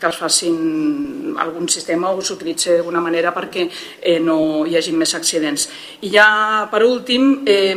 [0.00, 5.14] que es facin algun sistema o s'utilitzi d'alguna manera perquè eh, no hi hagi més
[5.18, 5.68] accidents.
[6.06, 6.28] I ja,
[6.72, 7.74] per últim, eh,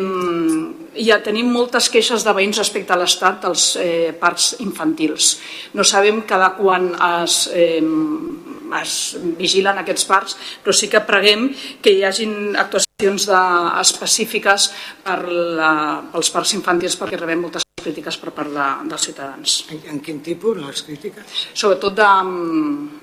[1.00, 5.38] ja tenim moltes queixes de veïns respecte a l'estat dels eh, parcs infantils.
[5.74, 6.92] No sabem cada quan
[7.24, 7.82] es, eh,
[8.82, 8.98] es
[9.40, 11.50] vigilen aquests parcs, però sí que preguem
[11.82, 13.40] que hi hagin actuacions de,
[13.80, 14.70] específiques
[15.06, 15.72] per la,
[16.12, 19.56] pels parcs infantils perquè rebem moltes crítiques per part de, dels ciutadans.
[19.74, 21.24] En, en quin tipus, les crítiques?
[21.54, 22.10] Sobretot de,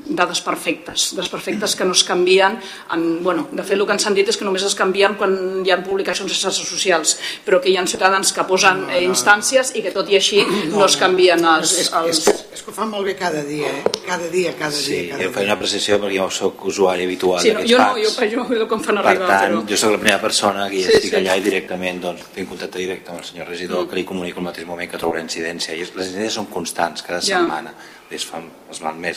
[0.07, 2.59] de desperfectes, desperfectes que no es canvien.
[2.93, 5.37] En, bueno, de fet, el que ens han dit és que només es canvien quan
[5.67, 7.17] hi ha publicacions a xarxes socials,
[7.47, 9.05] però que hi ha ciutadans que posen no, no, no.
[9.11, 11.73] instàncies i que tot i així no, no es canvien els...
[11.77, 12.19] És, és, els...
[12.19, 13.83] és, que, és que ho fan molt bé cada dia, eh?
[14.07, 15.15] Cada dia, cada Sí, dia.
[15.17, 17.87] Cada jo faig una precisió perquè jo sóc usuari habitual Sí, no, d'aquests jo no,
[17.91, 18.33] parcs.
[18.33, 19.63] jo, jo, jo com fan Per arribar, tant, però...
[19.71, 21.17] jo sóc la primera persona que ja Sí, estic sí.
[21.21, 23.89] allà i directament doncs, tinc contacte directe amb el senyor regidor Mm.
[23.91, 27.21] que li comunico al mateix moment que trobaré incidència i les incidències són constants cada
[27.21, 27.39] Ja.
[27.41, 27.73] setmana
[28.11, 29.17] es fan, es van més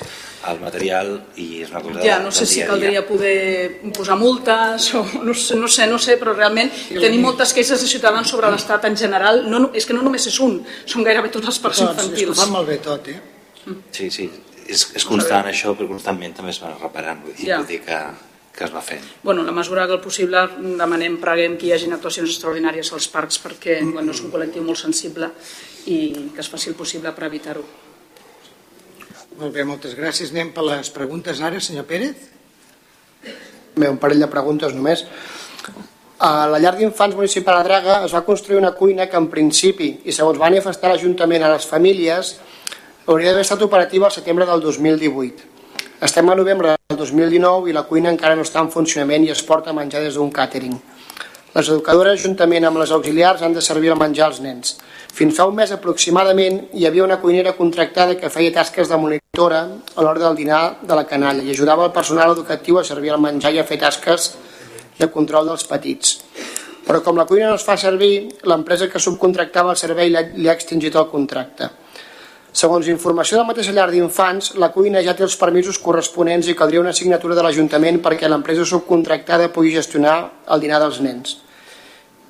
[0.50, 5.04] al material i és una cosa Ja, no sé si caldria poder posar multes o
[5.24, 8.86] no sé, no sé, no sé però realment tenim moltes queixes de ciutadans sobre l'estat
[8.86, 9.44] en general.
[9.50, 11.96] No, no, és que no només és un, són gairebé tots els parcs Tots, és
[11.98, 12.40] que ho infantils.
[12.40, 13.20] fan molt bé tot, eh?
[13.92, 14.26] Sí, sí,
[14.68, 17.58] és, és constant això, però constantment també es va reparant, vull dir, Ja.
[17.58, 18.00] vull dir que,
[18.56, 19.04] que es va fent.
[19.24, 20.42] Bueno, la mesura que el possible
[20.80, 24.82] demanem, preguem que hi hagin actuacions extraordinàries als parcs perquè bueno, és un col·lectiu molt
[24.82, 25.32] sensible
[25.88, 26.00] i
[26.36, 27.64] que es faci el possible per evitar-ho.
[29.40, 30.34] Molt bé, moltes gràcies.
[30.34, 32.28] Anem per les preguntes ara, senyor Pérez.
[33.76, 35.06] Bé, un parell de preguntes només.
[36.20, 39.94] A la llar d'infants municipal de Draga es va construir una cuina que en principi,
[40.04, 42.34] i segons va manifestar l'Ajuntament a les famílies,
[43.08, 45.59] hauria d'haver estat operativa al setembre del 2018.
[46.00, 49.42] Estem a novembre del 2019 i la cuina encara no està en funcionament i es
[49.44, 50.78] porta menjar des d'un càtering.
[51.52, 54.78] Les educadores, juntament amb les auxiliars, han de servir el menjar als nens.
[55.12, 59.60] Fins fa un mes aproximadament hi havia una cuinera contractada que feia tasques de monitora
[59.68, 63.20] a l'hora del dinar de la canalla i ajudava el personal educatiu a servir el
[63.20, 64.32] menjar i a fer tasques
[65.02, 66.16] de control dels petits.
[66.88, 70.56] Però com la cuina no es fa servir, l'empresa que subcontractava el servei li ha
[70.56, 71.74] extingit el contracte.
[72.52, 76.56] Segons informació de la mateixa llar d'infants, la cuina ja té els permisos corresponents i
[76.58, 80.16] caldria una signatura de l'Ajuntament perquè l'empresa subcontractada pugui gestionar
[80.50, 81.36] el dinar dels nens.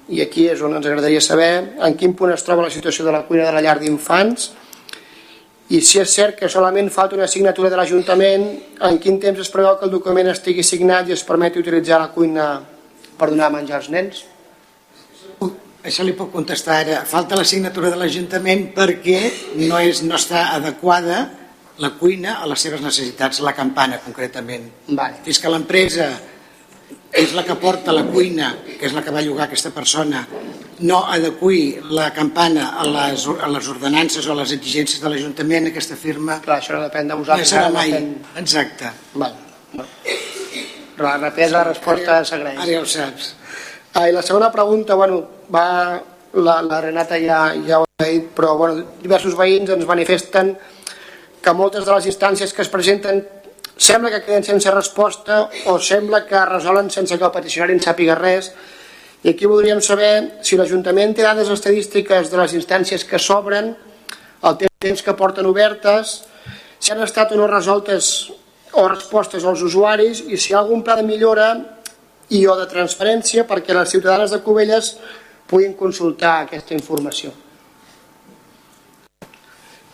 [0.09, 3.13] I aquí és on ens agradaria saber en quin punt es troba la situació de
[3.15, 4.49] la cuina de la llar d'infants
[5.69, 8.47] i si és cert que solament falta una signatura de l'Ajuntament,
[8.89, 12.09] en quin temps es preveu que el document estigui signat i es permeti utilitzar la
[12.11, 12.49] cuina
[13.15, 14.25] per donar menjar als nens?
[15.79, 17.03] Això li puc contestar ara.
[17.07, 19.19] Falta la signatura de l'Ajuntament perquè
[19.61, 21.21] no, és, no està adequada
[21.79, 24.67] la cuina a les seves necessitats, la campana concretament.
[24.89, 25.21] Vale.
[25.23, 26.09] Fins que l'empresa
[27.15, 30.25] és la que porta la cuina, que és la que va llogar aquesta persona,
[30.83, 35.71] no adequi la campana a les, a les ordenances o a les exigències de l'Ajuntament,
[35.71, 36.39] aquesta firma...
[36.43, 37.47] Clar, això no depèn de vosaltres.
[37.47, 37.95] No serà mai.
[37.95, 38.13] Depèn...
[38.43, 38.91] Exacte.
[39.15, 39.35] Val.
[40.99, 42.59] Però la rapidesa la resposta s'agraeix.
[42.59, 43.33] Ara ja ho saps.
[43.93, 45.99] Ah, I la segona pregunta, bueno, va,
[46.33, 50.53] la, la Renata ja, ja ho ha dit, però bueno, diversos veïns ens manifesten
[51.41, 53.23] que moltes de les instàncies que es presenten
[53.79, 55.39] sembla que queden sense resposta
[55.71, 58.51] o sembla que resolen sense que el peticionari en sàpiga res.
[59.23, 63.73] I aquí voldríem saber si l'Ajuntament té dades estadístiques de les instàncies que s'obren,
[64.45, 66.19] el temps que porten obertes,
[66.79, 68.29] si han estat o no resoltes
[68.77, 71.49] o respostes als usuaris i si hi ha algun pla de millora
[72.29, 74.95] i o de transparència perquè les ciutadanes de Cubelles
[75.49, 77.33] puguin consultar aquesta informació.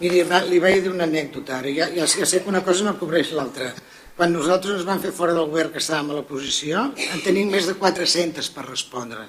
[0.01, 2.97] Miri, li vaig dir una anècdota ara, ja, ja, ja sé que una cosa no
[2.99, 3.69] cobreix l'altra.
[4.15, 7.67] Quan nosaltres ens vam fer fora del govern que estàvem a l'oposició, en tenim més
[7.67, 9.23] de 400 per respondre,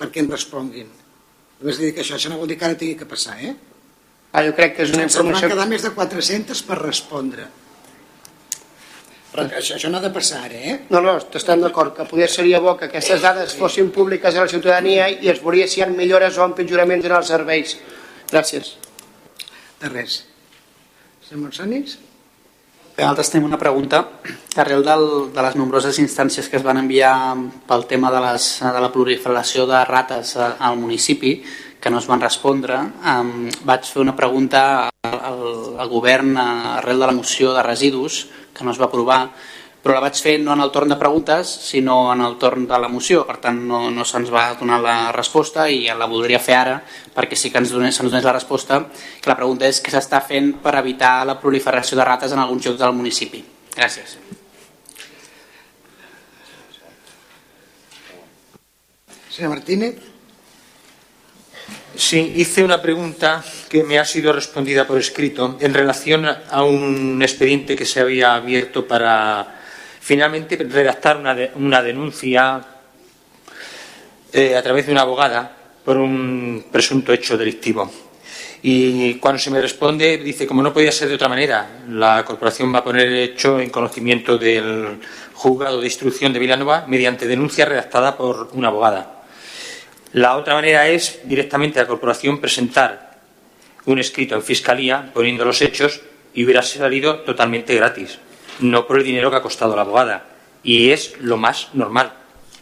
[0.00, 0.90] perquè em responguin.
[1.60, 3.54] Només dir que això, això no vol dir que ara tingui que passar, eh?
[4.34, 5.46] Ah, jo crec que és una informació...
[5.46, 7.46] Van quedar més de 400 per respondre.
[9.34, 10.74] Però això, això no ha de passar ara, eh?
[10.94, 14.52] No, no, estem d'acord, que poder seria bo que aquestes dades fossin públiques a la
[14.52, 17.74] ciutadania i es veuria si hi ha millores o empitjoraments en els serveis.
[18.30, 18.76] Gràcies.
[19.82, 20.20] De res.
[21.26, 21.98] Senyor Monsonis?
[22.94, 24.04] Nosaltres tenim una pregunta.
[24.62, 25.04] Arrel del,
[25.34, 27.14] de les nombroses instàncies que es van enviar
[27.66, 31.40] pel tema de, les, de la proliferació de rates al municipi,
[31.84, 35.42] que no es van respondre, um, vaig fer una pregunta al, al,
[35.84, 38.22] al govern arrel de la moció de residus,
[38.56, 39.18] que no es va aprovar,
[39.84, 42.78] però la vaig fer no en el torn de preguntes, sinó en el torn de
[42.80, 46.56] la moció, per tant no, no se'ns va donar la resposta i la voldria fer
[46.56, 46.78] ara
[47.12, 48.80] perquè sí que ens donés, se'ns donés la resposta,
[49.20, 52.64] que la pregunta és què s'està fent per evitar la proliferació de rates en alguns
[52.64, 53.44] llocs del municipi.
[53.76, 54.16] Gràcies.
[59.28, 60.13] Senyor Martínez.
[61.96, 67.22] Sí, hice una pregunta que me ha sido respondida por escrito en relación a un
[67.22, 69.60] expediente que se había abierto para
[70.00, 72.60] finalmente redactar una, de, una denuncia
[74.32, 77.88] eh, a través de una abogada por un presunto hecho delictivo.
[78.62, 82.74] Y cuando se me responde, dice, como no podía ser de otra manera, la corporación
[82.74, 84.98] va a poner el hecho en conocimiento del
[85.34, 89.23] juzgado de instrucción de Vilanova mediante denuncia redactada por una abogada.
[90.14, 93.18] La otra manera es directamente a la corporación presentar
[93.86, 98.20] un escrito en fiscalía poniendo los hechos y hubiera salido totalmente gratis,
[98.60, 100.24] no por el dinero que ha costado la abogada.
[100.62, 102.12] Y es lo más normal.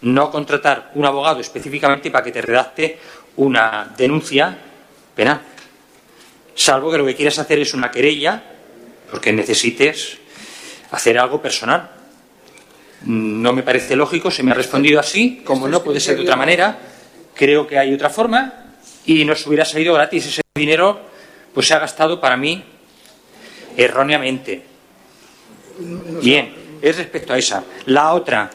[0.00, 2.98] No contratar un abogado específicamente para que te redacte
[3.36, 4.56] una denuncia
[5.14, 5.42] penal.
[6.54, 8.42] Salvo que lo que quieras hacer es una querella
[9.10, 10.16] porque necesites
[10.90, 11.90] hacer algo personal.
[13.04, 16.36] No me parece lógico, se me ha respondido así, como no puede ser de otra
[16.36, 16.88] manera
[17.34, 20.26] creo que hay otra forma y nos hubiera salido gratis.
[20.26, 21.00] Ese dinero
[21.52, 22.62] pues se ha gastado para mí
[23.76, 24.62] erróneamente.
[26.22, 27.64] Bien, es respecto a esa.
[27.86, 28.50] La otra,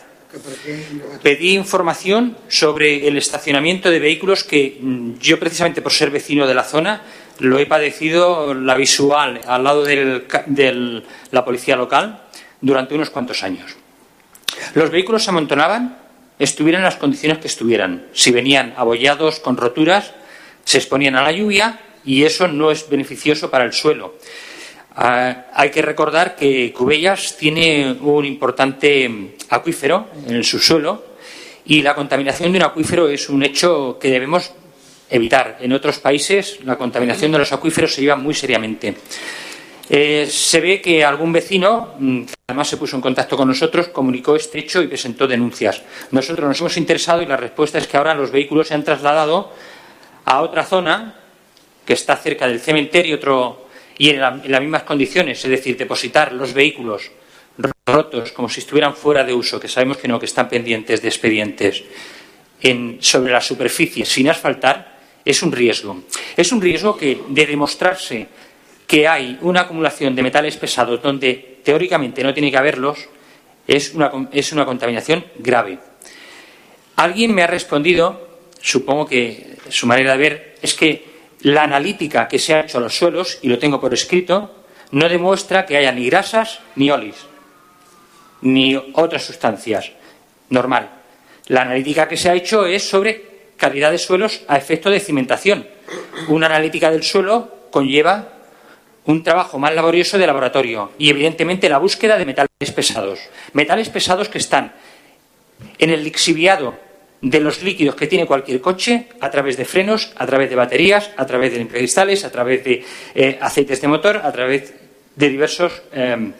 [1.22, 6.54] pedí información sobre el estacionamiento de vehículos que mm, yo precisamente por ser vecino de
[6.54, 7.02] la zona
[7.40, 12.24] lo he padecido la visual al lado de la policía local
[12.62, 13.76] durante unos cuantos años.
[14.74, 16.07] Los vehículos se amontonaban
[16.40, 18.08] estuvieran en las condiciones que estuvieran.
[18.14, 20.14] Si venían abollados con roturas,
[20.64, 24.16] se exponían a la lluvia y eso no es beneficioso para el suelo.
[24.96, 31.08] Ah, hay que recordar que Cubellas tiene un importante acuífero en el subsuelo
[31.70, 34.54] Y la contaminación de un acuífero es un hecho que debemos
[35.10, 35.58] evitar.
[35.60, 38.96] En otros países la contaminación de los acuíferos se lleva muy seriamente.
[39.90, 44.36] Eh, se ve que algún vecino, mm, además se puso en contacto con nosotros, comunicó
[44.36, 45.82] este hecho y presentó denuncias.
[46.12, 49.54] Nosotros nos hemos interesado y la respuesta es que ahora los vehículos se han trasladado
[50.26, 51.16] a otra zona
[51.86, 53.18] que está cerca del cementerio
[53.98, 57.12] y en, las mismas condiciones, es decir, depositar los vehículos
[57.86, 61.08] rotos como si estuvieran fuera de uso, que sabemos que no, que están pendientes de
[61.08, 61.84] expedientes,
[62.62, 66.04] en, sobre la superficie sin asfaltar, es un riesgo.
[66.36, 68.28] Es un riesgo que, de demostrarse
[68.88, 73.10] que hay una acumulación de metales pesados donde teóricamente no tiene que haberlos,
[73.68, 75.78] es una, es una contaminación grave.
[76.96, 81.06] Alguien me ha respondido, supongo que su manera de ver, es que
[81.42, 85.10] la analítica que se ha hecho a los suelos, y lo tengo por escrito, no
[85.10, 87.16] demuestra que haya ni grasas ni olis,
[88.42, 89.92] ni otras sustancias.
[90.50, 90.90] Normal.
[91.48, 95.68] La analítica que se ha hecho es sobre calidad de suelos a efecto de cimentación.
[96.30, 98.37] Una analítica del suelo conlleva
[99.08, 103.20] un trabajo más laborioso de laboratorio y, evidentemente, la búsqueda de metales pesados.
[103.54, 104.74] Metales pesados que están
[105.80, 106.76] en el lixiviado
[107.22, 111.10] de los líquidos que tiene cualquier coche a través de frenos, a través de baterías,
[111.18, 112.86] a través de limpiacristales, a través de
[113.16, 114.74] eh, aceites de motor, a través
[115.16, 116.32] de diversos eh,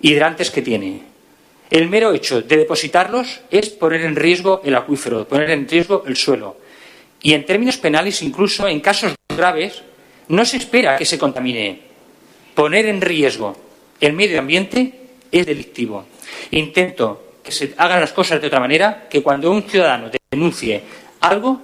[0.00, 1.02] hidrantes que tiene.
[1.70, 6.16] El mero hecho de depositarlos es poner en riesgo el acuífero, poner en riesgo el
[6.16, 6.56] suelo.
[7.22, 9.82] Y en términos penales, incluso en casos graves,
[10.28, 11.80] no se espera que se contamine.
[12.54, 13.56] Poner en riesgo
[14.00, 16.06] el medio ambiente es delictivo.
[16.52, 20.82] Intento que se hagan las cosas de otra manera, que cuando un ciudadano denuncie
[21.20, 21.60] algo,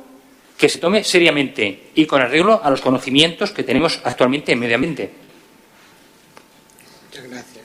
[0.58, 4.74] que se tome seriamente y con arreglo a los conocimientos que tenemos actualmente en medio
[4.74, 5.10] ambiente.
[7.08, 7.64] Muchas gracias.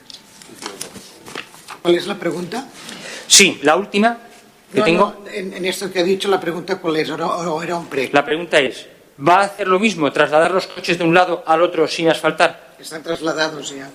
[1.82, 2.68] ¿Cuál es la pregunta?
[3.26, 4.18] Sí, la última
[4.72, 5.14] que No, tengo.
[5.24, 8.08] no, en, en esto que ha dicho, la pregunta cuál es, o era un pre.
[8.12, 8.86] La pregunta es:
[9.18, 12.74] ¿va a hacer lo mismo, trasladar los coches de un lado al otro sin asfaltar?
[12.78, 13.88] Están trasladados ya.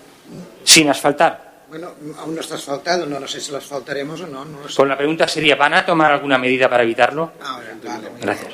[0.64, 1.52] Sin asfaltar.
[1.70, 4.44] Bueno, aún no está asfaltado, no, no sé si lo asfaltaremos o no.
[4.46, 4.76] no lo sé.
[4.76, 7.32] Pues la pregunta sería: ¿van a tomar alguna medida para evitarlo?
[7.42, 8.54] Ahora, vale, Gracias.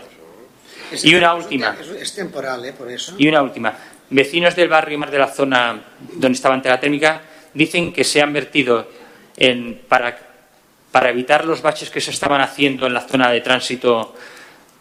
[0.91, 1.75] Es- Y una última.
[1.79, 2.73] Es, es temporal, ¿eh?
[2.73, 3.15] Por eso.
[3.17, 3.73] Y una última.
[4.09, 5.81] Vecinos del barrio más de la zona
[6.13, 7.21] donde estaba ante la térmica
[7.53, 8.87] dicen que se han vertido
[9.35, 10.17] en, para,
[10.91, 14.15] para evitar los baches que se estaban haciendo en la zona de tránsito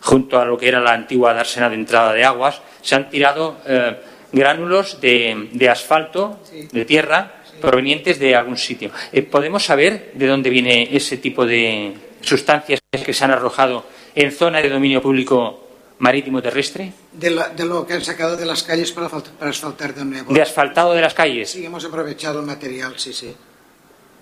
[0.07, 3.59] junto a lo que era la antigua dársena de entrada de aguas, se han tirado
[3.67, 3.99] eh,
[4.31, 6.39] gránulos de, de asfalto,
[6.71, 8.91] de tierra, provenientes de algún sitio.
[9.13, 13.85] Eh, ¿Podemos saber de dónde viene ese tipo de sustancias que se han arrojado
[14.15, 15.67] en zona de dominio público
[15.99, 16.93] marítimo terrestre?
[17.13, 20.33] De, la- de lo que han sacado de las calles para, para asfaltar de nuevo.
[20.33, 21.51] ¿De asfaltado de las calles?
[21.51, 23.35] Sí, hemos aprovechado el material, sí, sí.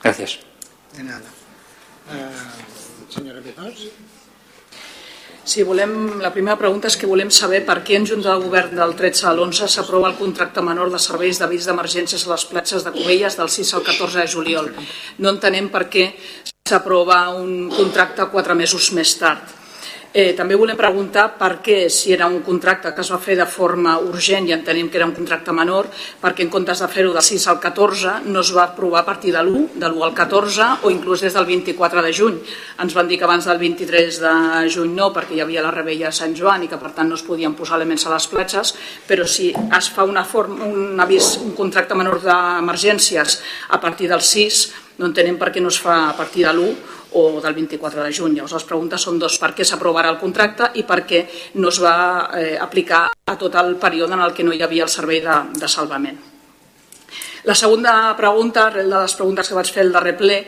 [0.03, 0.39] Gracias.
[0.97, 1.27] De nada.
[2.13, 3.89] Eh, senyora Betós?
[5.45, 8.79] Sí, volem, la primera pregunta és que volem saber per què en Junta de Govern
[8.79, 12.87] del 13 a l'11 s'aprova el contracte menor de serveis d'avís d'emergències a les platges
[12.87, 14.71] de Cubelles del 6 al 14 de juliol.
[15.21, 16.07] No entenem per què
[16.65, 19.64] s'aprova un contracte quatre mesos més tard.
[20.15, 23.49] Eh, també volem preguntar per què, si era un contracte que es va fer de
[23.51, 25.89] forma urgent i entenem que era un contracte menor,
[26.21, 29.33] perquè en comptes de fer-ho del 6 al 14 no es va aprovar a partir
[29.35, 32.39] de l'1, de l'1 al 14 o inclús des del 24 de juny.
[32.87, 34.37] Ens van dir que abans del 23 de
[34.71, 37.19] juny no, perquè hi havia la rebella de Sant Joan i que per tant no
[37.19, 38.77] es podien posar elements a les platges,
[39.11, 44.23] però si es fa una forma, un avís, un contracte menor d'emergències a partir del
[44.23, 44.67] 6,
[45.03, 48.13] no entenem per què no es fa a partir de l'1 o del 24 de
[48.13, 48.37] juny.
[48.37, 51.25] Llavors les preguntes són dos, per què s'aprovarà el contracte i per què
[51.63, 51.97] no es va
[52.39, 55.41] eh, aplicar a tot el període en el que no hi havia el servei de,
[55.59, 56.23] de salvament.
[57.45, 60.39] La segona pregunta, arrel de les preguntes que vaig fer el darrer ple,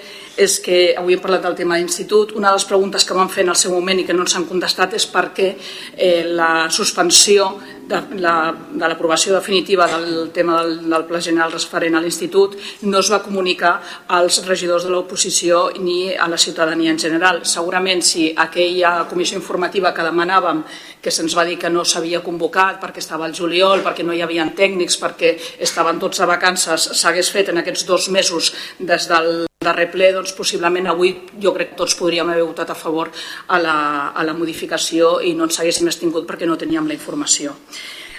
[0.41, 2.33] és que avui hem parlat del tema d'institut.
[2.39, 4.37] Una de les preguntes que vam fer en el seu moment i que no ens
[4.39, 7.51] han contestat és per què eh, la suspensió
[7.89, 12.99] de la- de l'aprovació definitiva del tema del, del pla general referent a l'institut no
[12.99, 17.41] es va comunicar als regidors de l'oposició ni a la ciutadania en general.
[17.47, 20.65] Segurament si aquella comissió informativa que demanàvem
[21.01, 24.23] que se'ns va dir que no s'havia convocat perquè estava al juliol, perquè no hi
[24.23, 29.47] havia tècnics, perquè estaven tots de vacances, s'hagués fet en aquests dos mesos des del
[29.67, 31.13] darrer ple, doncs possiblement avui
[31.43, 33.77] jo crec que tots podríem haver votat a favor a la,
[34.15, 37.57] a la modificació i no ens haguéssim extingut perquè no teníem la informació.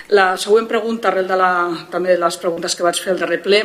[0.08, 1.52] La següent pregunta, arrel de la,
[1.92, 3.58] també de les preguntes que vaig fer al darrer ple,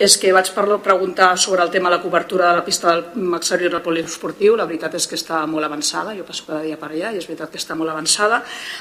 [0.00, 3.34] és que vaig parlar, preguntar sobre el tema de la cobertura de la pista del
[3.36, 4.54] exterior del poliesportiu.
[4.56, 7.26] La veritat és que està molt avançada, jo passo cada dia per allà i és
[7.28, 8.38] veritat que està molt avançada.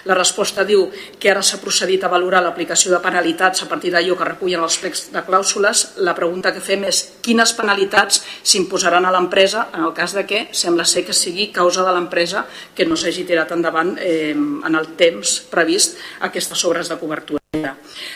[0.07, 0.85] La resposta diu
[1.19, 4.79] que ara s'ha procedit a valorar l'aplicació de penalitats a partir d'allò que recullen els
[4.79, 5.83] plecs de clàusules.
[6.07, 10.45] La pregunta que fem és quines penalitats s'imposaran a l'empresa en el cas de que
[10.55, 14.93] sembla ser que sigui causa de l'empresa que no s'hagi tirat endavant eh, en el
[14.95, 17.41] temps previst aquestes obres de cobertura.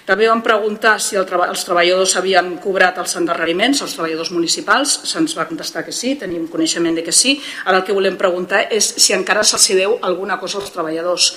[0.05, 5.33] També vam preguntar si el els treballadors havien cobrat els endarreriments, els treballadors municipals, se'ns
[5.35, 7.33] va contestar que sí, tenim coneixement de que sí.
[7.65, 11.31] Ara el que volem preguntar és si encara se'ls deu alguna cosa als treballadors.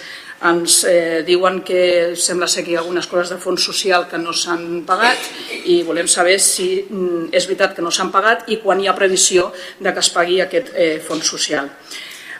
[0.46, 4.20] Ens eh, diuen que sembla ser que hi ha algunes coses de fons social que
[4.22, 8.60] no s'han pagat i volem saber si mm, és veritat que no s'han pagat i
[8.62, 9.50] quan hi ha previsió
[9.80, 11.72] de que es pagui aquest eh, fons social.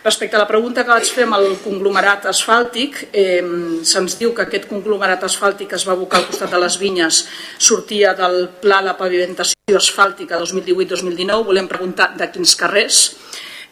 [0.04, 3.42] Respecte a la pregunta que vaig fer amb el conglomerat asfàltic, eh,
[3.82, 7.24] se'ns diu que aquest conglomerat asfàltic es va abocar al costat de les vinyes,
[7.58, 13.04] sortia del pla de pavimentació asfàltica 2018-2019, volem preguntar de quins carrers,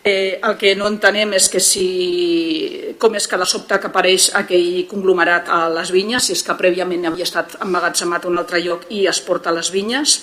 [0.08, 4.28] Eh, el que no entenem és que si, com és que de sobte que apareix
[4.38, 8.60] aquell conglomerat a les vinyes, si és que prèviament havia estat emmagatzemat a un altre
[8.62, 10.20] lloc i es porta a les vinyes,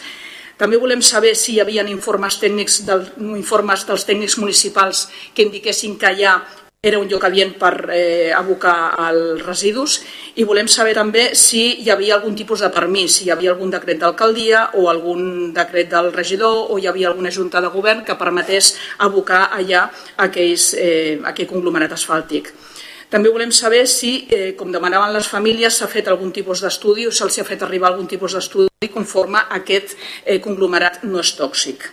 [0.63, 5.97] també volem saber si hi havia informes, tècnics del, informes dels tècnics municipals que indiquessin
[5.99, 6.37] que allà
[6.83, 8.75] era un lloc adient per eh, abocar
[9.05, 9.97] els residus
[10.39, 13.71] i volem saber també si hi havia algun tipus de permís, si hi havia algun
[13.71, 18.19] decret d'alcaldia o algun decret del regidor o hi havia alguna junta de govern que
[18.19, 18.73] permetés
[19.07, 19.89] abocar allà
[20.27, 22.51] aquells, eh, aquell conglomerat asfàltic.
[23.13, 27.11] També volem saber si, eh, com demanaven les famílies, s'ha fet algun tipus d'estudi o
[27.11, 29.93] se'ls ha fet arribar algun tipus d'estudi conforme aquest
[30.25, 31.85] eh, conglomerat no és tòxic.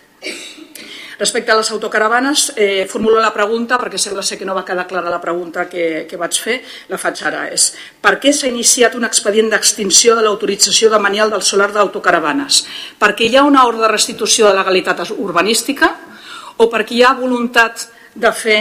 [1.20, 4.86] Respecte a les autocaravanes, eh, formulo la pregunta, perquè sembla ser que no va quedar
[4.88, 7.44] clara la pregunta que, que vaig fer, la faig ara.
[7.52, 12.64] És per què s'ha iniciat un expedient d'extinció de l'autorització de manial del solar d'autocaravanes?
[12.96, 15.92] Perquè hi ha una ordre de restitució de legalitat urbanística
[16.56, 18.60] o perquè hi ha voluntat de fer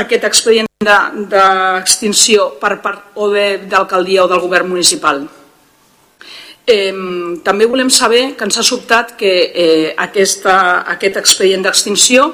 [0.00, 5.22] aquest expedient d'extinció de, per part o bé d'alcaldia o del govern municipal.
[6.66, 6.92] Eh,
[7.44, 12.30] també volem saber que ens ha sobtat que eh, aquesta, aquest expedient d'extinció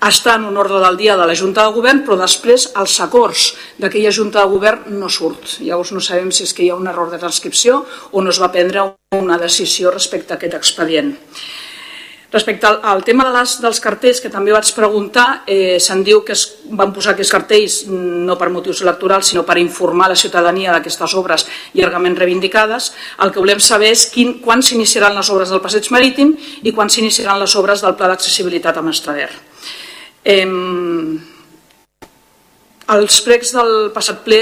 [0.00, 3.50] està en un ordre del dia de la Junta de Govern, però després els acords
[3.80, 5.58] d'aquella Junta de Govern no surt.
[5.60, 7.82] Llavors no sabem si és que hi ha un error de transcripció
[8.12, 11.12] o no es va prendre una decisió respecte a aquest expedient.
[12.30, 16.20] Respecte al, al tema de les, dels cartells, que també vaig preguntar, eh, se'n diu
[16.22, 16.44] que es
[16.78, 21.48] van posar aquests cartells no per motius electorals, sinó per informar la ciutadania d'aquestes obres
[21.74, 22.92] llargament reivindicades.
[23.18, 26.88] El que volem saber és quin, quan s'iniciaran les obres del passeig marítim i quan
[26.90, 29.30] s'iniciaran les obres del pla d'accessibilitat a Mastrader.
[30.22, 30.46] Eh,
[32.94, 34.40] els pregs del passat ple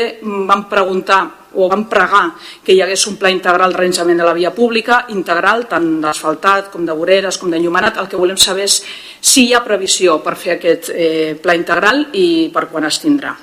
[0.48, 1.20] van preguntar
[1.58, 2.26] o vam pregar
[2.64, 6.70] que hi hagués un pla integral de reinjament de la via pública, integral, tant d'asfaltat
[6.72, 7.98] com de voreres com d'enllumenat.
[7.98, 8.82] El que volem saber és
[9.20, 13.34] si hi ha previsió per fer aquest eh, pla integral i per quan es tindrà.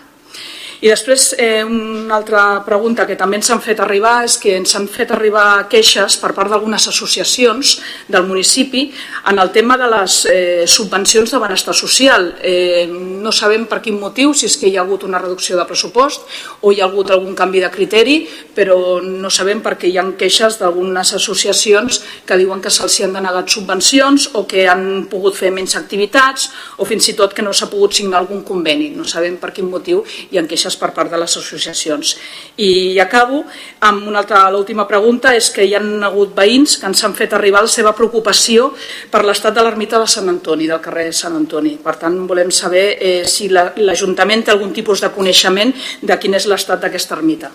[0.86, 4.76] I després, eh, una altra pregunta que també ens han fet arribar és que ens
[4.78, 7.72] han fet arribar queixes per part d'algunes associacions
[8.07, 8.84] del municipi
[9.32, 12.36] en el tema de les eh, subvencions de benestar social.
[12.40, 15.66] Eh, no sabem per quin motiu, si és que hi ha hagut una reducció de
[15.66, 16.22] pressupost
[16.62, 18.20] o hi ha hagut algun canvi de criteri,
[18.53, 23.49] però no sabem perquè hi ha queixes d'algunes associacions que diuen que se'ls han denegat
[23.49, 27.72] subvencions o que han pogut fer menys activitats o fins i tot que no s'ha
[27.74, 28.94] pogut signar algun conveni.
[28.94, 32.18] No sabem per quin motiu hi ha queixes queixes per part de les associacions.
[32.57, 33.45] I acabo
[33.81, 37.34] amb una altra, l'última pregunta, és que hi han hagut veïns que ens han fet
[37.34, 38.73] arribar la seva preocupació
[39.11, 41.77] per l'estat de l'ermita de Sant Antoni, del carrer Sant Antoni.
[41.81, 46.35] Per tant, volem saber eh, si l'Ajuntament la, té algun tipus de coneixement de quin
[46.35, 47.52] és l'estat d'aquesta ermita.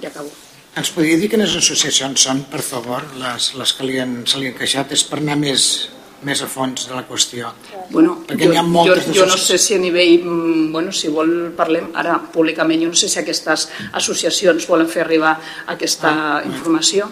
[0.00, 0.30] I acabo.
[0.76, 4.50] Ens podria dir quines associacions són, per favor, les, les que li han, se li
[4.50, 4.92] han queixat?
[4.92, 5.88] És per anar més,
[6.26, 7.52] més a fons de la qüestió.
[7.90, 11.10] Bueno, Perquè jo, ha moltes jo, jo no sé si a nivell, mm, bueno, si
[11.12, 13.68] vol parlem ara públicament, jo no sé si aquestes
[14.00, 15.36] associacions volen fer arribar
[15.76, 17.10] aquesta ah, informació.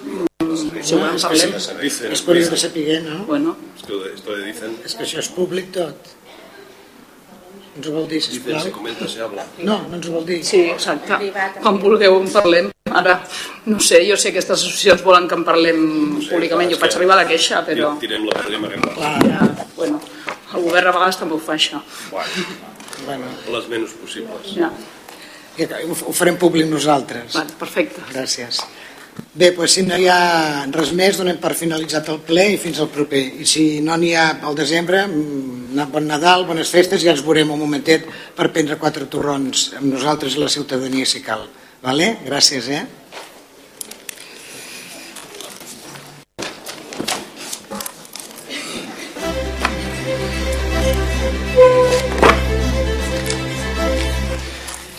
[0.55, 1.55] Si volen parlem.
[1.55, 3.23] És per de saber, no?
[3.31, 3.57] Bueno.
[3.79, 4.77] Esto de dicen.
[4.85, 6.15] És que això és públic tot.
[7.75, 8.69] Ens ho vol dir, sisplau?
[8.75, 9.45] Comenta, habla.
[9.67, 10.39] No, no ens ho vol dir.
[10.47, 11.19] Sí, exacte.
[11.59, 12.71] Quan vulgueu en parlem.
[12.95, 13.17] Ara,
[13.67, 15.81] no sé, jo sé que aquestes associacions volen que en parlem
[16.13, 16.71] no sé, públicament.
[16.71, 17.95] Jo faig arribar la queixa, però...
[18.03, 19.15] Tirem la podrem arreglar.
[19.27, 19.99] Ja, bueno,
[20.55, 21.83] el govern a vegades també ho fa, això.
[22.13, 22.47] Bueno,
[23.09, 23.33] bueno.
[23.57, 24.55] les menys possibles.
[24.55, 24.71] Ja.
[26.07, 27.35] Ho farem públic nosaltres.
[27.35, 28.07] Vale, perfecte.
[28.13, 28.63] Gràcies.
[29.35, 32.81] Bé, doncs si no hi ha res més, donem per finalitzat el ple i fins
[32.83, 33.23] al proper.
[33.43, 37.25] I si no n'hi ha al desembre, mm, bon Nadal, bones festes, i ja ens
[37.27, 41.47] veurem un momentet per prendre quatre torrons amb nosaltres i la ciutadania si cal.
[41.83, 42.17] Vale?
[42.27, 42.87] Gràcies, eh?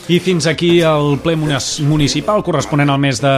[0.07, 3.32] I fins aquí el ple municipal corresponent al mes de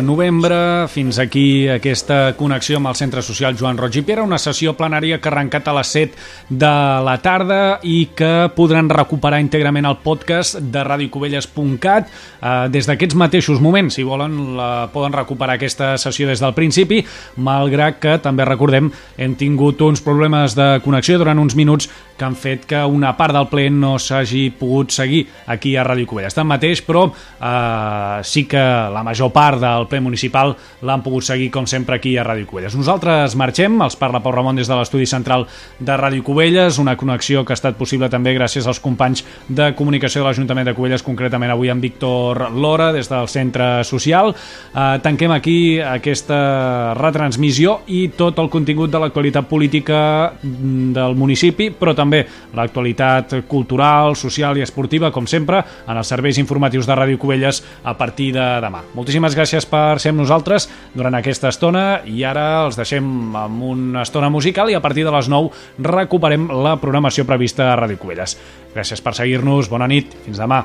[0.00, 0.56] novembre,
[0.88, 3.98] fins aquí aquesta connexió amb el Centre Social Joan Roig.
[4.00, 6.70] I Piera, una sessió plenària que ha arrencat a les 7 de
[7.04, 13.60] la tarda i que podran recuperar íntegrament el podcast de radiocubelles.cat eh, des d'aquests mateixos
[13.60, 14.00] moments.
[14.00, 17.02] Si volen, la, poden recuperar aquesta sessió des del principi,
[17.36, 18.88] malgrat que, també recordem,
[19.20, 23.36] hem tingut uns problemes de connexió durant uns minuts que han fet que una part
[23.36, 26.34] del ple no s'hagi pogut seguir aquí a Ràdio Covelles.
[26.34, 31.66] Tanmateix, però, eh, sí que la major part del ple municipal l'han pogut seguir, com
[31.66, 32.76] sempre, aquí a Ràdio Covelles.
[32.78, 35.46] Nosaltres marxem, els parla Pau Ramon des de l'estudi central
[35.78, 40.22] de Ràdio Covelles, una connexió que ha estat possible també gràcies als companys de comunicació
[40.22, 44.34] de l'Ajuntament de Covelles, concretament avui amb Víctor Lora, des del Centre Social.
[44.74, 51.94] Eh, tanquem aquí aquesta retransmissió i tot el contingut de l'actualitat política del municipi, però
[51.94, 52.24] també
[52.54, 57.96] l'actualitat cultural, social i esportiva, com sempre, en els serveis informatius de Ràdio Cubelles a
[57.98, 58.84] partir de demà.
[58.94, 64.04] Moltíssimes gràcies per ser amb nosaltres durant aquesta estona i ara els deixem amb una
[64.04, 68.38] estona musical i a partir de les 9 recuperem la programació prevista a Ràdio Cubelles.
[68.74, 70.64] Gràcies per seguir-nos, bona nit, fins demà.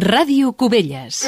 [0.00, 1.26] Ràdio Cubelles.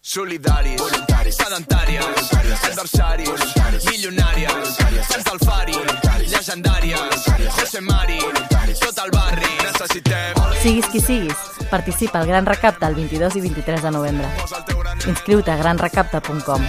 [0.00, 2.04] Solidaris, voluntaris, sedentàries,
[2.64, 5.76] adversaris, voluntaris, milionàries, voluntaris, sants del fari,
[6.32, 7.26] legendàries,
[7.58, 8.20] José Mari,
[8.80, 10.40] tot el barri, necessitem...
[10.62, 14.30] Siguis qui siguis, participa al Gran Recapte el 22 i 23 de novembre.
[15.06, 16.64] Inscriu-te a granrecapte.com.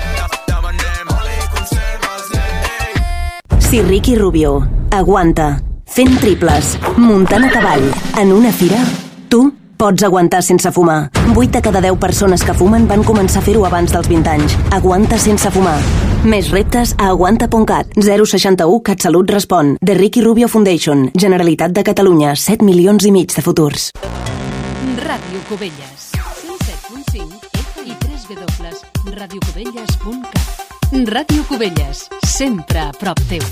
[3.59, 7.85] Si Ricky Rubio aguanta fent triples, muntant a cavall,
[8.19, 8.81] en una fira,
[9.29, 11.11] tu pots aguantar sense fumar.
[11.35, 14.55] 8 de cada 10 persones que fumen van començar a fer-ho abans dels 20 anys.
[14.71, 15.79] Aguanta sense fumar.
[16.25, 17.87] Més reptes a aguanta.cat.
[17.99, 19.77] 061 CatSalut respon.
[19.85, 21.11] The Ricky Rubio Foundation.
[21.13, 22.35] Generalitat de Catalunya.
[22.35, 23.91] 7 milions i mig de futurs.
[25.05, 26.11] Ràdio Cubelles.
[26.15, 30.65] 107.5 i 3 www.radiocubelles.cat.
[31.11, 32.07] Ràdio Cubelles.
[32.25, 33.43] Sempre a prop teu.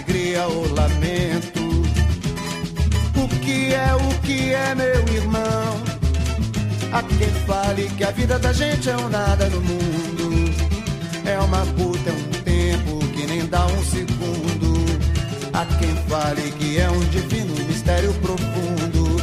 [0.00, 1.60] alegria ou lamento.
[3.16, 5.82] O que é, o que é, meu irmão?
[6.92, 10.54] Há quem fale que a vida da gente é um nada no mundo.
[11.26, 14.80] É uma puta, é um tempo que nem dá um segundo.
[15.52, 19.20] Há quem fale que é um divino mistério profundo.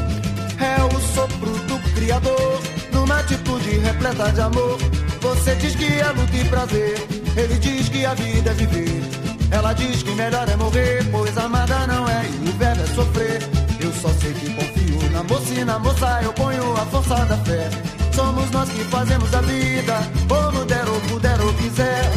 [0.59, 2.61] É o sopro do Criador,
[2.93, 4.77] numa atitude repleta de amor.
[5.21, 6.97] Você diz que é luta e prazer,
[7.35, 9.26] ele diz que a vida é viver.
[9.51, 13.39] Ela diz que melhor é morrer, pois amada não é e o verbo é sofrer.
[13.79, 17.37] Eu só sei que confio na moça e na moça eu ponho a força da
[17.37, 17.69] fé.
[18.13, 22.11] Somos nós que fazemos a vida, como der ou puder ou quiser.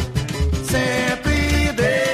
[0.69, 2.10] Sempre Deus.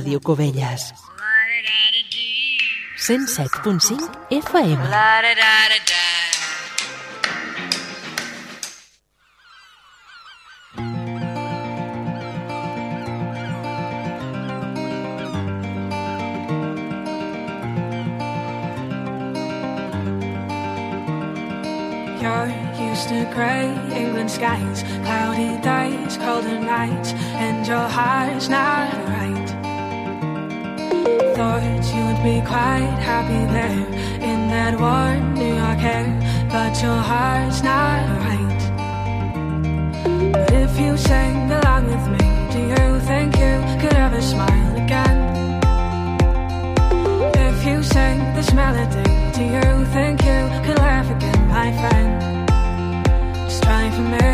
[0.00, 0.94] Ràdio Cubelles.
[2.96, 4.80] 107.5 FM.
[53.60, 54.29] Just try for me.